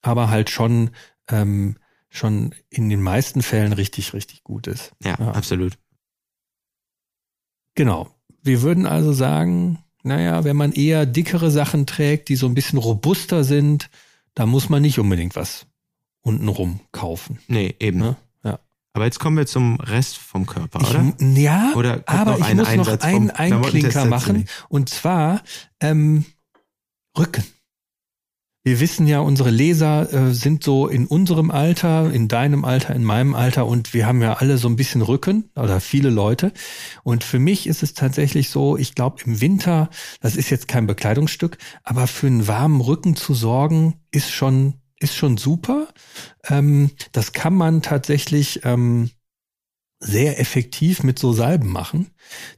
aber 0.02 0.28
halt 0.28 0.50
schon, 0.50 0.90
ähm, 1.28 1.76
schon 2.10 2.54
in 2.68 2.90
den 2.90 3.02
meisten 3.02 3.42
Fällen 3.42 3.72
richtig, 3.72 4.12
richtig 4.12 4.44
gut 4.44 4.66
ist. 4.66 4.92
Ja, 5.02 5.16
ja. 5.18 5.32
absolut. 5.32 5.78
Genau. 7.74 8.10
Wir 8.42 8.60
würden 8.60 8.84
also 8.84 9.14
sagen, 9.14 9.82
naja, 10.02 10.44
wenn 10.44 10.56
man 10.56 10.72
eher 10.72 11.06
dickere 11.06 11.50
Sachen 11.50 11.86
trägt, 11.86 12.28
die 12.28 12.36
so 12.36 12.46
ein 12.46 12.54
bisschen 12.54 12.78
robuster 12.78 13.42
sind, 13.42 13.88
da 14.34 14.44
muss 14.44 14.68
man 14.68 14.82
nicht 14.82 14.98
unbedingt 14.98 15.34
was 15.34 15.66
untenrum 16.24 16.80
kaufen. 16.90 17.38
Nee, 17.46 17.76
eben. 17.78 17.98
Ne? 17.98 18.16
Ja. 18.42 18.58
Aber 18.94 19.04
jetzt 19.04 19.20
kommen 19.20 19.36
wir 19.36 19.46
zum 19.46 19.78
Rest 19.78 20.18
vom 20.18 20.46
Körper, 20.46 20.80
oder? 20.80 21.14
Ich, 21.18 21.38
ja, 21.38 21.72
oder 21.76 22.02
aber 22.06 22.38
ich 22.38 22.54
muss 22.54 22.66
Einsatz 22.66 23.02
noch 23.02 23.08
einen 23.08 23.30
Einklinker 23.30 24.06
machen. 24.06 24.48
Und 24.68 24.88
zwar 24.88 25.42
ähm, 25.80 26.24
Rücken. 27.16 27.44
Wir 28.66 28.80
wissen 28.80 29.06
ja, 29.06 29.20
unsere 29.20 29.50
Leser 29.50 30.10
äh, 30.10 30.32
sind 30.32 30.64
so 30.64 30.88
in 30.88 31.06
unserem 31.06 31.50
Alter, 31.50 32.10
in 32.10 32.28
deinem 32.28 32.64
Alter, 32.64 32.94
in 32.94 33.04
meinem 33.04 33.34
Alter 33.34 33.66
und 33.66 33.92
wir 33.92 34.06
haben 34.06 34.22
ja 34.22 34.34
alle 34.34 34.56
so 34.56 34.68
ein 34.68 34.76
bisschen 34.76 35.02
Rücken 35.02 35.50
oder 35.54 35.80
viele 35.80 36.08
Leute. 36.08 36.50
Und 37.02 37.24
für 37.24 37.38
mich 37.38 37.66
ist 37.66 37.82
es 37.82 37.92
tatsächlich 37.92 38.48
so, 38.48 38.78
ich 38.78 38.94
glaube 38.94 39.18
im 39.26 39.42
Winter, 39.42 39.90
das 40.22 40.34
ist 40.34 40.48
jetzt 40.48 40.66
kein 40.66 40.86
Bekleidungsstück, 40.86 41.58
aber 41.82 42.06
für 42.06 42.26
einen 42.26 42.48
warmen 42.48 42.80
Rücken 42.80 43.16
zu 43.16 43.34
sorgen, 43.34 44.00
ist 44.10 44.30
schon 44.30 44.80
ist 45.00 45.14
schon 45.14 45.36
super. 45.36 45.88
Ähm, 46.48 46.90
das 47.12 47.32
kann 47.32 47.54
man 47.54 47.82
tatsächlich 47.82 48.60
ähm, 48.64 49.10
sehr 50.00 50.38
effektiv 50.38 51.02
mit 51.02 51.18
so 51.18 51.32
Salben 51.32 51.70
machen. 51.70 52.10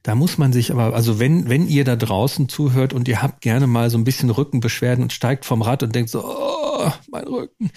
Da 0.02 0.14
muss 0.14 0.36
man 0.36 0.52
sich 0.52 0.72
aber, 0.72 0.94
also 0.94 1.18
wenn, 1.18 1.48
wenn 1.48 1.68
ihr 1.68 1.84
da 1.84 1.94
draußen 1.94 2.48
zuhört 2.48 2.92
und 2.92 3.08
ihr 3.08 3.22
habt 3.22 3.40
gerne 3.40 3.66
mal 3.66 3.88
so 3.88 3.98
ein 3.98 4.04
bisschen 4.04 4.30
Rückenbeschwerden 4.30 5.02
und 5.02 5.12
steigt 5.12 5.44
vom 5.44 5.62
Rad 5.62 5.82
und 5.82 5.94
denkt 5.94 6.10
so, 6.10 6.24
oh, 6.24 6.92
mein 7.08 7.24
Rücken. 7.24 7.70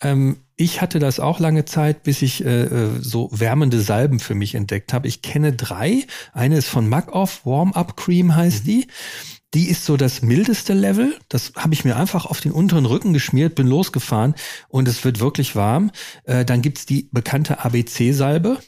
Ähm, 0.00 0.36
ich 0.56 0.80
hatte 0.80 0.98
das 0.98 1.18
auch 1.18 1.40
lange 1.40 1.64
Zeit, 1.64 2.02
bis 2.02 2.22
ich 2.22 2.44
äh, 2.44 2.64
äh 2.64 3.00
so 3.00 3.28
wärmende 3.32 3.80
Salben 3.80 4.20
für 4.20 4.34
mich 4.34 4.54
entdeckt 4.54 4.92
habe. 4.92 5.08
Ich 5.08 5.22
kenne 5.22 5.52
drei. 5.52 6.04
Eine 6.32 6.58
ist 6.58 6.68
von 6.68 6.88
Mac 6.88 7.12
Off, 7.12 7.44
Warm 7.44 7.72
Up 7.72 7.96
Cream 7.96 8.36
heißt 8.36 8.64
mhm. 8.64 8.68
die. 8.68 8.86
Die 9.54 9.68
ist 9.68 9.84
so 9.84 9.96
das 9.96 10.22
mildeste 10.22 10.74
Level. 10.74 11.16
Das 11.28 11.52
habe 11.56 11.74
ich 11.74 11.84
mir 11.84 11.96
einfach 11.96 12.26
auf 12.26 12.40
den 12.40 12.52
unteren 12.52 12.86
Rücken 12.86 13.12
geschmiert, 13.12 13.54
bin 13.54 13.66
losgefahren 13.66 14.34
und 14.68 14.86
es 14.88 15.04
wird 15.04 15.20
wirklich 15.20 15.56
warm. 15.56 15.90
Äh, 16.24 16.44
dann 16.44 16.62
gibt's 16.62 16.86
die 16.86 17.08
bekannte 17.12 17.64
ABC-Salbe. 17.64 18.58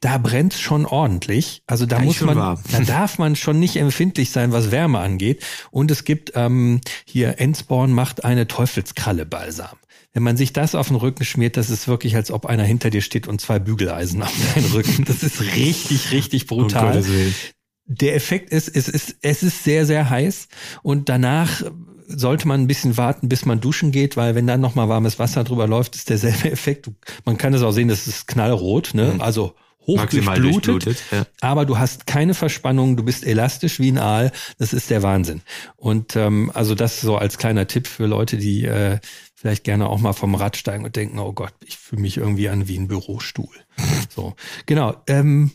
Da 0.00 0.18
brennt 0.18 0.54
schon 0.54 0.84
ordentlich. 0.84 1.62
Also 1.66 1.86
da 1.86 1.98
Ja, 1.98 2.04
muss 2.04 2.20
man, 2.22 2.36
warm. 2.36 2.60
da 2.72 2.80
darf 2.80 3.18
man 3.18 3.36
schon 3.36 3.60
nicht 3.60 3.76
empfindlich 3.76 4.30
sein, 4.30 4.52
was 4.52 4.70
Wärme 4.70 4.98
angeht. 4.98 5.42
Und 5.70 5.90
es 5.90 6.04
gibt 6.04 6.32
ähm, 6.34 6.80
hier 7.04 7.38
Endsborn 7.38 7.92
macht 7.92 8.24
eine 8.24 8.46
Teufelskralle 8.48 9.26
Balsam. 9.26 9.76
Wenn 10.12 10.24
man 10.24 10.36
sich 10.36 10.52
das 10.52 10.74
auf 10.74 10.88
den 10.88 10.96
Rücken 10.96 11.24
schmiert, 11.24 11.56
das 11.56 11.70
ist 11.70 11.86
wirklich, 11.86 12.16
als 12.16 12.32
ob 12.32 12.46
einer 12.46 12.64
hinter 12.64 12.90
dir 12.90 13.00
steht 13.00 13.28
und 13.28 13.40
zwei 13.40 13.60
Bügeleisen 13.60 14.22
auf 14.22 14.32
deinen 14.54 14.66
Rücken. 14.72 15.04
Das 15.04 15.22
ist 15.22 15.40
richtig, 15.40 16.10
richtig 16.10 16.46
brutal 16.48 16.98
Um. 16.98 17.04
Der 17.90 18.14
Effekt 18.14 18.50
ist, 18.50 18.68
es 18.68 18.88
ist, 18.88 19.16
es 19.20 19.42
ist 19.42 19.64
sehr, 19.64 19.84
sehr 19.84 20.08
heiß 20.08 20.46
und 20.82 21.08
danach 21.08 21.62
sollte 22.06 22.46
man 22.46 22.60
ein 22.60 22.66
bisschen 22.68 22.96
warten, 22.96 23.28
bis 23.28 23.44
man 23.44 23.60
duschen 23.60 23.90
geht, 23.90 24.16
weil 24.16 24.36
wenn 24.36 24.46
dann 24.46 24.60
nochmal 24.60 24.88
warmes 24.88 25.18
Wasser 25.18 25.42
drüber 25.42 25.66
läuft, 25.66 25.96
ist 25.96 26.08
derselbe 26.08 26.50
Effekt. 26.52 26.88
Man 27.24 27.36
kann 27.36 27.52
es 27.52 27.62
auch 27.62 27.72
sehen, 27.72 27.88
das 27.88 28.06
ist 28.06 28.28
knallrot, 28.28 28.94
ne? 28.94 29.16
Also 29.18 29.54
hoch 29.86 30.06
durchblutet, 30.06 30.44
durchblutet, 30.44 31.02
ja. 31.10 31.24
aber 31.40 31.64
du 31.64 31.78
hast 31.78 32.06
keine 32.06 32.34
Verspannung, 32.34 32.96
du 32.96 33.02
bist 33.02 33.26
elastisch 33.26 33.80
wie 33.80 33.90
ein 33.90 33.98
Aal. 33.98 34.30
Das 34.58 34.72
ist 34.72 34.90
der 34.90 35.02
Wahnsinn. 35.02 35.40
Und 35.76 36.14
ähm, 36.14 36.52
also 36.54 36.76
das 36.76 37.00
so 37.00 37.16
als 37.16 37.38
kleiner 37.38 37.66
Tipp 37.66 37.88
für 37.88 38.06
Leute, 38.06 38.36
die 38.36 38.66
äh, 38.66 38.98
vielleicht 39.40 39.64
gerne 39.64 39.88
auch 39.88 40.00
mal 40.00 40.12
vom 40.12 40.34
Rad 40.34 40.58
steigen 40.58 40.84
und 40.84 40.96
denken, 40.96 41.18
oh 41.18 41.32
Gott, 41.32 41.54
ich 41.64 41.78
fühle 41.78 42.02
mich 42.02 42.18
irgendwie 42.18 42.50
an 42.50 42.68
wie 42.68 42.76
ein 42.78 42.88
Bürostuhl. 42.88 43.48
So, 44.14 44.34
genau. 44.66 44.96
Ähm, 45.06 45.52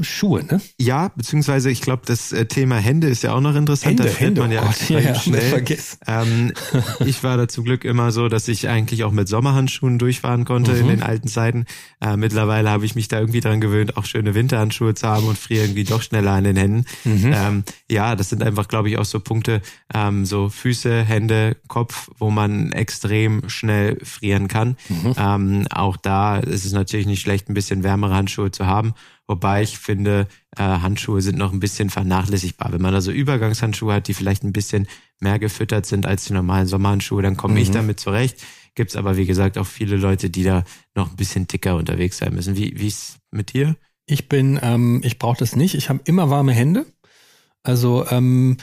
Schuhe, 0.00 0.42
ne? 0.42 0.60
Ja, 0.80 1.12
beziehungsweise 1.14 1.70
ich 1.70 1.82
glaube, 1.82 2.02
das 2.06 2.32
äh, 2.32 2.46
Thema 2.46 2.76
Hände 2.76 3.08
ist 3.08 3.22
ja 3.22 3.34
auch 3.34 3.42
noch 3.42 3.54
interessant. 3.54 4.00
Hände, 4.00 4.10
da 4.10 4.18
Hände, 4.18 4.40
man 4.40 4.50
ja 4.50 4.62
oh 4.62 4.66
Gott, 4.66 4.88
ja, 4.88 5.02
wir 5.04 5.14
schnell. 5.14 5.64
Ähm, 6.06 6.52
ich 7.04 7.22
war 7.22 7.36
da 7.36 7.46
zum 7.46 7.64
Glück 7.64 7.84
immer 7.84 8.10
so, 8.10 8.28
dass 8.28 8.48
ich 8.48 8.68
eigentlich 8.68 9.04
auch 9.04 9.12
mit 9.12 9.28
Sommerhandschuhen 9.28 9.98
durchfahren 9.98 10.46
konnte 10.46 10.72
in 10.72 10.86
Mhm. 10.86 10.88
den 10.88 11.02
alten 11.02 11.28
Zeiten. 11.28 11.66
Äh, 12.00 12.16
mittlerweile 12.16 12.70
habe 12.70 12.86
ich 12.86 12.94
mich 12.94 13.08
da 13.08 13.20
irgendwie 13.20 13.40
dran 13.40 13.60
gewöhnt, 13.60 13.98
auch 13.98 14.06
schöne 14.06 14.34
Winterhandschuhe 14.34 14.94
zu 14.94 15.06
haben 15.06 15.26
und 15.28 15.38
friere 15.38 15.64
irgendwie 15.64 15.84
doch 15.84 16.00
schneller 16.02 16.32
an 16.32 16.44
den 16.44 16.56
Händen. 16.56 16.84
Mhm. 17.04 17.32
Ähm, 17.34 17.64
ja, 17.90 18.16
das 18.16 18.30
sind 18.30 18.42
einfach, 18.42 18.66
glaube 18.66 18.88
ich, 18.88 18.96
auch 18.96 19.04
so 19.04 19.20
Punkte, 19.20 19.60
ähm, 19.94 20.24
so 20.24 20.48
Füße, 20.48 21.04
Hände, 21.04 21.56
Kopf, 21.68 22.10
wo 22.18 22.30
man 22.30 22.72
extrem 22.88 23.50
schnell 23.50 23.98
frieren 24.02 24.48
kann. 24.48 24.78
Mhm. 24.88 25.14
Ähm, 25.18 25.66
auch 25.68 25.98
da 25.98 26.38
ist 26.38 26.64
es 26.64 26.72
natürlich 26.72 27.06
nicht 27.06 27.20
schlecht, 27.20 27.50
ein 27.50 27.54
bisschen 27.54 27.82
wärmere 27.82 28.14
Handschuhe 28.14 28.50
zu 28.50 28.64
haben. 28.64 28.94
Wobei 29.26 29.62
ich 29.62 29.78
finde, 29.78 30.26
äh, 30.56 30.62
Handschuhe 30.62 31.20
sind 31.20 31.36
noch 31.36 31.52
ein 31.52 31.60
bisschen 31.60 31.90
vernachlässigbar. 31.90 32.72
Wenn 32.72 32.80
man 32.80 32.94
also 32.94 33.10
Übergangshandschuhe 33.10 33.92
hat, 33.92 34.08
die 34.08 34.14
vielleicht 34.14 34.42
ein 34.42 34.54
bisschen 34.54 34.88
mehr 35.20 35.38
gefüttert 35.38 35.84
sind 35.84 36.06
als 36.06 36.24
die 36.24 36.32
normalen 36.32 36.66
Sommerhandschuhe, 36.66 37.22
dann 37.22 37.36
komme 37.36 37.60
ich 37.60 37.70
damit 37.70 38.00
zurecht. 38.00 38.42
Gibt's 38.74 38.96
aber, 38.96 39.18
wie 39.18 39.26
gesagt, 39.26 39.58
auch 39.58 39.66
viele 39.66 39.96
Leute, 39.96 40.30
die 40.30 40.44
da 40.44 40.64
noch 40.94 41.10
ein 41.10 41.16
bisschen 41.16 41.46
dicker 41.46 41.76
unterwegs 41.76 42.16
sein 42.16 42.34
müssen. 42.34 42.56
Wie 42.56 42.72
wie 42.80 42.86
ist 42.86 43.18
mit 43.30 43.52
dir? 43.52 43.76
Ich 44.06 44.30
bin, 44.30 44.58
ähm, 44.62 45.02
ich 45.04 45.18
brauche 45.18 45.36
das 45.36 45.56
nicht. 45.56 45.74
Ich 45.74 45.90
habe 45.90 46.00
immer 46.04 46.30
warme 46.30 46.52
Hände. 46.52 46.86
Also 47.62 48.06
ähm, 48.08 48.56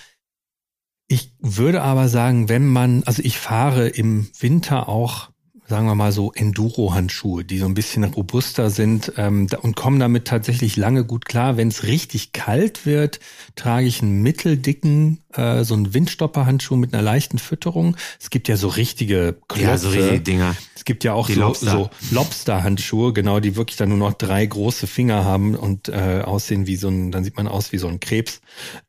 ich 1.07 1.33
würde 1.39 1.81
aber 1.81 2.07
sagen, 2.09 2.49
wenn 2.49 2.67
man, 2.67 3.03
also 3.05 3.21
ich 3.23 3.37
fahre 3.37 3.87
im 3.87 4.27
Winter 4.39 4.89
auch, 4.89 5.29
sagen 5.67 5.87
wir 5.87 5.95
mal 5.95 6.11
so 6.11 6.31
Enduro-Handschuhe, 6.31 7.43
die 7.43 7.57
so 7.57 7.65
ein 7.65 7.73
bisschen 7.73 8.03
robuster 8.03 8.69
sind 8.69 9.13
ähm, 9.17 9.47
und 9.61 9.75
kommen 9.75 9.99
damit 9.99 10.25
tatsächlich 10.25 10.77
lange 10.77 11.05
gut 11.05 11.25
klar. 11.25 11.57
Wenn 11.57 11.69
es 11.69 11.83
richtig 11.83 12.33
kalt 12.33 12.85
wird, 12.85 13.19
trage 13.55 13.87
ich 13.87 14.01
einen 14.01 14.21
mitteldicken, 14.21 15.21
äh, 15.33 15.63
so 15.63 15.73
einen 15.73 15.93
Windstopper-Handschuh 15.93 16.75
mit 16.75 16.93
einer 16.93 17.01
leichten 17.01 17.39
Fütterung. 17.39 17.97
Es 18.19 18.29
gibt 18.29 18.47
ja 18.47 18.57
so 18.57 18.67
richtige 18.67 19.37
Klötze. 19.47 19.65
Ja, 19.67 19.77
so 19.77 19.89
richtige 19.89 20.21
Dinger. 20.21 20.55
Es 20.75 20.85
gibt 20.85 21.03
ja 21.03 21.13
auch 21.13 21.25
Die 21.27 21.33
so, 21.33 21.41
Lobster. 21.41 21.71
so 21.71 21.89
Lobster-Handschuhe, 22.11 23.13
genau, 23.13 23.39
die 23.39 23.55
wirklich 23.55 23.77
dann 23.77 23.89
nur 23.89 23.97
noch 23.97 24.13
drei 24.13 24.45
große 24.45 24.85
Finger 24.85 25.23
haben 25.25 25.55
und 25.55 25.89
äh, 25.89 26.21
aussehen 26.23 26.67
wie 26.67 26.75
so 26.75 26.89
ein, 26.89 27.11
dann 27.11 27.23
sieht 27.23 27.37
man 27.37 27.47
aus 27.47 27.71
wie 27.71 27.79
so 27.79 27.87
ein 27.87 27.99
Krebs. 27.99 28.39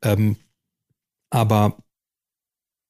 Ähm, 0.03 0.37
aber 1.31 1.79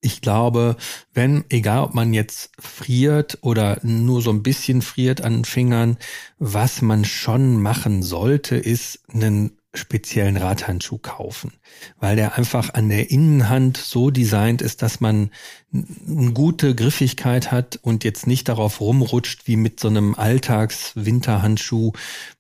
ich 0.07 0.21
glaube, 0.21 0.77
wenn, 1.13 1.45
egal 1.49 1.83
ob 1.83 1.95
man 1.95 2.15
jetzt 2.15 2.53
friert 2.61 3.39
oder 3.43 3.81
nur 3.83 4.23
so 4.23 4.31
ein 4.31 4.45
bisschen 4.45 4.81
friert 4.81 5.21
an 5.21 5.39
den 5.39 5.45
Fingern, 5.45 5.99
was 6.39 6.81
man 6.81 7.05
schon 7.05 7.61
machen 7.61 8.05
sollte, 8.05 8.57
ist 8.57 9.01
einen 9.13 9.59
speziellen 9.75 10.37
Radhandschuh 10.37 10.99
kaufen, 10.99 11.53
weil 11.99 12.15
der 12.15 12.39
einfach 12.39 12.73
an 12.75 12.89
der 12.89 13.11
Innenhand 13.11 13.77
so 13.77 14.11
designt 14.11 14.63
ist, 14.63 14.81
dass 14.81 15.01
man 15.01 15.31
eine 15.73 16.33
gute 16.33 16.75
Griffigkeit 16.75 17.51
hat 17.51 17.79
und 17.83 18.05
jetzt 18.05 18.29
nicht 18.29 18.49
darauf 18.49 18.81
rumrutscht 18.81 19.47
wie 19.47 19.57
mit 19.57 19.81
so 19.81 19.89
einem 19.89 20.15
Alltags-Winterhandschuh. 20.15 21.93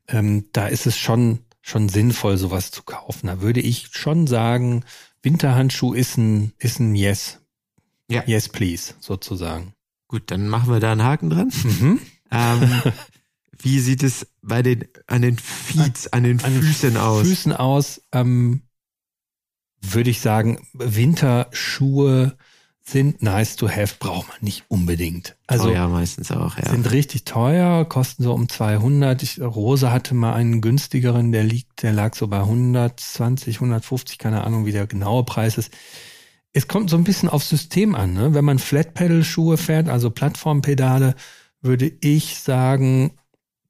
Ähm, 0.09 0.47
da 0.53 0.69
ist 0.69 0.87
es 0.87 0.97
schon 0.97 1.41
schon 1.63 1.89
sinnvoll, 1.89 2.37
sowas 2.37 2.71
zu 2.71 2.85
kaufen. 2.85 3.27
Da 3.27 3.41
würde 3.41 3.61
ich 3.61 3.89
schon 3.91 4.29
sagen, 4.29 4.85
Winterhandschuh 5.23 5.95
ist 5.95 6.17
ein 6.17 6.53
ist 6.61 6.79
ein 6.79 6.95
Yes, 6.95 7.41
Ja. 8.11 8.23
yes 8.27 8.49
please 8.49 8.95
sozusagen. 9.01 9.75
Gut, 10.09 10.31
dann 10.31 10.49
machen 10.49 10.73
wir 10.73 10.81
da 10.81 10.93
einen 10.93 11.03
Haken 11.03 11.31
dran. 11.31 11.53
Mhm. 11.65 12.01
Ähm, 12.31 12.83
wie 13.59 13.81
sieht 13.81 14.03
es 14.03 14.27
bei 14.43 14.63
den 14.63 14.87
an 15.07 15.23
den 15.23 15.39
Feeds, 15.39 16.13
an 16.13 16.23
den 16.23 16.43
An 16.45 16.53
den 16.53 16.63
Füßen 16.63 16.97
aus? 16.97 17.27
Füßen 17.27 17.53
aus, 17.53 18.03
ähm, 18.13 18.63
würde 19.81 20.11
ich 20.11 20.21
sagen, 20.21 20.67
Winterschuhe 20.73 22.37
sind 22.89 23.21
nice 23.21 23.57
to 23.57 23.69
have, 23.69 23.97
braucht 23.99 24.29
man 24.29 24.37
nicht 24.41 24.65
unbedingt. 24.69 25.37
Also 25.49 25.71
ja, 25.71 25.89
meistens 25.89 26.31
auch, 26.31 26.57
ja. 26.57 26.71
sind 26.71 26.91
richtig 26.93 27.25
teuer, 27.25 27.85
kosten 27.85 28.23
so 28.23 28.33
um 28.33 28.49
200. 28.49 29.23
Ich, 29.25 29.41
Rose 29.41 29.91
hatte 29.91 30.15
mal 30.15 30.35
einen 30.35 30.61
günstigeren, 30.61 31.33
der 31.33 31.43
liegt, 31.43 31.83
der 31.83 31.93
lag 31.93 32.15
so 32.15 32.29
bei 32.29 32.39
120, 32.39 33.57
150, 33.57 34.19
keine 34.19 34.45
Ahnung, 34.45 34.67
wie 34.67 34.73
der 34.73 34.87
genaue 34.87 35.25
Preis 35.25 35.59
ist. 35.59 35.73
Es 36.57 36.69
kommt 36.69 36.89
so 36.89 36.97
ein 36.97 37.05
bisschen 37.05 37.29
aufs 37.29 37.51
System 37.51 37.95
an. 37.95 38.15
Ne? 38.15 38.33
Wenn 38.33 38.47
man 38.47 38.59
Flat-Pedal-Schuhe 38.59 39.59
fährt, 39.59 39.91
also 39.91 40.09
Plattformpedale, 40.09 41.15
würde 41.61 41.93
ich 42.01 42.39
sagen, 42.39 43.11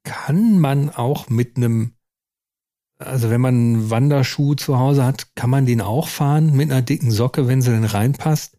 kann 0.03 0.57
man 0.61 0.89
auch 0.91 1.27
mit 1.29 1.57
einem, 1.57 1.91
also 2.97 3.29
wenn 3.29 3.41
man 3.41 3.55
einen 3.55 3.89
Wanderschuh 3.89 4.55
zu 4.55 4.79
Hause 4.79 5.03
hat, 5.03 5.35
kann 5.35 5.49
man 5.49 5.65
den 5.65 5.81
auch 5.81 6.07
fahren 6.07 6.55
mit 6.55 6.71
einer 6.71 6.81
dicken 6.81 7.11
Socke, 7.11 7.49
wenn 7.49 7.61
sie 7.61 7.71
denn 7.71 7.83
reinpasst. 7.83 8.55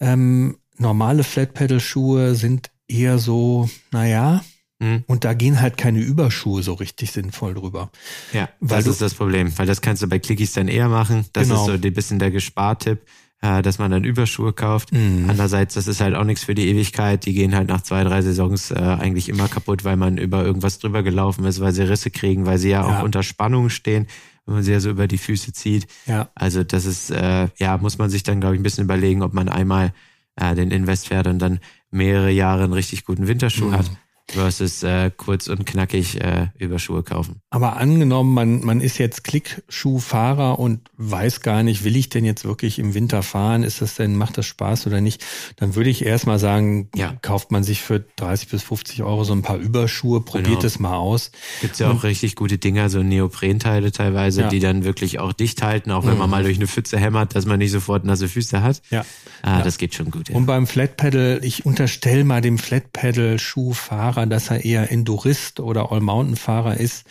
Ähm, 0.00 0.58
normale 0.76 1.22
Flat-Pedal-Schuhe 1.22 2.34
sind 2.34 2.72
eher 2.88 3.18
so, 3.18 3.70
naja, 3.92 4.42
Hm. 4.82 5.04
und 5.06 5.22
da 5.24 5.32
gehen 5.34 5.60
halt 5.60 5.76
keine 5.76 6.00
Überschuhe 6.00 6.64
so 6.64 6.72
richtig 6.74 7.12
sinnvoll 7.12 7.54
drüber. 7.54 7.92
Ja, 8.32 8.48
Weil 8.58 8.78
das 8.78 8.84
du- 8.86 8.90
ist 8.90 9.00
das 9.00 9.14
Problem, 9.14 9.56
weil 9.56 9.68
das 9.68 9.80
kannst 9.80 10.02
du 10.02 10.08
bei 10.08 10.18
Clickies 10.18 10.54
dann 10.54 10.66
eher 10.66 10.88
machen. 10.88 11.26
Das 11.32 11.46
Genau. 11.46 11.60
ist 11.60 11.66
so 11.66 11.72
ein 11.74 11.94
bisschen 11.94 12.18
der 12.18 12.32
Gespartipp, 12.32 13.06
äh, 13.44 13.60
dass 13.62 13.78
man 13.78 13.90
dann 13.90 14.04
Überschuhe 14.04 14.52
kauft. 14.54 14.92
Mhm. 14.92 15.26
Andererseits, 15.28 15.74
das 15.74 15.86
ist 15.86 16.00
halt 16.00 16.14
auch 16.14 16.24
nichts 16.24 16.44
für 16.44 16.54
die 16.54 16.66
Ewigkeit. 16.68 17.26
Die 17.26 17.34
gehen 17.34 17.54
halt 17.54 17.68
nach 17.68 17.82
zwei, 17.82 18.02
drei 18.02 18.22
Saisons 18.22 18.70
äh, 18.70 18.74
eigentlich 18.76 19.28
immer 19.28 19.48
kaputt, 19.48 19.84
weil 19.84 19.96
man 19.96 20.16
über 20.16 20.42
irgendwas 20.44 20.78
drüber 20.78 21.02
gelaufen 21.02 21.44
ist, 21.44 21.60
weil 21.60 21.72
sie 21.72 21.82
Risse 21.88 22.10
kriegen, 22.10 22.46
weil 22.46 22.56
sie 22.58 22.70
ja, 22.70 22.80
Ja. 22.88 22.98
auch 22.98 23.02
unter 23.02 23.22
Spannung 23.22 23.68
stehen, 23.68 24.06
wenn 24.46 24.54
man 24.54 24.62
sie 24.64 24.72
ja 24.72 24.80
so 24.80 24.88
über 24.88 25.06
die 25.08 25.18
Füße 25.18 25.52
zieht. 25.52 25.86
Ja. 26.06 26.30
Also 26.34 26.64
das 26.64 26.86
ist, 26.86 27.10
äh, 27.10 27.48
ja, 27.58 27.76
muss 27.76 27.98
man 27.98 28.08
sich 28.08 28.22
dann, 28.22 28.40
glaube 28.40 28.54
ich, 28.54 28.60
ein 28.60 28.64
bisschen 28.64 28.84
überlegen, 28.84 29.22
ob 29.22 29.34
man 29.34 29.48
einmal 29.50 29.92
äh, 30.36 30.54
den 30.54 30.70
Invest 30.70 31.08
fährt 31.08 31.26
und 31.26 31.38
dann 31.38 31.60
mehrere 31.90 32.30
Jahre 32.30 32.64
einen 32.64 32.72
richtig 32.72 33.04
guten 33.04 33.28
Winterschuh 33.28 33.66
Mhm. 33.66 33.72
hat, 33.76 33.90
versus 34.34 34.82
äh, 34.82 35.10
kurz 35.16 35.48
und 35.48 35.64
knackig 35.66 36.20
äh, 36.20 36.48
Überschuhe 36.58 37.02
kaufen. 37.02 37.40
Aber 37.50 37.76
angenommen, 37.76 38.34
man, 38.34 38.64
man 38.64 38.80
ist 38.80 38.98
jetzt 38.98 39.24
Klickschuhfahrer 39.24 40.58
und 40.58 40.80
weiß 40.96 41.40
gar 41.40 41.62
nicht, 41.62 41.84
will 41.84 41.96
ich 41.96 42.08
denn 42.08 42.24
jetzt 42.24 42.44
wirklich 42.44 42.78
im 42.78 42.94
Winter 42.94 43.22
fahren? 43.22 43.62
Ist 43.62 43.80
das 43.80 43.94
denn, 43.94 44.16
macht 44.16 44.36
das 44.38 44.46
Spaß 44.46 44.86
oder 44.86 45.00
nicht? 45.00 45.24
Dann 45.56 45.74
würde 45.74 45.90
ich 45.90 46.04
erstmal 46.04 46.38
sagen, 46.38 46.88
Ja. 46.94 47.14
kauft 47.22 47.50
man 47.52 47.64
sich 47.64 47.80
für 47.80 48.04
30 48.16 48.48
bis 48.48 48.62
50 48.62 49.02
Euro 49.02 49.24
so 49.24 49.32
ein 49.32 49.42
paar 49.42 49.56
Überschuhe, 49.56 50.20
probiert 50.20 50.46
Genau. 50.46 50.64
es 50.66 50.78
mal 50.78 50.96
aus. 50.96 51.30
Gibt's 51.60 51.78
ja 51.78 51.90
auch 51.90 52.02
richtig 52.04 52.36
gute 52.36 52.58
Dinger, 52.58 52.88
so 52.90 53.02
Neoprenteile 53.02 53.92
teilweise, 53.92 54.42
Ja. 54.42 54.48
die 54.48 54.60
dann 54.60 54.84
wirklich 54.84 55.18
auch 55.20 55.32
dicht 55.32 55.62
halten, 55.62 55.90
auch 55.90 56.04
wenn 56.06 56.18
man 56.18 56.26
Mhm. 56.28 56.30
mal 56.30 56.42
durch 56.44 56.56
eine 56.56 56.66
Pfütze 56.66 56.98
hämmert, 56.98 57.34
dass 57.34 57.46
man 57.46 57.58
nicht 57.58 57.70
sofort 57.70 58.04
nasse 58.04 58.28
Füße 58.28 58.62
hat. 58.62 58.82
Ja. 58.90 59.04
Ah, 59.42 59.58
Ja. 59.58 59.62
Das 59.64 59.78
geht 59.78 59.94
schon 59.94 60.10
gut. 60.10 60.28
Ja. 60.28 60.34
Und 60.36 60.46
beim 60.46 60.66
Flatpedal, 60.66 61.40
ich 61.42 61.64
unterstelle 61.66 62.24
mal 62.24 62.40
dem 62.40 62.58
Flatpedal-Schuhfahrer, 62.58 64.23
dass 64.30 64.50
er 64.50 64.64
eher 64.64 64.90
Endurist 64.90 65.60
oder 65.60 65.92
All-Mountain-Fahrer 65.92 66.78
ist 66.78 67.04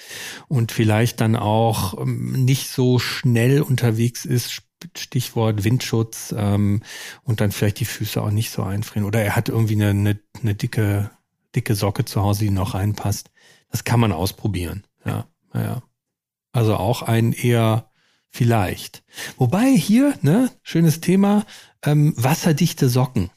und 0.48 0.72
vielleicht 0.72 1.22
dann 1.22 1.36
auch 1.36 2.00
ähm, 2.00 2.46
nicht 2.46 2.70
so 2.70 3.00
schnell 3.00 3.62
unterwegs 3.62 4.26
ist, 4.26 4.64
Stichwort 4.98 5.64
Windschutz, 5.64 6.34
ähm, 6.38 6.82
und 7.24 7.42
dann 7.42 7.52
vielleicht 7.52 7.80
die 7.80 7.86
Füße 7.86 8.22
auch 8.22 8.32
nicht 8.32 8.52
so 8.52 8.64
einfrieren. 8.64 9.08
Oder 9.08 9.22
er 9.24 9.36
hat 9.36 9.50
irgendwie 9.50 9.76
eine, 9.76 9.90
eine, 9.90 10.20
eine 10.42 10.56
dicke, 10.56 11.12
dicke 11.56 11.76
Socke 11.76 12.06
zu 12.06 12.22
Hause, 12.22 12.46
die 12.46 12.50
noch 12.50 12.74
reinpasst. 12.74 13.32
Das 13.70 13.84
kann 13.84 14.00
man 14.00 14.12
ausprobieren. 14.12 14.86
Ja, 15.06 15.28
ja. 15.54 15.82
Also 16.52 16.76
auch 16.76 17.02
ein 17.02 17.34
eher 17.34 17.90
Vielleicht. 18.36 19.04
Wobei 19.38 19.78
hier, 19.78 20.18
ne, 20.24 20.50
schönes 20.64 21.02
Thema, 21.02 21.46
ähm, 21.84 22.16
wasserdichte 22.18 22.90
Socken. 22.90 23.30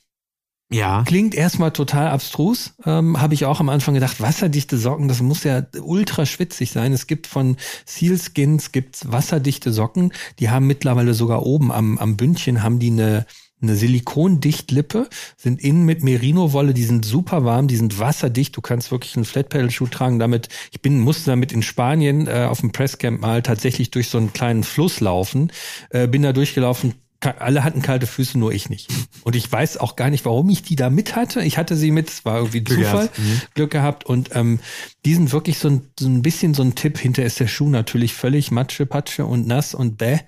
Ja. 0.71 1.05
Klingt 1.07 1.35
erstmal 1.35 1.71
total 1.71 2.09
abstrus. 2.09 2.75
Ähm, 2.85 3.21
Habe 3.21 3.35
ich 3.35 3.45
auch 3.45 3.61
am 3.61 3.69
Anfang 3.69 3.95
gedacht, 3.95 4.21
wasserdichte 4.21 4.77
Socken, 4.77 5.07
das 5.07 5.23
muss 5.23 5.45
ja 5.45 5.63
ultra 5.81 6.27
schwitzig 6.27 6.73
sein. 6.73 6.93
Es 6.93 7.07
gibt 7.07 7.29
von 7.29 7.57
Sealskins 7.85 8.73
gibt's 8.73 9.11
wasserdichte 9.11 9.73
Socken. 9.73 10.13
Die 10.41 10.51
haben 10.51 10.67
mittlerweile 10.67 11.15
sogar 11.15 11.47
oben 11.47 11.71
am, 11.71 11.99
am 11.99 12.17
Bündchen 12.17 12.63
haben 12.63 12.81
die 12.81 12.91
eine 12.91 13.27
eine 13.63 13.75
Silikondichtlippe, 13.75 15.09
sind 15.37 15.63
innen 15.63 15.85
mit 15.85 16.03
Merino-Wolle, 16.03 16.75
die 16.75 16.85
sind 16.85 17.05
super 17.05 17.45
warm, 17.45 17.69
die 17.69 17.77
sind 17.77 17.99
wasserdicht. 17.99 18.57
Du 18.57 18.61
kannst 18.61 18.91
wirklich 18.91 19.17
einen 19.17 19.25
Flatpedal-Schuh 19.25 19.87
tragen. 19.87 20.19
Damit, 20.19 20.49
ich 20.73 20.83
bin, 20.83 21.01
musste 21.01 21.31
damit 21.31 21.53
in 21.53 21.63
Spanien 21.63 22.27
äh, 22.27 22.47
auf 22.51 22.61
dem 22.61 22.73
Presscamp 22.73 23.21
mal 23.21 23.43
tatsächlich 23.43 23.91
durch 23.91 24.09
so 24.09 24.19
einen 24.19 24.33
kleinen 24.33 24.63
Fluss 24.63 25.01
laufen, 25.01 25.53
äh, 25.91 26.07
bin 26.07 26.23
da 26.23 26.33
durchgelaufen, 26.33 26.95
alle 27.39 27.65
hatten 27.65 27.83
kalte 27.83 28.07
Füße, 28.07 28.39
nur 28.39 28.53
ich 28.53 28.71
nicht. 28.71 28.93
Und 29.25 29.37
ich 29.37 29.51
weiß 29.51 29.77
auch 29.79 29.97
gar 29.97 30.11
nicht, 30.11 30.25
warum 30.25 30.49
ich 30.49 30.63
die 30.63 30.77
da 30.77 30.91
mit 30.91 31.17
hatte. 31.17 31.43
Ich 31.43 31.59
hatte 31.59 31.77
sie 31.77 31.91
mit, 31.91 32.09
es 32.09 32.25
war 32.25 32.39
irgendwie 32.39 32.63
Glück 32.63 32.79
Zufall, 32.79 33.09
gehabt. 33.09 33.19
Mhm. 33.19 33.41
Glück 33.55 33.71
gehabt. 33.71 34.05
Und 34.05 34.31
ähm, 34.35 34.61
die 35.05 35.15
sind 35.15 35.33
wirklich 35.33 35.59
so 35.59 35.69
ein, 35.69 35.89
so 35.99 36.09
ein 36.09 36.23
bisschen 36.23 36.55
so 36.55 36.63
ein 36.63 36.75
Tipp. 36.75 36.99
Hinter 36.99 37.25
ist 37.25 37.41
der 37.41 37.49
Schuh 37.49 37.69
natürlich 37.69 38.15
völlig 38.15 38.51
Matsche, 38.51 38.87
Patsche 38.87 39.27
und 39.27 39.47
nass 39.47 39.75
und 39.75 39.99
bäh. 39.99 40.19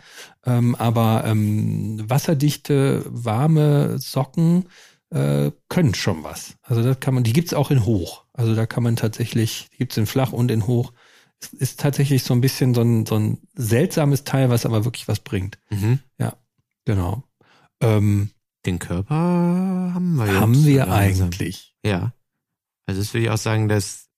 Ähm, 0.46 0.74
aber 0.74 1.24
ähm, 1.26 2.02
wasserdichte, 2.08 3.04
warme 3.08 3.98
Socken 3.98 4.66
äh, 5.10 5.50
können 5.68 5.94
schon 5.94 6.22
was. 6.24 6.54
Also 6.62 6.82
das 6.82 7.00
kann 7.00 7.14
man, 7.14 7.24
die 7.24 7.32
gibt's 7.32 7.54
auch 7.54 7.70
in 7.70 7.84
hoch. 7.84 8.24
Also 8.32 8.54
da 8.54 8.66
kann 8.66 8.82
man 8.82 8.96
tatsächlich, 8.96 9.68
die 9.72 9.78
gibt's 9.78 9.96
in 9.96 10.06
flach 10.06 10.32
und 10.32 10.50
in 10.50 10.66
hoch. 10.66 10.92
Es 11.40 11.52
ist 11.52 11.80
tatsächlich 11.80 12.24
so 12.24 12.34
ein 12.34 12.40
bisschen 12.40 12.74
so 12.74 12.82
ein, 12.82 13.06
so 13.06 13.16
ein 13.16 13.38
seltsames 13.54 14.24
Teil, 14.24 14.50
was 14.50 14.66
aber 14.66 14.84
wirklich 14.84 15.08
was 15.08 15.20
bringt. 15.20 15.58
Mhm. 15.70 16.00
Ja. 16.18 16.36
Genau. 16.88 17.22
Ähm, 17.82 18.30
Den 18.64 18.78
Körper 18.78 19.14
haben 19.14 20.14
wir 20.16 20.24
jetzt. 20.24 20.40
Haben 20.40 20.64
wir 20.64 20.90
eigentlich. 20.90 21.76
Ja. 21.84 22.14
Also 22.86 23.02
das 23.02 23.12
würde 23.12 23.24
ich 23.24 23.30
auch 23.30 23.36
sagen, 23.36 23.68
dass. 23.68 24.08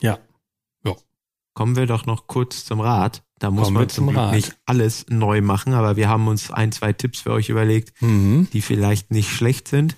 Ja. 0.00 0.18
ja. 0.84 0.96
Kommen 1.54 1.76
wir 1.76 1.86
doch 1.86 2.06
noch 2.06 2.26
kurz 2.26 2.64
zum 2.64 2.80
Rad. 2.80 3.22
Da 3.38 3.52
muss 3.52 3.66
Kommen 3.66 3.76
man 3.76 3.88
zum 3.88 4.08
Glück 4.08 4.32
nicht 4.32 4.58
alles 4.66 5.06
neu 5.08 5.42
machen, 5.42 5.74
aber 5.74 5.94
wir 5.94 6.08
haben 6.08 6.26
uns 6.26 6.50
ein, 6.50 6.72
zwei 6.72 6.92
Tipps 6.92 7.20
für 7.20 7.30
euch 7.30 7.50
überlegt, 7.50 8.02
mhm. 8.02 8.48
die 8.52 8.62
vielleicht 8.62 9.12
nicht 9.12 9.30
schlecht 9.30 9.68
sind, 9.68 9.94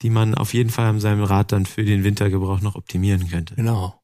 die 0.00 0.08
man 0.08 0.34
auf 0.34 0.54
jeden 0.54 0.70
Fall 0.70 0.86
an 0.86 0.98
seinem 0.98 1.22
Rad 1.22 1.52
dann 1.52 1.66
für 1.66 1.84
den 1.84 2.04
Wintergebrauch 2.04 2.62
noch 2.62 2.74
optimieren 2.74 3.28
könnte. 3.28 3.54
Genau. 3.54 3.99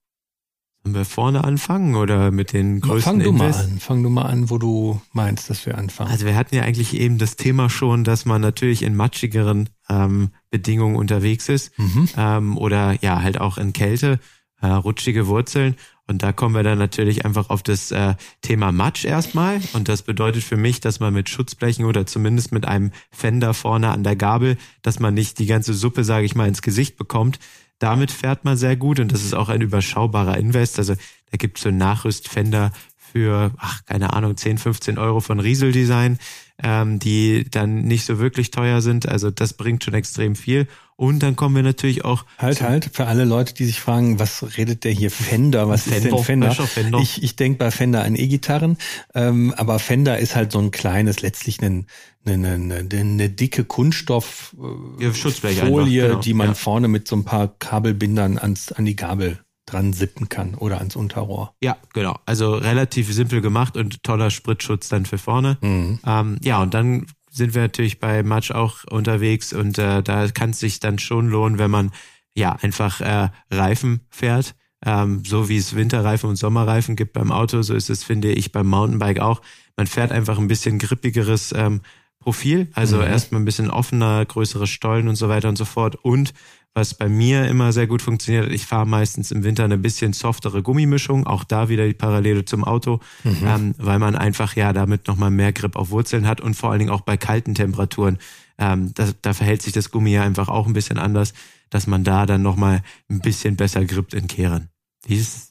Wir 0.95 1.05
vorne 1.05 1.45
anfangen 1.45 1.95
oder 1.95 2.31
mit 2.31 2.53
den 2.53 2.81
größten 2.81 3.03
Fang 3.03 3.19
du 3.19 3.31
Invest? 3.31 3.59
mal 3.59 3.65
an. 3.65 3.79
Fang 3.79 4.03
du 4.03 4.11
mal 4.11 4.23
an, 4.23 4.51
wo 4.51 4.59
du 4.59 5.01
meinst, 5.13 5.51
dass 5.51 5.67
wir 5.67 5.77
anfangen. 5.79 6.11
Also 6.11 6.27
wir 6.27 6.37
hatten 6.37 6.55
ja 6.55 6.63
eigentlich 6.63 6.95
eben 6.95 7.19
das 7.19 7.37
Thema 7.37 7.69
schon, 7.71 8.05
dass 8.05 8.25
man 8.25 8.41
natürlich 8.41 8.83
in 8.83 8.95
matschigeren 8.95 9.69
ähm, 9.89 10.31
Bedingungen 10.51 10.97
unterwegs 10.97 11.49
ist 11.49 11.79
mhm. 11.79 12.09
ähm, 12.17 12.59
oder 12.59 12.97
ja 13.03 13.23
halt 13.23 13.41
auch 13.41 13.59
in 13.59 13.73
Kälte, 13.73 14.19
äh, 14.61 14.67
rutschige 14.67 15.27
Wurzeln. 15.27 15.77
Und 16.09 16.23
da 16.23 16.33
kommen 16.33 16.55
wir 16.55 16.63
dann 16.63 16.79
natürlich 16.79 17.25
einfach 17.25 17.51
auf 17.51 17.63
das 17.63 17.91
äh, 17.91 18.15
Thema 18.41 18.71
Matsch 18.71 19.05
erstmal. 19.05 19.61
Und 19.73 19.89
das 19.89 20.03
bedeutet 20.03 20.45
für 20.45 20.57
mich, 20.57 20.81
dass 20.81 21.01
man 21.01 21.13
mit 21.13 21.29
Schutzblechen 21.29 21.85
oder 21.85 22.07
zumindest 22.07 22.53
mit 22.53 22.67
einem 22.67 22.93
Fender 23.11 23.55
vorne 23.55 23.91
an 23.91 24.05
der 24.05 24.15
Gabel, 24.15 24.57
dass 24.83 25.01
man 25.01 25.15
nicht 25.15 25.39
die 25.41 25.47
ganze 25.47 25.75
Suppe, 25.75 26.05
sage 26.05 26.25
ich 26.25 26.37
mal, 26.37 26.47
ins 26.47 26.63
Gesicht 26.63 26.97
bekommt, 26.97 27.41
damit 27.79 28.11
fährt 28.11 28.45
man 28.45 28.57
sehr 28.57 28.77
gut 28.77 29.01
und 29.01 29.13
das 29.13 29.23
ist 29.23 29.35
auch 29.35 29.49
ein 29.49 29.61
überschaubarer 29.61 30.39
Invest. 30.39 30.79
Also 30.79 30.95
da 30.95 31.37
gibt 31.37 31.59
es 31.59 31.65
so 31.65 31.71
Nachrüstfender 31.71 32.73
für, 32.97 33.53
ach, 33.59 33.85
keine 33.85 34.13
Ahnung, 34.13 34.37
10, 34.37 34.59
15 34.59 34.99
Euro 34.99 35.21
von 35.21 35.41
Riesel 35.41 35.73
Design, 35.73 36.19
ähm, 36.63 36.99
die 36.99 37.45
dann 37.51 37.83
nicht 37.83 38.07
so 38.07 38.19
wirklich 38.19 38.51
teuer 38.51 38.81
sind. 38.81 39.09
Also 39.09 39.31
das 39.31 39.55
bringt 39.55 39.85
schon 39.85 39.95
extrem 39.95 40.35
viel. 40.35 40.67
Und 40.99 41.23
dann 41.23 41.37
kommen 41.37 41.55
wir 41.55 41.63
natürlich 41.63 42.07
auch. 42.07 42.25
Halt, 42.39 42.63
halt, 42.63 42.89
für 42.95 43.07
alle 43.07 43.27
Leute, 43.27 43.53
die 43.53 43.67
sich 43.67 43.81
fragen, 43.81 44.19
was 44.19 44.57
redet 44.57 44.85
der 44.85 44.93
hier 44.93 45.11
Fender? 45.11 45.69
Was 45.69 45.83
Fender, 45.83 45.97
ist 45.97 46.05
denn 46.05 46.25
Fender? 46.25 46.53
Fender? 46.53 47.01
Ich, 47.01 47.23
ich 47.23 47.37
denke 47.37 47.59
bei 47.59 47.71
Fender 47.71 48.03
an 48.03 48.17
E-Gitarren, 48.17 48.79
ähm, 49.15 49.53
aber 49.59 49.79
Fender 49.79 50.19
ist 50.19 50.35
halt 50.35 50.53
so 50.53 50.59
ein 50.59 50.71
kleines, 50.71 51.21
letztlich 51.21 51.63
ein, 51.63 51.87
eine, 52.25 52.55
eine, 52.55 52.89
eine 52.91 53.29
dicke 53.29 53.65
Kunststofffolie, 53.65 56.03
ja, 56.03 56.09
genau. 56.09 56.21
die 56.21 56.33
man 56.33 56.49
ja. 56.49 56.55
vorne 56.55 56.89
mit 56.89 57.07
so 57.07 57.17
ein 57.17 57.25
paar 57.25 57.49
Kabelbindern 57.59 58.39
ans, 58.39 58.73
an 58.73 58.87
die 58.87 58.97
Gabel 58.97 59.39
dran 59.67 59.93
sippen 59.93 60.29
kann 60.29 60.55
oder 60.55 60.79
ans 60.79 60.97
Unterrohr. 60.97 61.55
Ja, 61.63 61.77
genau. 61.93 62.19
Also 62.25 62.55
relativ 62.55 63.13
simpel 63.13 63.41
gemacht 63.41 63.77
und 63.77 64.03
toller 64.03 64.31
Spritschutz 64.31 64.89
dann 64.89 65.05
für 65.07 65.19
vorne. 65.19 65.59
Mhm. 65.61 65.99
Ähm, 66.07 66.39
ja, 66.43 66.63
und 66.63 66.73
dann 66.73 67.07
sind 67.31 67.55
wir 67.55 67.63
natürlich 67.63 68.01
bei 68.01 68.23
Match 68.23 68.51
auch 68.51 68.85
unterwegs 68.85 69.53
und 69.53 69.79
äh, 69.79 70.03
da 70.03 70.29
kann 70.29 70.51
es 70.51 70.61
sich 70.61 70.81
dann 70.81 70.99
schon 70.99 71.29
lohnen, 71.29 71.59
wenn 71.59 71.71
man 71.71 71.91
ja 72.35 72.53
einfach 72.53 73.01
äh, 73.01 73.29
Reifen 73.51 74.07
fährt. 74.09 74.55
Ähm, 74.85 75.25
so 75.25 75.49
wie 75.49 75.57
es 75.57 75.75
Winterreifen 75.75 76.31
und 76.31 76.37
Sommerreifen 76.37 76.97
gibt 76.97 77.13
beim 77.15 77.33
Auto, 77.33 77.63
so 77.63 77.75
ist 77.75 77.91
es, 77.91 78.05
finde 78.05 78.33
ich, 78.33 78.53
beim 78.53 78.67
Mountainbike 78.67 79.21
auch. 79.21 79.43
Man 79.77 79.87
fährt 79.87 80.13
einfach 80.13 80.39
ein 80.39 80.49
bisschen 80.49 80.79
grippigeres 80.79 81.53
ähm, 81.57 81.81
Profil, 82.21 82.69
also 82.75 82.97
mhm. 82.97 83.03
erstmal 83.03 83.41
ein 83.41 83.45
bisschen 83.45 83.71
offener, 83.71 84.25
größere 84.25 84.67
Stollen 84.67 85.09
und 85.09 85.17
so 85.17 85.29
weiter 85.29 85.49
und 85.49 85.57
so 85.57 85.65
fort. 85.65 85.97
Und 85.97 86.35
was 86.77 86.93
bei 86.93 87.09
mir 87.09 87.49
immer 87.49 87.73
sehr 87.73 87.87
gut 87.87 88.03
funktioniert, 88.03 88.53
ich 88.53 88.67
fahre 88.67 88.87
meistens 88.87 89.31
im 89.31 89.45
Winter 89.45 89.65
eine 89.65 89.79
bisschen 89.79 90.13
softere 90.13 90.63
Gummimischung, 90.63 91.27
auch 91.27 91.43
da 91.43 91.71
wieder 91.71 91.87
die 91.87 91.95
Parallele 91.95 92.45
zum 92.45 92.65
Auto, 92.65 93.01
mhm. 93.25 93.39
ähm, 93.47 93.75
weil 93.79 93.99
man 93.99 94.15
einfach 94.15 94.55
ja 94.57 94.75
damit 94.75 95.09
nochmal 95.09 95.31
mehr 95.31 95.55
Grip 95.55 95.75
auf 95.75 95.89
Wurzeln 95.89 96.27
hat 96.29 96.43
und 96.43 96.53
vor 96.53 96.71
allen 96.71 96.81
Dingen 96.81 96.91
auch 96.91 97.01
bei 97.01 97.17
kalten 97.17 97.55
Temperaturen, 97.55 98.19
ähm, 98.59 98.93
da, 98.93 99.09
da 99.23 99.33
verhält 99.33 99.63
sich 99.63 99.73
das 99.73 99.91
Gummi 99.91 100.11
ja 100.13 100.23
einfach 100.23 100.49
auch 100.49 100.67
ein 100.67 100.75
bisschen 100.75 100.99
anders, 100.99 101.33
dass 101.71 101.87
man 101.87 102.05
da 102.05 102.27
dann 102.27 102.43
nochmal 102.43 102.83
ein 103.09 103.21
bisschen 103.21 103.57
besser 103.57 103.83
grippt 103.87 104.13
in 104.13 104.27
Kehren. 104.27 104.69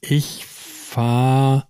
Ich 0.02 0.46
fahre 0.46 1.68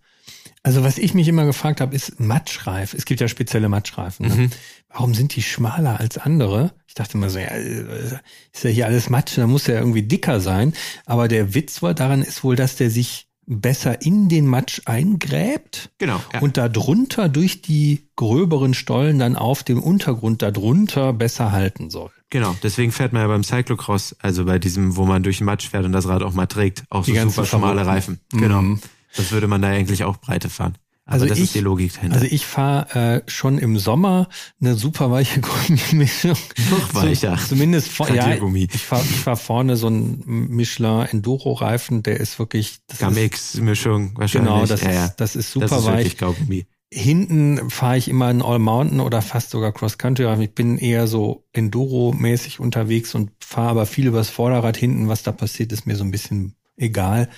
also 0.65 0.83
was 0.83 0.97
ich 0.97 1.13
mich 1.13 1.27
immer 1.27 1.45
gefragt 1.45 1.79
habe, 1.79 1.95
ist 1.95 2.19
Matschreif. 2.19 2.95
Es 2.95 3.05
gibt 3.05 3.21
ja 3.21 3.27
spezielle 3.27 3.69
Matschreifen. 3.69 4.27
Ne? 4.27 4.35
Mhm. 4.35 4.49
Warum 4.95 5.13
sind 5.13 5.35
die 5.35 5.41
schmaler 5.41 5.99
als 5.99 6.17
andere? 6.17 6.71
Ich 6.87 6.93
dachte 6.93 7.17
immer 7.17 7.29
so, 7.29 7.37
ja, 7.37 7.47
ist 7.49 8.63
ja 8.63 8.69
hier 8.69 8.85
alles 8.85 9.09
Matsch, 9.09 9.37
da 9.37 9.45
muss 9.45 9.67
ja 9.67 9.75
irgendwie 9.75 10.03
dicker 10.03 10.39
sein. 10.39 10.71
Aber 11.05 11.27
der 11.27 11.53
Witz 11.53 11.81
war 11.81 11.93
daran 11.93 12.21
ist 12.21 12.45
wohl, 12.45 12.55
dass 12.55 12.77
der 12.77 12.89
sich 12.89 13.27
besser 13.45 14.01
in 14.01 14.29
den 14.29 14.47
Matsch 14.47 14.81
eingräbt 14.85 15.91
genau, 15.97 16.21
ja. 16.33 16.39
und 16.39 16.55
darunter 16.55 17.27
durch 17.27 17.61
die 17.61 18.07
gröberen 18.15 18.73
Stollen 18.73 19.19
dann 19.19 19.35
auf 19.35 19.63
dem 19.63 19.83
Untergrund 19.83 20.41
darunter 20.41 21.11
besser 21.11 21.51
halten 21.51 21.89
soll. 21.89 22.11
Genau, 22.29 22.55
deswegen 22.63 22.93
fährt 22.93 23.11
man 23.11 23.21
ja 23.21 23.27
beim 23.27 23.43
Cyclocross, 23.43 24.15
also 24.19 24.45
bei 24.45 24.59
diesem, 24.59 24.95
wo 24.95 25.05
man 25.05 25.23
durch 25.23 25.39
den 25.39 25.45
Matsch 25.45 25.67
fährt 25.67 25.83
und 25.83 25.91
das 25.91 26.07
Rad 26.07 26.23
auch 26.23 26.33
mal 26.33 26.47
trägt, 26.47 26.85
auch 26.89 27.03
so 27.03 27.13
super 27.13 27.45
schmale 27.45 27.85
Reifen. 27.85 28.21
Genau. 28.31 28.61
Mhm. 28.61 28.79
Das 29.17 29.33
würde 29.33 29.47
man 29.47 29.61
da 29.61 29.67
eigentlich 29.67 30.05
auch 30.05 30.17
Breite 30.17 30.49
fahren. 30.49 30.77
Aber 31.07 31.13
also 31.13 31.27
das 31.27 31.37
ich, 31.37 31.43
ist 31.45 31.55
die 31.55 31.59
Logik 31.59 31.93
dahinter. 31.93 32.15
Also 32.15 32.27
ich 32.27 32.47
fahre 32.47 33.21
äh, 33.27 33.29
schon 33.29 33.59
im 33.59 33.77
Sommer 33.77 34.27
eine 34.59 34.73
super 34.73 35.11
weiche 35.11 35.39
Gummimischung. 35.67 36.35
Noch 36.71 36.95
weicher. 36.95 37.37
So, 37.37 37.49
zumindest 37.49 37.89
vor, 37.89 38.09
ja, 38.09 38.33
ich 38.33 38.81
fahre 38.81 39.03
ich 39.03 39.17
fahr 39.17 39.37
vorne 39.37 39.77
so 39.77 39.87
ein 39.87 40.23
Michelin 40.25 41.05
Enduro 41.05 41.53
Reifen, 41.53 42.01
der 42.01 42.19
ist 42.19 42.39
wirklich 42.39 42.79
Gamex 42.97 43.55
Mischung 43.55 44.13
wahrscheinlich. 44.15 44.51
Genau, 44.51 44.65
das 44.65 44.81
ja, 44.81 45.05
ist 45.05 45.15
das 45.17 45.35
ist 45.35 45.51
super 45.51 45.67
das 45.67 45.79
ist 45.79 45.85
weich. 45.85 46.17
Kaugummi. 46.17 46.65
Hinten 46.91 47.69
fahre 47.69 47.97
ich 47.97 48.07
immer 48.07 48.31
in 48.31 48.41
All 48.41 48.57
Mountain 48.57 48.99
oder 48.99 49.21
fast 49.21 49.51
sogar 49.51 49.73
Cross 49.73 49.99
Country. 49.99 50.25
Ich 50.43 50.55
bin 50.55 50.79
eher 50.79 51.05
so 51.05 51.45
Enduro-mäßig 51.53 52.59
unterwegs 52.59 53.13
und 53.13 53.31
fahre 53.39 53.69
aber 53.69 53.85
viel 53.85 54.07
übers 54.07 54.29
Vorderrad 54.29 54.75
hinten. 54.77 55.07
Was 55.07 55.21
da 55.21 55.31
passiert, 55.31 55.71
ist 55.71 55.85
mir 55.85 55.97
so 55.97 56.03
ein 56.03 56.11
bisschen 56.11 56.55
egal. 56.77 57.29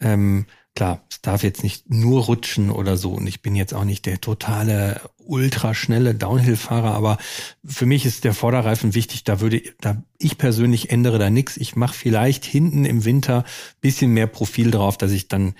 Ähm, 0.00 0.46
klar, 0.74 1.04
es 1.10 1.20
darf 1.20 1.42
jetzt 1.42 1.62
nicht 1.62 1.90
nur 1.90 2.24
rutschen 2.24 2.70
oder 2.70 2.96
so. 2.96 3.12
Und 3.12 3.26
ich 3.26 3.42
bin 3.42 3.54
jetzt 3.54 3.74
auch 3.74 3.84
nicht 3.84 4.06
der 4.06 4.20
totale 4.20 5.00
ultraschnelle 5.18 6.14
Downhill-Fahrer, 6.14 6.94
aber 6.94 7.18
für 7.64 7.86
mich 7.86 8.06
ist 8.06 8.24
der 8.24 8.34
Vorderreifen 8.34 8.94
wichtig. 8.94 9.24
Da 9.24 9.40
würde, 9.40 9.62
da 9.80 10.02
ich 10.18 10.38
persönlich 10.38 10.90
ändere 10.90 11.18
da 11.18 11.30
nichts. 11.30 11.56
Ich 11.56 11.76
mache 11.76 11.94
vielleicht 11.94 12.44
hinten 12.44 12.84
im 12.84 13.04
Winter 13.04 13.44
bisschen 13.80 14.12
mehr 14.12 14.26
Profil 14.26 14.70
drauf, 14.70 14.96
dass 14.96 15.12
ich 15.12 15.28
dann 15.28 15.54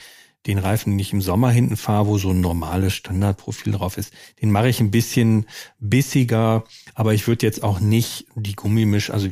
den 0.47 0.59
Reifen 0.59 0.97
nicht 0.97 1.13
im 1.13 1.23
Sommer 1.23 1.51
hinten 1.51 1.77
fahre, 1.77 2.09
wo 2.09 2.19
so 2.19 2.31
ein 2.31 2.41
normales 2.41 2.95
Standardprofil 2.95 3.75
drauf 3.75 3.97
ist. 3.97 4.13
Den 4.41 4.51
mache 4.51 4.69
ich 4.69 4.81
ein 4.81 4.91
bisschen 4.91 5.47
bissiger, 5.79 6.65
aber 6.95 7.15
ich 7.15 7.29
würde 7.29 7.47
jetzt 7.47 7.63
auch 7.63 7.79
nicht 7.79 8.27
die 8.35 8.57
Gummimisch, 8.57 9.11
also 9.11 9.29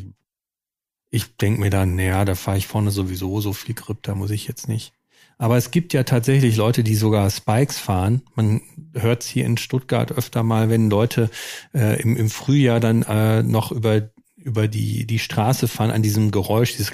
ich 1.11 1.37
denke 1.37 1.61
mir 1.61 1.70
dann, 1.70 1.97
naja, 1.97 2.24
da 2.24 2.37
fahre 2.37 2.59
ich 2.59 2.68
vorne 2.68 2.93
sowieso 2.93 3.41
so 3.41 3.53
viel 3.53 3.74
Grip, 3.74 4.05
da 4.05 4.14
muss 4.14 4.31
ich 4.31 4.47
jetzt 4.47 4.68
nicht. 4.68 4.93
Aber 5.41 5.57
es 5.57 5.70
gibt 5.70 5.95
ja 5.95 6.03
tatsächlich 6.03 6.57
Leute, 6.57 6.84
die 6.84 6.95
sogar 6.95 7.30
Spikes 7.30 7.78
fahren. 7.78 8.20
Man 8.34 8.61
hört 8.93 9.22
es 9.22 9.28
hier 9.28 9.47
in 9.47 9.57
Stuttgart 9.57 10.12
öfter 10.12 10.43
mal, 10.43 10.68
wenn 10.68 10.91
Leute 10.91 11.30
äh, 11.72 11.99
im, 12.03 12.14
im 12.18 12.28
Frühjahr 12.28 12.78
dann 12.78 13.03
äh, 13.05 13.43
noch 13.43 13.72
über, 13.72 14.11
über 14.36 14.68
die, 14.68 15.07
die 15.07 15.18
Straße 15.18 15.66
fahren 15.66 15.93
an 15.93 16.03
diesem 16.03 16.30
Geräusch, 16.30 16.72
dieses 16.76 16.93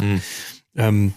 mhm. 0.00 0.20
ähm, 0.74 1.14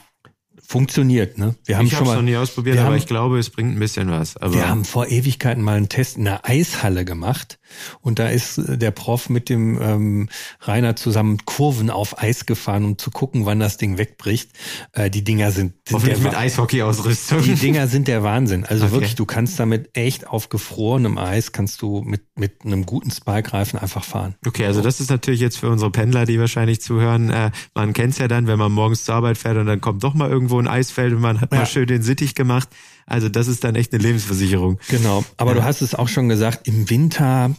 funktioniert, 0.61 1.39
ne? 1.39 1.55
Wir 1.65 1.79
haben 1.79 1.87
ich 1.87 1.93
schon 1.93 2.05
mal, 2.05 2.17
noch 2.17 2.21
nie 2.21 2.37
ausprobiert, 2.37 2.77
aber 2.77 2.89
haben, 2.89 2.97
ich 2.97 3.07
glaube, 3.07 3.39
es 3.39 3.49
bringt 3.49 3.75
ein 3.75 3.79
bisschen 3.79 4.11
was. 4.11 4.37
Aber 4.37 4.53
wir 4.53 4.69
haben 4.69 4.85
vor 4.85 5.07
Ewigkeiten 5.07 5.63
mal 5.63 5.77
einen 5.77 5.89
Test 5.89 6.17
in 6.17 6.25
der 6.25 6.47
Eishalle 6.47 7.03
gemacht 7.03 7.57
und 8.01 8.19
da 8.19 8.27
ist 8.27 8.61
der 8.65 8.91
Prof 8.91 9.29
mit 9.29 9.49
dem 9.49 9.81
ähm, 9.81 10.29
Rainer 10.61 10.95
zusammen 10.95 11.39
Kurven 11.45 11.89
auf 11.89 12.21
Eis 12.21 12.45
gefahren, 12.45 12.85
um 12.85 12.97
zu 12.97 13.11
gucken, 13.11 13.45
wann 13.45 13.59
das 13.59 13.77
Ding 13.77 13.97
wegbricht. 13.97 14.51
Äh, 14.93 15.09
die 15.09 15.23
Dinger 15.23 15.51
sind, 15.51 15.73
sind 15.87 15.95
Hoffentlich 15.95 16.19
der, 16.19 16.31
mit 16.31 16.37
Eishockey-Ausrüstung. 16.37 17.41
Die 17.43 17.55
Dinger 17.55 17.87
sind 17.87 18.07
der 18.07 18.23
Wahnsinn. 18.23 18.65
Also 18.65 18.85
okay. 18.85 18.93
wirklich, 18.93 19.15
du 19.15 19.25
kannst 19.25 19.59
damit 19.59 19.89
echt 19.97 20.27
auf 20.27 20.49
gefrorenem 20.49 21.17
Eis 21.17 21.51
kannst 21.51 21.81
du 21.81 22.01
mit 22.01 22.23
mit 22.35 22.65
einem 22.65 22.85
guten 22.85 23.11
Spike-Reifen 23.11 23.77
einfach 23.79 24.03
fahren. 24.03 24.35
Okay, 24.45 24.65
also 24.65 24.81
das 24.81 24.99
ist 24.99 25.09
natürlich 25.09 25.39
jetzt 25.39 25.57
für 25.57 25.69
unsere 25.69 25.91
Pendler, 25.91 26.25
die 26.25 26.39
wahrscheinlich 26.39 26.81
zuhören. 26.81 27.29
Äh, 27.29 27.51
man 27.75 27.93
kennt's 27.93 28.17
ja 28.17 28.27
dann, 28.27 28.47
wenn 28.47 28.57
man 28.57 28.71
morgens 28.71 29.05
zur 29.05 29.15
Arbeit 29.15 29.37
fährt 29.37 29.57
und 29.57 29.67
dann 29.67 29.81
kommt 29.81 30.03
doch 30.03 30.15
mal 30.15 30.29
irgendwo 30.29 30.59
ein 30.59 30.67
Eisfeld 30.67 31.13
und 31.13 31.21
man 31.21 31.41
hat 31.41 31.51
ja. 31.51 31.59
mal 31.59 31.65
schön 31.65 31.85
den 31.85 32.01
Sittich 32.01 32.33
gemacht. 32.33 32.69
Also 33.05 33.29
das 33.29 33.47
ist 33.47 33.63
dann 33.63 33.75
echt 33.75 33.93
eine 33.93 34.03
Lebensversicherung. 34.03 34.79
Genau, 34.89 35.23
aber 35.37 35.51
ja. 35.51 35.57
du 35.57 35.63
hast 35.63 35.81
es 35.81 35.95
auch 35.95 36.07
schon 36.07 36.29
gesagt, 36.29 36.67
im 36.67 36.89
Winter, 36.89 37.55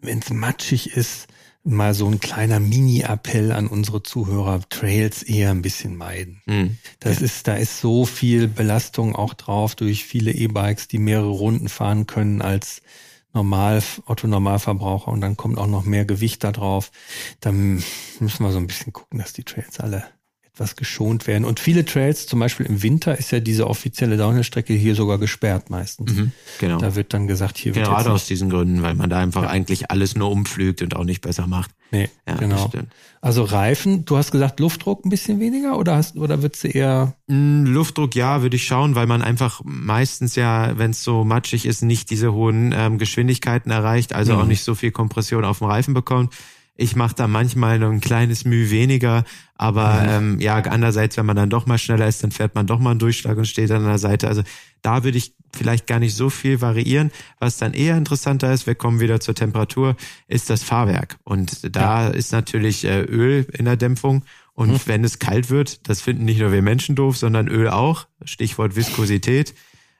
wenn 0.00 0.18
es 0.18 0.30
matschig 0.30 0.96
ist, 0.96 1.28
mal 1.64 1.94
so 1.94 2.06
ein 2.06 2.20
kleiner 2.20 2.60
Mini-Appell 2.60 3.50
an 3.50 3.66
unsere 3.66 4.02
Zuhörer, 4.02 4.60
Trails 4.68 5.22
eher 5.22 5.50
ein 5.50 5.62
bisschen 5.62 5.96
meiden. 5.96 6.42
Mhm. 6.44 6.76
Das 7.00 7.22
ist, 7.22 7.48
da 7.48 7.54
ist 7.54 7.80
so 7.80 8.04
viel 8.04 8.48
Belastung 8.48 9.16
auch 9.16 9.32
drauf 9.32 9.74
durch 9.74 10.04
viele 10.04 10.30
E-Bikes, 10.30 10.88
die 10.88 10.98
mehrere 10.98 11.30
Runden 11.30 11.68
fahren 11.68 12.06
können 12.06 12.42
als 12.42 12.82
Normal, 13.32 13.82
Otto-Normalverbraucher 14.06 15.08
und 15.10 15.20
dann 15.20 15.36
kommt 15.36 15.58
auch 15.58 15.66
noch 15.66 15.84
mehr 15.84 16.04
Gewicht 16.04 16.44
da 16.44 16.52
drauf. 16.52 16.92
Dann 17.40 17.82
müssen 18.20 18.44
wir 18.44 18.52
so 18.52 18.58
ein 18.58 18.68
bisschen 18.68 18.92
gucken, 18.92 19.18
dass 19.18 19.32
die 19.32 19.42
Trails 19.42 19.80
alle 19.80 20.04
etwas 20.54 20.76
geschont 20.76 21.26
werden. 21.26 21.44
Und 21.44 21.58
viele 21.58 21.84
Trails, 21.84 22.26
zum 22.26 22.38
Beispiel 22.38 22.66
im 22.66 22.82
Winter, 22.82 23.18
ist 23.18 23.32
ja 23.32 23.40
diese 23.40 23.66
offizielle 23.66 24.16
Downhill-Strecke 24.16 24.72
hier 24.72 24.94
sogar 24.94 25.18
gesperrt 25.18 25.68
meistens. 25.68 26.14
Mhm, 26.14 26.32
genau. 26.60 26.78
Da 26.78 26.94
wird 26.94 27.12
dann 27.12 27.26
gesagt, 27.26 27.58
hier 27.58 27.74
wird 27.74 27.86
Gerade 27.86 28.12
aus 28.12 28.26
diesen 28.26 28.50
Gründen, 28.50 28.82
weil 28.82 28.94
man 28.94 29.10
da 29.10 29.18
einfach 29.18 29.42
ja. 29.42 29.48
eigentlich 29.48 29.90
alles 29.90 30.14
nur 30.14 30.30
umflügt 30.30 30.80
und 30.80 30.94
auch 30.94 31.02
nicht 31.02 31.22
besser 31.22 31.48
macht. 31.48 31.72
Nee, 31.90 32.08
ja, 32.26 32.36
genau. 32.36 32.70
Also 33.20 33.42
Reifen, 33.42 34.04
du 34.04 34.16
hast 34.16 34.30
gesagt, 34.30 34.60
Luftdruck 34.60 35.04
ein 35.04 35.08
bisschen 35.08 35.40
weniger 35.40 35.78
oder 35.78 35.96
hast 35.96 36.16
oder 36.16 36.42
würdest 36.42 36.64
du 36.64 36.68
eher 36.68 37.14
mm, 37.26 37.64
Luftdruck 37.66 38.14
ja, 38.14 38.42
würde 38.42 38.56
ich 38.56 38.64
schauen, 38.64 38.94
weil 38.94 39.06
man 39.06 39.22
einfach 39.22 39.60
meistens 39.64 40.36
ja, 40.36 40.76
wenn 40.78 40.90
es 40.90 41.02
so 41.02 41.24
matschig 41.24 41.66
ist, 41.66 41.82
nicht 41.82 42.10
diese 42.10 42.32
hohen 42.32 42.72
ähm, 42.76 42.98
Geschwindigkeiten 42.98 43.70
erreicht, 43.70 44.12
also 44.12 44.34
mhm. 44.34 44.40
auch 44.40 44.46
nicht 44.46 44.62
so 44.62 44.74
viel 44.74 44.92
Kompression 44.92 45.44
auf 45.44 45.58
dem 45.58 45.68
Reifen 45.68 45.94
bekommt. 45.94 46.34
Ich 46.76 46.96
mache 46.96 47.14
da 47.14 47.28
manchmal 47.28 47.78
noch 47.78 47.90
ein 47.90 48.00
kleines 48.00 48.44
Mühe 48.44 48.70
weniger, 48.70 49.24
aber 49.54 50.02
mhm. 50.02 50.08
ähm, 50.34 50.40
ja, 50.40 50.56
andererseits, 50.56 51.16
wenn 51.16 51.26
man 51.26 51.36
dann 51.36 51.50
doch 51.50 51.66
mal 51.66 51.78
schneller 51.78 52.08
ist, 52.08 52.24
dann 52.24 52.32
fährt 52.32 52.56
man 52.56 52.66
doch 52.66 52.80
mal 52.80 52.90
einen 52.90 52.98
Durchschlag 52.98 53.36
und 53.38 53.46
steht 53.46 53.70
an 53.70 53.84
der 53.84 53.98
Seite. 53.98 54.26
Also 54.26 54.42
da 54.82 55.04
würde 55.04 55.18
ich 55.18 55.34
vielleicht 55.54 55.86
gar 55.86 56.00
nicht 56.00 56.16
so 56.16 56.30
viel 56.30 56.60
variieren. 56.60 57.12
Was 57.38 57.58
dann 57.58 57.74
eher 57.74 57.96
interessanter 57.96 58.52
ist, 58.52 58.66
wir 58.66 58.74
kommen 58.74 58.98
wieder 58.98 59.20
zur 59.20 59.36
Temperatur, 59.36 59.96
ist 60.26 60.50
das 60.50 60.64
Fahrwerk. 60.64 61.18
Und 61.22 61.76
da 61.76 62.08
ja. 62.08 62.08
ist 62.08 62.32
natürlich 62.32 62.84
äh, 62.84 63.02
Öl 63.02 63.46
in 63.52 63.66
der 63.66 63.76
Dämpfung. 63.76 64.24
Und 64.52 64.72
mhm. 64.72 64.80
wenn 64.86 65.04
es 65.04 65.20
kalt 65.20 65.50
wird, 65.50 65.88
das 65.88 66.00
finden 66.00 66.24
nicht 66.24 66.40
nur 66.40 66.52
wir 66.52 66.62
Menschen 66.62 66.96
doof, 66.96 67.16
sondern 67.16 67.48
Öl 67.48 67.68
auch. 67.68 68.06
Stichwort 68.24 68.74
Viskosität. 68.74 69.54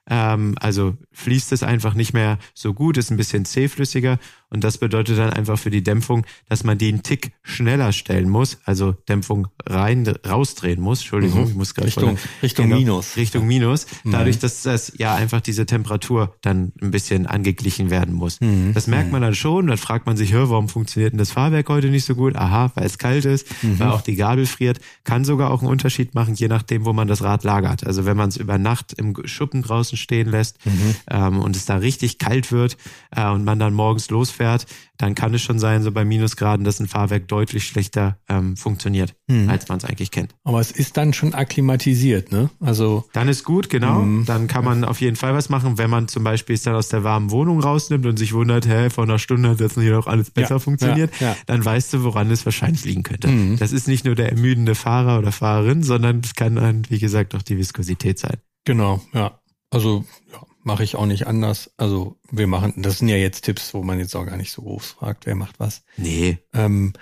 Ähm, 0.08 0.54
also 0.60 0.96
fließt 1.12 1.52
es 1.52 1.62
einfach 1.62 1.94
nicht 1.94 2.12
mehr 2.12 2.38
so 2.52 2.74
gut, 2.74 2.98
ist 2.98 3.10
ein 3.10 3.16
bisschen 3.16 3.44
zähflüssiger 3.44 4.18
und 4.54 4.62
das 4.62 4.78
bedeutet 4.78 5.18
dann 5.18 5.30
einfach 5.30 5.58
für 5.58 5.70
die 5.70 5.82
Dämpfung, 5.82 6.24
dass 6.48 6.62
man 6.62 6.78
die 6.78 6.86
einen 6.86 7.02
Tick 7.02 7.32
schneller 7.42 7.92
stellen 7.92 8.28
muss, 8.28 8.58
also 8.64 8.92
Dämpfung 8.92 9.48
rein, 9.66 10.06
rausdrehen 10.24 10.80
muss. 10.80 11.00
Entschuldigung, 11.00 11.42
mhm. 11.42 11.48
ich 11.48 11.54
muss 11.56 11.74
gerade 11.74 11.88
Richtung, 11.88 12.18
Richtung 12.40 12.66
genau, 12.66 12.78
Minus. 12.78 13.16
Richtung 13.16 13.48
Minus. 13.48 13.86
Mhm. 14.04 14.12
Dadurch, 14.12 14.38
dass 14.38 14.62
das 14.62 14.92
ja 14.96 15.12
einfach 15.12 15.40
diese 15.40 15.66
Temperatur 15.66 16.36
dann 16.40 16.70
ein 16.80 16.92
bisschen 16.92 17.26
angeglichen 17.26 17.90
werden 17.90 18.14
muss. 18.14 18.40
Mhm. 18.40 18.74
Das 18.74 18.86
merkt 18.86 19.10
man 19.10 19.22
dann 19.22 19.34
schon. 19.34 19.66
Dann 19.66 19.76
fragt 19.76 20.06
man 20.06 20.16
sich, 20.16 20.32
hör, 20.32 20.50
warum 20.50 20.68
funktioniert 20.68 21.12
denn 21.12 21.18
das 21.18 21.32
Fahrwerk 21.32 21.68
heute 21.68 21.88
nicht 21.88 22.04
so 22.04 22.14
gut? 22.14 22.36
Aha, 22.36 22.70
weil 22.76 22.86
es 22.86 22.98
kalt 22.98 23.24
ist, 23.24 23.48
mhm. 23.64 23.80
weil 23.80 23.88
auch 23.88 24.02
die 24.02 24.14
Gabel 24.14 24.46
friert. 24.46 24.78
Kann 25.02 25.24
sogar 25.24 25.50
auch 25.50 25.62
einen 25.62 25.70
Unterschied 25.70 26.14
machen, 26.14 26.34
je 26.34 26.46
nachdem, 26.46 26.84
wo 26.84 26.92
man 26.92 27.08
das 27.08 27.22
Rad 27.22 27.42
lagert. 27.42 27.84
Also 27.84 28.06
wenn 28.06 28.16
man 28.16 28.28
es 28.28 28.36
über 28.36 28.56
Nacht 28.56 28.92
im 28.92 29.16
Schuppen 29.24 29.62
draußen 29.62 29.98
stehen 29.98 30.30
lässt 30.30 30.64
mhm. 30.64 30.94
ähm, 31.10 31.40
und 31.40 31.56
es 31.56 31.66
da 31.66 31.74
richtig 31.74 32.18
kalt 32.18 32.52
wird 32.52 32.76
äh, 33.10 33.28
und 33.28 33.42
man 33.42 33.58
dann 33.58 33.74
morgens 33.74 34.10
losfährt, 34.10 34.43
fährt, 34.44 34.66
dann 34.98 35.14
kann 35.14 35.34
es 35.34 35.42
schon 35.42 35.58
sein, 35.58 35.82
so 35.82 35.90
bei 35.90 36.04
Minusgraden, 36.04 36.64
dass 36.64 36.78
ein 36.78 36.86
Fahrwerk 36.86 37.28
deutlich 37.28 37.66
schlechter 37.66 38.18
ähm, 38.28 38.56
funktioniert, 38.56 39.14
hm. 39.28 39.48
als 39.48 39.68
man 39.68 39.78
es 39.78 39.84
eigentlich 39.84 40.10
kennt. 40.10 40.34
Aber 40.44 40.60
es 40.60 40.70
ist 40.70 40.96
dann 40.96 41.12
schon 41.12 41.34
akklimatisiert, 41.34 42.30
ne? 42.30 42.50
Also 42.60 43.04
dann 43.12 43.28
ist 43.28 43.44
gut, 43.44 43.70
genau. 43.70 44.02
Hm. 44.02 44.24
Dann 44.26 44.46
kann 44.46 44.64
man 44.64 44.84
auf 44.84 45.00
jeden 45.00 45.16
Fall 45.16 45.34
was 45.34 45.48
machen, 45.48 45.78
wenn 45.78 45.90
man 45.90 46.08
zum 46.08 46.24
Beispiel 46.24 46.54
es 46.54 46.62
dann 46.62 46.74
aus 46.74 46.88
der 46.88 47.02
warmen 47.04 47.30
Wohnung 47.30 47.60
rausnimmt 47.60 48.06
und 48.06 48.18
sich 48.18 48.34
wundert, 48.34 48.68
hä, 48.68 48.90
vor 48.90 49.04
einer 49.04 49.18
Stunde 49.18 49.48
hat 49.50 49.60
das 49.60 49.74
hier 49.74 49.92
doch 49.92 50.06
alles 50.06 50.30
besser 50.30 50.56
ja, 50.56 50.58
funktioniert, 50.58 51.12
ja, 51.20 51.28
ja. 51.28 51.36
dann 51.46 51.64
weißt 51.64 51.94
du, 51.94 52.04
woran 52.04 52.30
es 52.30 52.44
wahrscheinlich 52.44 52.84
liegen 52.84 53.02
könnte. 53.02 53.28
Hm. 53.28 53.56
Das 53.58 53.72
ist 53.72 53.88
nicht 53.88 54.04
nur 54.04 54.14
der 54.14 54.30
ermüdende 54.30 54.74
Fahrer 54.74 55.18
oder 55.18 55.32
Fahrerin, 55.32 55.82
sondern 55.82 56.20
es 56.22 56.34
kann 56.34 56.56
dann, 56.56 56.84
wie 56.90 56.98
gesagt, 56.98 57.34
auch 57.34 57.42
die 57.42 57.56
Viskosität 57.56 58.18
sein. 58.18 58.36
Genau, 58.64 59.00
ja. 59.12 59.38
Also 59.70 60.04
ja, 60.30 60.40
mache 60.64 60.84
ich 60.84 60.96
auch 60.96 61.06
nicht 61.06 61.26
anders. 61.26 61.70
Also 61.76 62.18
wir 62.30 62.46
machen, 62.46 62.74
das 62.76 62.98
sind 62.98 63.08
ja 63.08 63.16
jetzt 63.16 63.42
Tipps, 63.42 63.74
wo 63.74 63.82
man 63.82 63.98
jetzt 63.98 64.14
auch 64.16 64.26
gar 64.26 64.36
nicht 64.36 64.52
so 64.52 64.62
groß 64.62 64.86
fragt, 64.86 65.26
wer 65.26 65.34
macht 65.34 65.60
was. 65.60 65.82
Nee. 65.96 66.38
Ähm, 66.52 66.92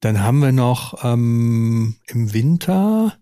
dann 0.00 0.22
haben 0.22 0.40
wir 0.40 0.52
noch 0.52 1.04
ähm, 1.04 1.96
im 2.06 2.32
Winter. 2.32 3.16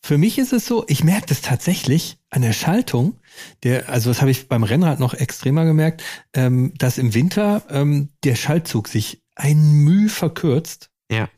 Für 0.00 0.18
mich 0.18 0.38
ist 0.38 0.52
es 0.52 0.66
so, 0.66 0.84
ich 0.88 1.04
merke 1.04 1.26
das 1.26 1.42
tatsächlich 1.42 2.18
an 2.30 2.42
der 2.42 2.52
Schaltung. 2.52 3.20
Der, 3.62 3.88
also 3.88 4.10
das 4.10 4.20
habe 4.20 4.32
ich 4.32 4.48
beim 4.48 4.64
Rennrad 4.64 4.98
noch 4.98 5.14
extremer 5.14 5.64
gemerkt, 5.64 6.02
ähm, 6.34 6.72
dass 6.76 6.98
im 6.98 7.14
Winter 7.14 7.62
ähm, 7.70 8.10
der 8.24 8.34
Schaltzug 8.34 8.88
sich 8.88 9.22
ein 9.36 9.72
Mühe 9.72 10.08
verkürzt. 10.08 10.90
Ja 11.10 11.28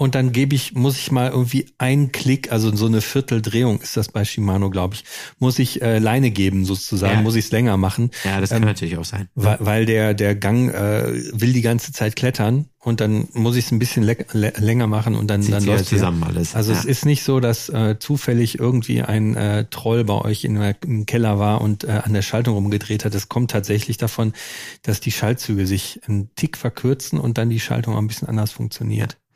und 0.00 0.14
dann 0.14 0.32
gebe 0.32 0.54
ich, 0.54 0.72
muss 0.72 0.96
ich 0.96 1.12
mal 1.12 1.28
irgendwie 1.28 1.66
einen 1.76 2.10
Klick, 2.10 2.50
also 2.50 2.74
so 2.74 2.86
eine 2.86 3.02
Vierteldrehung 3.02 3.82
ist 3.82 3.98
das 3.98 4.08
bei 4.08 4.24
Shimano, 4.24 4.70
glaube 4.70 4.94
ich, 4.94 5.04
muss 5.38 5.58
ich 5.58 5.82
äh, 5.82 5.98
Leine 5.98 6.30
geben 6.30 6.64
sozusagen, 6.64 7.16
ja. 7.16 7.20
muss 7.20 7.34
ich 7.34 7.44
es 7.44 7.50
länger 7.50 7.76
machen. 7.76 8.10
Ja, 8.24 8.40
das 8.40 8.48
kann 8.48 8.62
ähm, 8.62 8.68
natürlich 8.68 8.96
auch 8.96 9.04
sein. 9.04 9.28
Weil, 9.34 9.58
weil 9.60 9.84
der 9.84 10.14
der 10.14 10.34
Gang 10.34 10.72
äh, 10.72 11.12
will 11.38 11.52
die 11.52 11.60
ganze 11.60 11.92
Zeit 11.92 12.16
klettern 12.16 12.70
und 12.78 13.02
dann 13.02 13.28
muss 13.34 13.56
ich 13.56 13.66
es 13.66 13.72
ein 13.72 13.78
bisschen 13.78 14.02
länger 14.30 14.86
machen 14.86 15.16
und 15.16 15.28
dann, 15.28 15.46
dann 15.46 15.66
läuft 15.66 15.84
zusammen 15.84 16.22
alles. 16.22 16.54
Also 16.54 16.72
ja. 16.72 16.78
es 16.78 16.86
ist 16.86 17.04
nicht 17.04 17.22
so, 17.22 17.38
dass 17.38 17.68
äh, 17.68 17.98
zufällig 17.98 18.58
irgendwie 18.58 19.02
ein 19.02 19.36
äh, 19.36 19.66
Troll 19.68 20.04
bei 20.04 20.14
euch 20.14 20.44
in, 20.44 20.56
im 20.56 21.04
Keller 21.04 21.38
war 21.38 21.60
und 21.60 21.84
äh, 21.84 22.00
an 22.02 22.14
der 22.14 22.22
Schaltung 22.22 22.54
rumgedreht 22.54 23.04
hat. 23.04 23.14
Es 23.14 23.28
kommt 23.28 23.50
tatsächlich 23.50 23.98
davon, 23.98 24.32
dass 24.80 25.00
die 25.00 25.12
Schaltzüge 25.12 25.66
sich 25.66 26.00
einen 26.08 26.34
Tick 26.36 26.56
verkürzen 26.56 27.20
und 27.20 27.36
dann 27.36 27.50
die 27.50 27.60
Schaltung 27.60 27.96
auch 27.96 28.00
ein 28.00 28.08
bisschen 28.08 28.28
anders 28.28 28.50
funktioniert. 28.50 29.12
Ja, 29.12 29.29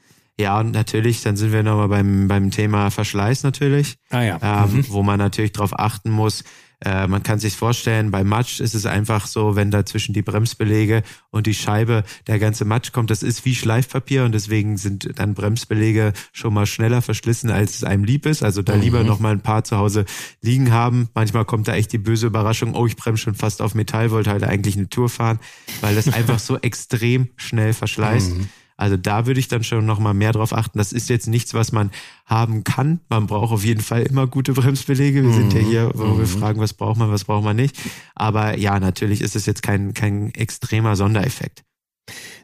und 0.59 0.73
natürlich, 0.73 1.23
dann 1.23 1.37
sind 1.37 1.53
wir 1.53 1.63
nochmal 1.63 1.89
beim, 1.89 2.27
beim 2.27 2.51
Thema 2.51 2.91
Verschleiß 2.91 3.45
natürlich, 3.45 3.97
ah, 4.11 4.23
ja. 4.23 4.65
ähm, 4.65 4.79
mhm. 4.79 4.87
wo 4.89 5.03
man 5.03 5.19
natürlich 5.19 5.53
darauf 5.53 5.79
achten 5.79 6.11
muss. 6.11 6.43
Äh, 6.85 7.07
man 7.07 7.23
kann 7.23 7.39
sich 7.39 7.57
vorstellen, 7.57 8.11
bei 8.11 8.25
Matsch 8.25 8.61
ist 8.61 8.75
es 8.75 8.85
einfach 8.85 9.27
so, 9.27 9.57
wenn 9.57 9.71
da 9.71 9.87
zwischen 9.87 10.13
die 10.13 10.23
Bremsbelege 10.23 11.03
und 11.31 11.47
die 11.47 11.55
Scheibe 11.55 12.05
der 12.27 12.39
ganze 12.39 12.65
Matsch 12.65 12.93
kommt, 12.93 13.11
das 13.11 13.23
ist 13.23 13.45
wie 13.45 13.55
Schleifpapier 13.55 14.25
und 14.25 14.33
deswegen 14.33 14.77
sind 14.77 15.09
dann 15.19 15.35
Bremsbelege 15.35 16.13
schon 16.33 16.53
mal 16.53 16.67
schneller 16.67 17.01
verschlissen, 17.01 17.51
als 17.51 17.77
es 17.77 17.85
einem 17.85 18.05
lieb 18.05 18.27
ist. 18.27 18.43
Also 18.43 18.63
da 18.63 18.75
mhm. 18.75 18.83
lieber 18.83 19.05
noch 19.05 19.21
mal 19.21 19.33
ein 19.33 19.41
paar 19.41 19.65
zu 19.65 19.79
Hause 19.79 20.05
liegen 20.43 20.73
haben. 20.73 21.09
Manchmal 21.15 21.45
kommt 21.45 21.69
da 21.69 21.75
echt 21.75 21.93
die 21.93 21.99
böse 21.99 22.27
Überraschung, 22.27 22.75
oh, 22.75 22.87
ich 22.87 22.97
bremse 22.97 23.23
schon 23.23 23.35
fast 23.35 23.63
auf 23.63 23.75
Metall, 23.75 24.11
wollte 24.11 24.31
halt 24.31 24.45
eigentlich 24.45 24.77
eine 24.77 24.89
Tour 24.89 25.09
fahren, 25.09 25.39
weil 25.81 25.95
das 25.95 26.09
einfach 26.13 26.39
so 26.39 26.59
extrem 26.59 27.29
schnell 27.37 27.73
verschleißt. 27.73 28.35
Mhm. 28.35 28.49
Also 28.77 28.97
da 28.97 29.27
würde 29.27 29.39
ich 29.39 29.49
dann 29.49 29.63
schon 29.63 29.87
nochmal 29.87 30.15
mehr 30.15 30.33
drauf 30.33 30.53
achten. 30.53 30.79
Das 30.79 30.93
ist 30.93 31.09
jetzt 31.09 31.29
nichts, 31.29 31.55
was 31.55 31.71
man 31.71 31.91
haben 32.27 32.65
kann. 32.65 33.01
Man 33.09 33.27
braucht 33.27 33.53
auf 33.53 33.65
jeden 33.65 33.83
Fall 33.83 34.03
immer 34.03 34.27
gute 34.27 34.53
Bremsbelege. 34.53 35.23
Wir 35.23 35.31
mhm. 35.31 35.35
sind 35.35 35.53
ja 35.55 35.63
mhm. 35.63 35.67
hier, 35.67 35.91
wo 35.95 36.05
mhm. 36.05 36.19
wir 36.19 36.27
fragen, 36.27 36.61
was 36.61 36.75
braucht 36.75 36.99
man, 36.99 37.11
was 37.11 37.25
braucht 37.25 37.45
man 37.45 37.57
nicht. 37.57 37.77
Aber 38.15 38.59
ja, 38.59 38.81
natürlich 38.81 39.21
ist 39.21 39.37
es 39.37 39.47
jetzt 39.47 39.63
kein, 39.63 39.95
kein 39.95 40.35
extremer 40.35 40.97
Sondereffekt. 40.97 41.63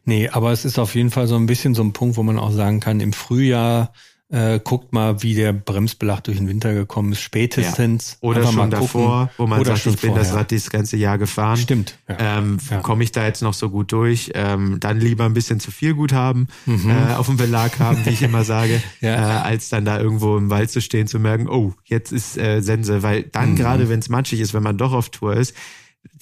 Nee, 0.05 0.29
aber 0.29 0.53
es 0.53 0.65
ist 0.65 0.79
auf 0.79 0.95
jeden 0.95 1.11
Fall 1.11 1.27
so 1.27 1.37
ein 1.37 1.47
bisschen 1.47 1.75
so 1.75 1.83
ein 1.83 1.93
Punkt, 1.93 2.17
wo 2.17 2.23
man 2.23 2.39
auch 2.39 2.53
sagen 2.53 2.81
kann, 2.81 3.01
im 3.01 3.13
Frühjahr 3.13 3.93
äh, 4.31 4.61
guckt 4.63 4.93
mal, 4.93 5.23
wie 5.23 5.35
der 5.35 5.53
Bremsbelag 5.53 6.21
durch 6.21 6.39
den 6.39 6.49
Winter 6.49 6.73
gekommen 6.73 7.13
ist, 7.13 7.21
spätestens. 7.21 8.19
Ja. 8.23 8.29
Oder 8.29 8.47
schon 8.47 8.71
davor, 8.71 9.31
wo 9.37 9.47
man 9.47 9.61
Oder 9.61 9.77
sagt, 9.77 9.87
ich 9.87 10.01
bin 10.01 10.11
vorher. 10.11 10.25
das 10.25 10.35
Rad 10.35 10.51
dieses 10.51 10.71
ganze 10.71 10.97
Jahr 10.97 11.19
gefahren. 11.19 11.57
Stimmt. 11.57 11.99
Ja. 12.09 12.39
Ähm, 12.39 12.59
ja. 12.71 12.81
Komme 12.81 13.03
ich 13.03 13.11
da 13.11 13.25
jetzt 13.25 13.43
noch 13.43 13.55
so 13.55 13.71
gut 13.71 13.91
durch? 13.93 14.31
Ähm, 14.35 14.79
dann 14.79 15.01
lieber 15.01 15.25
ein 15.25 15.35
bisschen 15.35 15.59
zu 15.59 15.73
viel 15.73 15.95
gut 15.95 16.13
haben, 16.13 16.47
mhm. 16.65 16.91
äh, 16.91 17.15
auf 17.15 17.27
dem 17.27 17.37
Belag 17.37 17.81
haben, 17.81 18.05
wie 18.07 18.11
ich 18.11 18.23
immer 18.23 18.45
sage, 18.45 18.81
äh, 19.01 19.09
als 19.09 19.69
dann 19.69 19.85
da 19.85 19.99
irgendwo 19.99 20.37
im 20.37 20.49
Wald 20.49 20.71
zu 20.71 20.81
stehen, 20.81 21.09
zu 21.09 21.19
merken, 21.19 21.49
oh, 21.49 21.75
jetzt 21.85 22.13
ist 22.13 22.39
äh, 22.39 22.61
Sense. 22.61 23.03
Weil 23.03 23.25
dann 23.25 23.53
mhm. 23.53 23.57
gerade, 23.57 23.89
wenn 23.89 23.99
es 23.99 24.09
matschig 24.09 24.41
ist, 24.41 24.55
wenn 24.55 24.63
man 24.63 24.79
doch 24.79 24.93
auf 24.93 25.09
Tour 25.09 25.35
ist, 25.35 25.55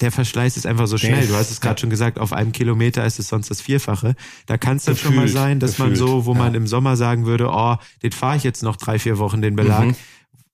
der 0.01 0.11
Verschleiß 0.11 0.57
ist 0.57 0.65
einfach 0.65 0.87
so 0.87 0.97
schnell. 0.97 1.27
Du 1.27 1.35
hast 1.35 1.51
es 1.51 1.61
gerade 1.61 1.79
schon 1.79 1.89
gesagt, 1.89 2.19
auf 2.19 2.33
einem 2.33 2.51
Kilometer 2.51 3.05
ist 3.05 3.19
es 3.19 3.27
sonst 3.27 3.49
das 3.49 3.61
Vierfache. 3.61 4.15
Da 4.45 4.57
kann 4.57 4.77
es 4.77 4.85
dann 4.85 4.95
schon 4.95 5.15
mal 5.15 5.27
sein, 5.27 5.59
dass 5.59 5.71
gefühlt, 5.71 5.89
man 5.89 5.95
so, 5.97 6.25
wo 6.25 6.33
ja. 6.33 6.39
man 6.39 6.55
im 6.55 6.67
Sommer 6.67 6.95
sagen 6.95 7.25
würde, 7.25 7.49
oh, 7.51 7.75
den 8.01 8.11
fahre 8.11 8.37
ich 8.37 8.43
jetzt 8.43 8.63
noch 8.63 8.75
drei, 8.77 8.97
vier 8.99 9.17
Wochen, 9.17 9.41
den 9.41 9.55
Belag. 9.55 9.87
Mhm. 9.87 9.95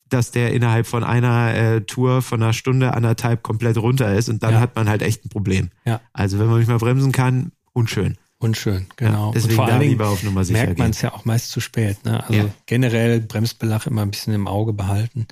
dass 0.10 0.30
der 0.30 0.54
innerhalb 0.54 0.86
von 0.86 1.04
einer 1.04 1.54
äh, 1.56 1.82
Tour 1.82 2.22
von 2.22 2.42
einer 2.42 2.54
Stunde, 2.54 2.94
anderthalb 2.94 3.42
komplett 3.42 3.78
runter 3.78 4.14
ist 4.16 4.30
und 4.30 4.44
dann 4.44 4.54
Ja. 4.54 4.60
hat 4.60 4.76
man 4.76 4.88
halt 4.88 5.02
echt 5.02 5.26
ein 5.26 5.30
Problem. 5.30 5.72
Ja. 5.84 6.00
Also 6.14 6.38
wenn 6.38 6.46
man 6.48 6.60
nicht 6.60 6.68
mal 6.68 6.78
bremsen 6.78 7.12
kann, 7.12 7.52
unschön. 7.74 8.16
Unschön, 8.38 8.86
genau. 8.98 9.28
Ja, 9.28 9.32
deswegen 9.34 9.54
und 9.54 9.56
vor 9.56 9.66
allen 9.66 9.80
Dingen 9.80 9.92
lieber 9.92 10.10
auf 10.10 10.22
Nummer 10.22 10.44
sicher 10.46 10.60
merkt 10.66 10.78
man 10.78 10.92
es 10.92 11.02
ja 11.02 11.12
auch 11.14 11.26
meist 11.26 11.50
zu 11.50 11.60
spät. 11.60 12.06
Ne? 12.06 12.22
Also 12.22 12.34
Ja. 12.34 12.46
generell 12.68 13.20
Bremsbelag 13.20 13.88
immer 13.88 14.04
ein 14.04 14.12
bisschen 14.12 14.34
im 14.36 14.48
Auge 14.48 14.74
behalten. 14.74 15.26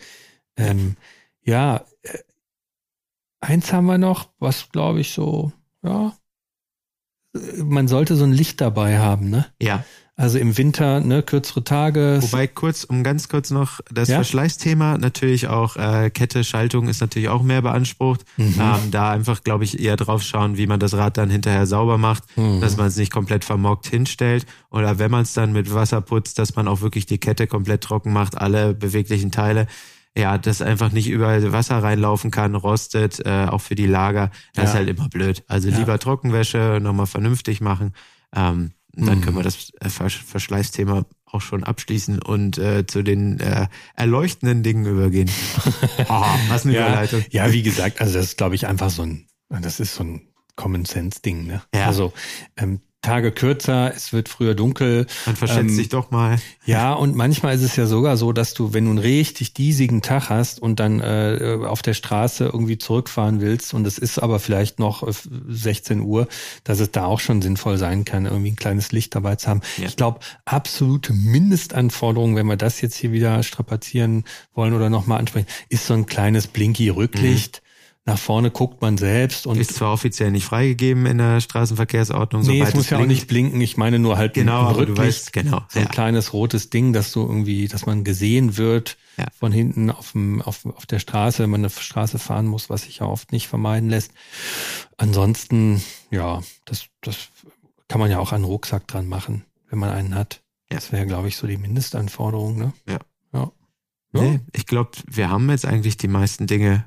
Ähm, 0.58 0.96
ja, 1.44 1.82
eins 3.44 3.72
haben 3.74 3.86
wir 3.86 3.98
noch, 3.98 4.30
was 4.40 4.70
glaube 4.70 5.02
ich 5.02 5.12
so, 5.14 5.52
ja, 5.84 6.14
man 7.58 7.88
sollte 7.88 8.16
so 8.16 8.24
ein 8.24 8.32
Licht 8.34 8.62
dabei 8.62 9.00
haben, 9.00 9.30
ne? 9.30 9.46
Ja. 9.62 9.84
Also 10.16 10.38
im 10.38 10.56
Winter, 10.60 11.00
ne, 11.00 11.24
kürzere 11.24 11.64
Tage. 11.64 12.20
Wobei 12.22 12.46
kurz, 12.46 12.84
um 12.84 13.04
ganz 13.04 13.30
kurz 13.30 13.50
noch 13.50 13.80
das 13.92 14.10
Ja? 14.10 14.18
Verschleißthema, 14.18 15.00
natürlich 15.00 15.48
auch 15.48 15.76
äh, 15.76 16.12
Kette, 16.12 16.44
Schaltung 16.44 16.88
ist 16.88 17.02
natürlich 17.02 17.30
auch 17.30 17.42
mehr 17.42 17.64
beansprucht. 17.64 18.22
Mhm. 18.38 18.54
Ähm, 18.60 18.92
da 18.92 19.10
einfach, 19.10 19.44
glaube 19.44 19.64
ich, 19.64 19.80
eher 19.80 19.96
drauf 19.96 20.22
schauen, 20.22 20.56
wie 20.56 20.68
man 20.68 20.80
das 20.80 20.94
Rad 20.94 21.18
dann 21.18 21.32
hinterher 21.32 21.66
sauber 21.66 21.98
macht, 21.98 22.26
Mhm. 22.38 22.62
dass 22.62 22.78
man 22.78 22.86
es 22.86 22.96
nicht 22.96 23.12
komplett 23.12 23.44
vermockt 23.44 23.88
hinstellt. 23.88 24.46
Oder 24.70 25.00
wenn 25.00 25.10
man 25.10 25.24
es 25.24 25.34
dann 25.34 25.52
mit 25.52 25.74
Wasser 25.74 26.02
putzt, 26.02 26.38
dass 26.38 26.56
man 26.56 26.68
auch 26.68 26.82
wirklich 26.82 27.08
die 27.08 27.18
Kette 27.18 27.48
komplett 27.48 27.82
trocken 27.82 28.14
macht, 28.14 28.38
alle 28.38 28.76
beweglichen 28.76 29.32
Teile. 29.32 29.66
Ja, 30.16 30.38
dass 30.38 30.62
einfach 30.62 30.92
nicht 30.92 31.10
überall 31.10 31.52
Wasser 31.52 31.82
reinlaufen 31.82 32.30
kann, 32.30 32.54
rostet, 32.56 33.26
äh, 33.26 33.48
auch 33.50 33.62
für 33.62 33.76
die 33.76 33.88
Lager. 33.88 34.30
Das 34.54 34.64
Ja. 34.66 34.70
ist 34.70 34.74
halt 34.76 34.90
immer 34.90 35.10
blöd. 35.10 35.44
Also 35.48 35.70
Ja. 35.70 35.78
lieber 35.78 35.98
Trockenwäsche, 35.98 36.80
nochmal 36.82 37.08
vernünftig 37.08 37.62
machen. 37.62 37.94
Ähm, 38.36 38.72
dann 38.96 39.18
Mhm. 39.18 39.22
können 39.22 39.38
wir 39.38 39.44
das 39.44 39.72
äh, 39.82 39.90
Versch 39.90 40.22
Verschleißthema 40.24 41.06
auch 41.26 41.42
schon 41.42 41.64
abschließen 41.64 42.20
und 42.22 42.60
äh, 42.60 42.86
zu 42.86 43.02
den 43.02 43.40
äh, 43.40 43.66
erleuchtenden 43.96 44.62
Dingen 44.62 44.86
übergehen. 44.86 45.32
Aha, 46.08 46.40
was 46.48 46.64
eine 46.66 46.76
ja, 46.76 46.88
Überleitung. 46.88 47.26
ja, 47.32 47.52
wie 47.52 47.64
gesagt, 47.64 48.00
also 48.02 48.14
das 48.14 48.26
ist, 48.26 48.38
glaube 48.38 48.54
ich, 48.54 48.68
einfach 48.68 48.92
so 48.92 49.02
ein, 49.02 49.26
das 49.50 49.80
ist 49.80 49.96
so 49.96 50.04
ein 50.04 50.28
Common 50.56 50.86
Sense 50.86 51.22
Ding, 51.24 51.48
ne? 51.48 51.64
Ja. 51.74 51.88
Also 51.88 52.14
ähm, 52.56 52.82
Tage 53.04 53.32
kürzer, 53.32 53.94
es 53.96 54.14
wird 54.14 54.30
früher 54.30 54.56
dunkel. 54.56 55.06
Man 55.28 55.36
verschätzt 55.36 55.60
Ähm, 55.60 55.76
sich 55.76 55.90
doch 55.90 56.10
mal. 56.10 56.38
Ja, 56.66 56.94
und 56.94 57.16
manchmal 57.16 57.54
ist 57.54 57.62
es 57.62 57.76
ja 57.76 57.86
sogar 57.86 58.18
so, 58.18 58.32
dass 58.32 58.54
du, 58.54 58.74
wenn 58.74 58.86
du 58.86 58.92
einen 58.92 59.00
richtig 59.00 59.54
diesigen 59.54 60.02
Tag 60.02 60.30
hast 60.30 60.60
und 60.62 60.80
dann 60.80 61.02
äh, 61.02 61.60
auf 61.68 61.82
der 61.82 61.94
Straße 61.94 62.46
irgendwie 62.46 62.78
zurückfahren 62.78 63.42
willst 63.42 63.74
und 63.74 63.86
es 63.86 63.98
ist 63.98 64.20
aber 64.20 64.40
vielleicht 64.40 64.80
noch 64.80 65.08
äh, 65.08 65.12
16 65.50 66.00
Uhr, 66.00 66.28
dass 66.64 66.80
es 66.80 66.92
da 66.92 67.06
auch 67.06 67.20
schon 67.20 67.42
sinnvoll 67.42 67.78
sein 67.78 68.06
kann, 68.06 68.26
irgendwie 68.26 68.52
ein 68.52 68.56
kleines 68.56 68.92
Licht 68.94 69.14
dabei 69.14 69.36
zu 69.36 69.50
haben. 69.50 69.62
Ja. 69.78 69.86
Ich 69.88 69.98
glaube, 69.98 70.22
absolute 70.46 71.12
Mindestanforderung, 71.14 72.36
wenn 72.38 72.48
wir 72.48 72.58
das 72.58 72.80
jetzt 72.82 72.96
hier 72.96 73.12
wieder 73.12 73.44
strapazieren 73.44 74.24
wollen 74.56 74.74
oder 74.74 74.90
nochmal 74.90 75.20
ansprechen, 75.20 75.48
ist 75.68 75.86
so 75.88 75.94
ein 75.94 76.06
kleines 76.06 76.48
Blinky-Rücklicht. 76.48 77.62
Nach 78.06 78.18
vorne 78.20 78.52
guckt 78.52 78.82
man 78.82 78.98
selbst 78.98 79.48
und 79.48 79.58
Ist 79.58 79.76
zwar 79.76 79.94
offiziell 79.94 80.30
nicht 80.30 80.44
freigegeben 80.44 81.06
in 81.06 81.20
der 81.20 81.40
Straßenverkehrsordnung, 81.40 82.42
nee, 82.42 82.60
es 82.62 82.74
muss 82.74 82.90
ja 82.90 82.98
auch 83.00 83.06
nicht 83.06 83.28
blinken. 83.30 83.62
Ich 83.62 83.78
meine 83.78 83.98
nur 83.98 84.18
halt 84.18 84.34
Genau, 84.34 84.68
ein 84.68 84.76
Rücklicht. 84.76 84.98
weißt, 85.00 85.34
genau. 85.34 85.62
so 85.70 85.80
ein 85.80 85.86
Ja. 85.86 85.90
kleines 85.92 86.34
rotes 86.34 86.70
Ding, 86.70 86.92
dass 86.92 87.14
so 87.14 87.26
irgendwie, 87.26 87.70
dass 87.70 87.86
man 87.86 88.04
gesehen 88.04 88.58
wird 88.58 88.98
Ja. 89.18 89.28
von 89.40 89.54
hinten 89.54 89.90
auf, 89.90 90.12
dem, 90.12 90.42
auf, 90.42 90.66
auf 90.66 90.86
der 90.86 91.00
Straße, 91.00 91.44
wenn 91.44 91.50
man 91.50 91.62
eine 91.62 91.70
Straße 91.70 92.20
fahren 92.20 92.46
muss, 92.46 92.70
was 92.70 92.82
sich 92.84 92.98
ja 92.98 93.06
oft 93.06 93.32
nicht 93.32 93.48
vermeiden 93.48 93.90
lässt. 93.90 94.12
Ansonsten, 94.98 95.82
ja, 96.12 96.42
das, 96.66 96.88
das 97.02 97.30
kann 97.88 98.00
man 98.02 98.12
ja 98.12 98.20
auch 98.20 98.32
den 98.32 98.44
Rucksack 98.44 98.86
dran 98.88 99.08
machen, 99.08 99.46
wenn 99.70 99.80
man 99.80 99.90
einen 99.92 100.14
hat. 100.16 100.42
Ja. 100.70 100.76
Das 100.78 100.92
wäre, 100.92 101.06
glaube 101.06 101.30
ich, 101.30 101.38
so 101.38 101.48
die 101.48 101.58
Mindestanforderung, 101.58 102.58
ne? 102.58 102.74
Ja. 102.88 103.00
Ja. 103.34 103.52
Ja. 104.14 104.22
Nee, 104.22 104.40
ich 104.54 104.66
glaube, 104.66 104.92
wir 105.08 105.30
haben 105.30 105.50
jetzt 105.50 105.66
eigentlich 105.66 105.98
die 105.98 106.08
meisten 106.08 106.48
Dinge 106.48 106.86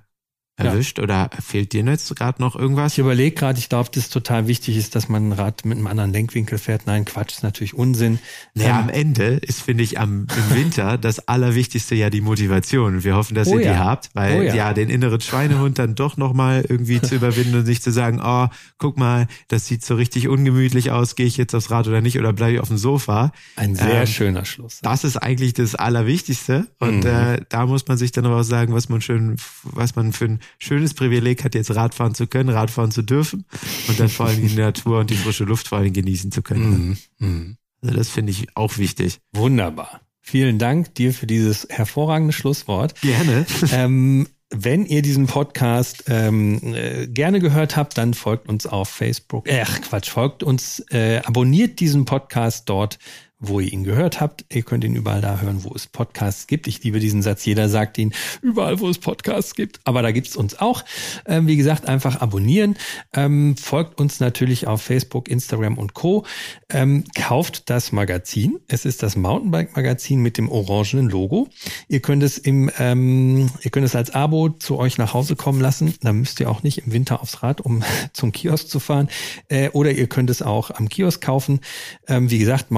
Ja. 0.58 0.64
erwischt. 0.66 0.98
Oder 1.00 1.28
fehlt 1.44 1.72
dir 1.74 1.84
jetzt 1.84 2.14
gerade 2.16 2.40
noch 2.40 2.56
irgendwas? 2.56 2.92
Ich 2.94 2.98
überlege 2.98 3.34
gerade, 3.36 3.58
ich 3.58 3.68
glaube, 3.68 3.90
dass 3.92 4.08
total 4.08 4.46
wichtig 4.46 4.76
ist, 4.76 4.94
dass 4.94 5.08
man 5.08 5.28
ein 5.28 5.32
Rad 5.32 5.64
mit 5.66 5.76
einem 5.76 5.86
anderen 5.86 6.12
Lenkwinkel 6.12 6.56
fährt. 6.58 6.86
Nein, 6.86 7.04
Quatsch, 7.04 7.32
ist 7.34 7.42
natürlich 7.42 7.74
Unsinn. 7.74 8.18
Naja, 8.54 8.70
Ähm, 8.78 8.84
am 8.84 8.88
Ende 8.88 9.24
ist, 9.42 9.60
finde 9.60 9.84
ich, 9.84 9.98
am, 10.00 10.26
im 10.50 10.56
Winter 10.56 10.96
das 10.98 11.28
Allerwichtigste 11.28 11.94
ja 11.94 12.08
die 12.08 12.22
Motivation. 12.22 13.04
Wir 13.04 13.16
hoffen, 13.16 13.34
dass 13.34 13.48
Oh 13.48 13.58
ihr 13.58 13.66
ja. 13.66 13.72
die 13.74 13.78
habt, 13.78 14.10
weil 14.14 14.38
Oh 14.38 14.42
ja. 14.42 14.54
ja. 14.54 14.72
den 14.72 14.88
inneren 14.88 15.20
Schweinehund 15.20 15.78
dann 15.78 15.94
doch 15.94 16.16
nochmal 16.16 16.64
irgendwie 16.66 17.02
zu 17.02 17.14
überwinden 17.16 17.56
und 17.58 17.66
sich 17.66 17.82
zu 17.82 17.92
sagen, 17.92 18.20
oh, 18.24 18.46
guck 18.78 18.96
mal, 18.96 19.26
das 19.48 19.66
sieht 19.66 19.84
so 19.84 19.94
richtig 19.94 20.28
ungemütlich 20.28 20.90
aus, 20.90 21.16
gehe 21.16 21.26
ich 21.26 21.36
jetzt 21.36 21.54
aufs 21.54 21.70
Rad 21.70 21.86
oder 21.86 22.00
nicht 22.00 22.18
oder 22.18 22.32
bleibe 22.32 22.54
ich 22.54 22.60
auf 22.60 22.68
dem 22.68 22.78
Sofa. 22.78 23.32
ein 23.56 23.74
sehr 23.74 24.00
Ähm, 24.00 24.06
schöner 24.06 24.44
Schluss. 24.46 24.80
Das 24.80 25.04
ist 25.04 25.18
eigentlich 25.18 25.52
das 25.52 25.74
Allerwichtigste. 25.74 26.66
Und 26.78 27.00
Mhm. 27.00 27.06
äh, 27.06 27.40
da 27.50 27.66
muss 27.66 27.86
man 27.88 27.98
sich 27.98 28.12
dann 28.12 28.24
aber 28.24 28.36
auch 28.40 28.42
sagen, 28.42 28.72
was 28.72 28.88
man 28.88 29.00
schön, 29.02 29.36
was 29.62 29.96
man 29.96 30.12
für 30.14 30.24
ein 30.26 30.40
schönes 30.58 30.94
Privileg 30.94 31.44
hat, 31.44 31.54
jetzt 31.54 31.74
Radfahren 31.74 32.14
zu 32.14 32.26
können, 32.26 32.48
Radfahren 32.48 32.90
zu 32.90 33.02
dürfen 33.02 33.44
und 33.88 33.98
dann 34.00 34.08
vor 34.08 34.26
allem 34.26 34.46
die 34.46 34.54
Natur 34.54 35.00
und 35.00 35.10
die 35.10 35.16
frische 35.16 35.44
Luft 35.44 35.68
vor 35.68 35.78
allem 35.78 35.92
genießen 35.92 36.32
zu 36.32 36.42
können. 36.42 36.98
Mhm. 37.18 37.26
Mhm. 37.26 37.56
Also 37.82 37.96
das 37.96 38.08
finde 38.08 38.32
ich 38.32 38.46
auch 38.56 38.78
wichtig. 38.78 39.18
Wunderbar. 39.32 40.00
Vielen 40.20 40.58
Dank 40.58 40.94
dir 40.96 41.12
für 41.14 41.26
dieses 41.26 41.68
hervorragende 41.70 42.32
Schlusswort. 42.32 43.00
Gerne. 43.00 43.46
ähm, 43.72 44.26
wenn 44.50 44.86
ihr 44.86 45.02
diesen 45.02 45.26
Podcast 45.26 46.04
ähm, 46.08 46.74
äh, 46.74 47.06
gerne 47.08 47.40
gehört 47.40 47.76
habt, 47.76 47.98
dann 47.98 48.14
folgt 48.14 48.48
uns 48.48 48.66
auf 48.66 48.88
Facebook. 48.88 49.48
Ach 49.50 49.80
Quatsch, 49.80 50.10
folgt 50.10 50.42
uns, 50.42 50.80
äh, 50.90 51.20
abonniert 51.24 51.80
diesen 51.80 52.04
Podcast 52.04 52.68
dort, 52.68 52.98
wo 53.38 53.60
ihr 53.60 53.72
ihn 53.72 53.84
gehört 53.84 54.20
habt. 54.20 54.46
Ihr 54.50 54.62
könnt 54.62 54.82
ihn 54.84 54.96
überall 54.96 55.20
da 55.20 55.40
hören, 55.40 55.62
wo 55.62 55.72
es 55.74 55.86
Podcasts 55.86 56.46
gibt. 56.46 56.66
Ich 56.66 56.82
liebe 56.82 57.00
diesen 57.00 57.20
Satz. 57.20 57.44
Jeder 57.44 57.68
sagt 57.68 57.98
ihn 57.98 58.12
überall, 58.40 58.80
wo 58.80 58.88
es 58.88 58.98
Podcasts 58.98 59.54
gibt. 59.54 59.80
Aber 59.84 60.00
da 60.00 60.10
gibt's 60.10 60.36
uns 60.36 60.58
auch. 60.58 60.84
Ähm, 61.26 61.46
wie 61.46 61.56
gesagt, 61.56 61.86
einfach 61.86 62.20
abonnieren. 62.20 62.76
Ähm, 63.12 63.56
folgt 63.56 64.00
uns 64.00 64.20
natürlich 64.20 64.66
auf 64.66 64.80
Facebook, 64.80 65.28
Instagram 65.28 65.76
und 65.76 65.92
Co. 65.92 66.24
Ähm, 66.70 67.04
kauft 67.14 67.68
das 67.68 67.92
Magazin. 67.92 68.58
Es 68.68 68.86
ist 68.86 69.02
das 69.02 69.16
Mountainbike-Magazin 69.16 70.20
mit 70.22 70.38
dem 70.38 70.48
orangenen 70.48 71.10
Logo. 71.10 71.48
Ihr 71.88 72.00
könnt 72.00 72.22
es 72.22 72.38
im, 72.38 72.70
ähm, 72.78 73.50
ihr 73.60 73.70
könnt 73.70 73.84
es 73.84 73.94
als 73.94 74.10
Abo 74.14 74.48
zu 74.48 74.78
euch 74.78 74.96
nach 74.96 75.12
Hause 75.12 75.36
kommen 75.36 75.60
lassen. 75.60 75.94
Da 76.00 76.14
müsst 76.14 76.40
ihr 76.40 76.50
auch 76.50 76.62
nicht 76.62 76.78
im 76.78 76.92
Winter 76.92 77.20
aufs 77.20 77.42
Rad, 77.42 77.60
um 77.60 77.82
zum 78.14 78.32
Kiosk 78.32 78.68
zu 78.68 78.80
fahren. 78.80 79.08
Äh, 79.48 79.68
oder 79.70 79.92
ihr 79.92 80.06
könnt 80.06 80.30
es 80.30 80.40
auch 80.40 80.70
am 80.70 80.88
Kiosk 80.88 81.20
kaufen. 81.22 81.60
Ähm, 82.08 82.30
wie 82.30 82.38
gesagt, 82.38 82.70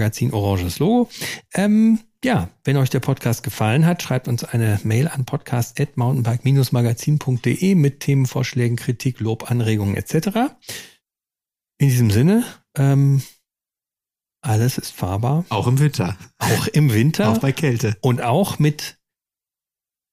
Mountainbike-Magazin, 0.00 0.32
oranges 0.32 0.78
Logo. 0.78 1.08
Ähm, 1.54 2.00
ja, 2.24 2.48
wenn 2.64 2.76
euch 2.76 2.90
der 2.90 3.00
Podcast 3.00 3.42
gefallen 3.42 3.86
hat, 3.86 4.02
schreibt 4.02 4.28
uns 4.28 4.44
eine 4.44 4.78
Mail 4.84 5.08
an 5.08 5.24
podcast.mountainbike-magazin.de 5.24 7.74
mit 7.74 8.00
Themenvorschlägen, 8.00 8.76
Kritik, 8.76 9.20
Lob, 9.20 9.50
Anregungen 9.50 9.96
etc. 9.96 10.52
In 11.78 11.88
diesem 11.88 12.10
Sinne, 12.10 12.44
ähm, 12.76 13.22
alles 14.42 14.76
ist 14.78 14.92
fahrbar, 14.92 15.44
Auch 15.50 15.66
im 15.66 15.78
Winter. 15.78 16.16
auch 16.38 16.66
im 16.68 16.92
Winter 16.92 17.30
Auch 17.30 17.38
bei 17.38 17.52
Kälte. 17.52 17.96
und 18.00 18.22
auch 18.22 18.58
mit 18.58 18.98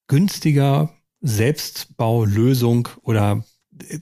günstiger 0.08 0.94
Selbstbaulösung 1.22 2.90
oder 3.02 3.44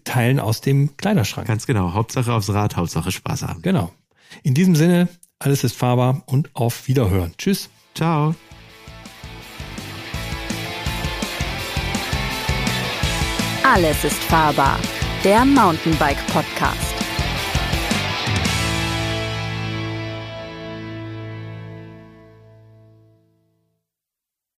Teilen 0.04 0.40
aus 0.40 0.62
dem 0.62 0.96
Kleiderschrank. 0.98 1.48
Ganz 1.48 1.66
genau. 1.68 1.94
Hauptsache 1.94 2.32
aufs 2.32 2.50
Rad, 2.50 2.76
Hauptsache 2.78 3.12
Spaß 3.12 3.44
haben. 3.44 3.62
Genau. 3.62 3.92
In 4.44 4.54
diesem 4.54 4.76
Sinne, 4.76 5.08
alles 5.40 5.64
ist 5.64 5.76
fahrbar 5.76 6.24
und 6.26 6.50
auf 6.54 6.88
Wiederhören. 6.88 7.34
Tschüss. 7.38 7.70
Ciao. 7.94 8.36
Alles 13.64 14.04
ist 14.04 14.24
fahrbar. 14.26 14.80
Der 15.24 15.44
Mountainbike 15.44 16.26
Podcast. 16.28 16.95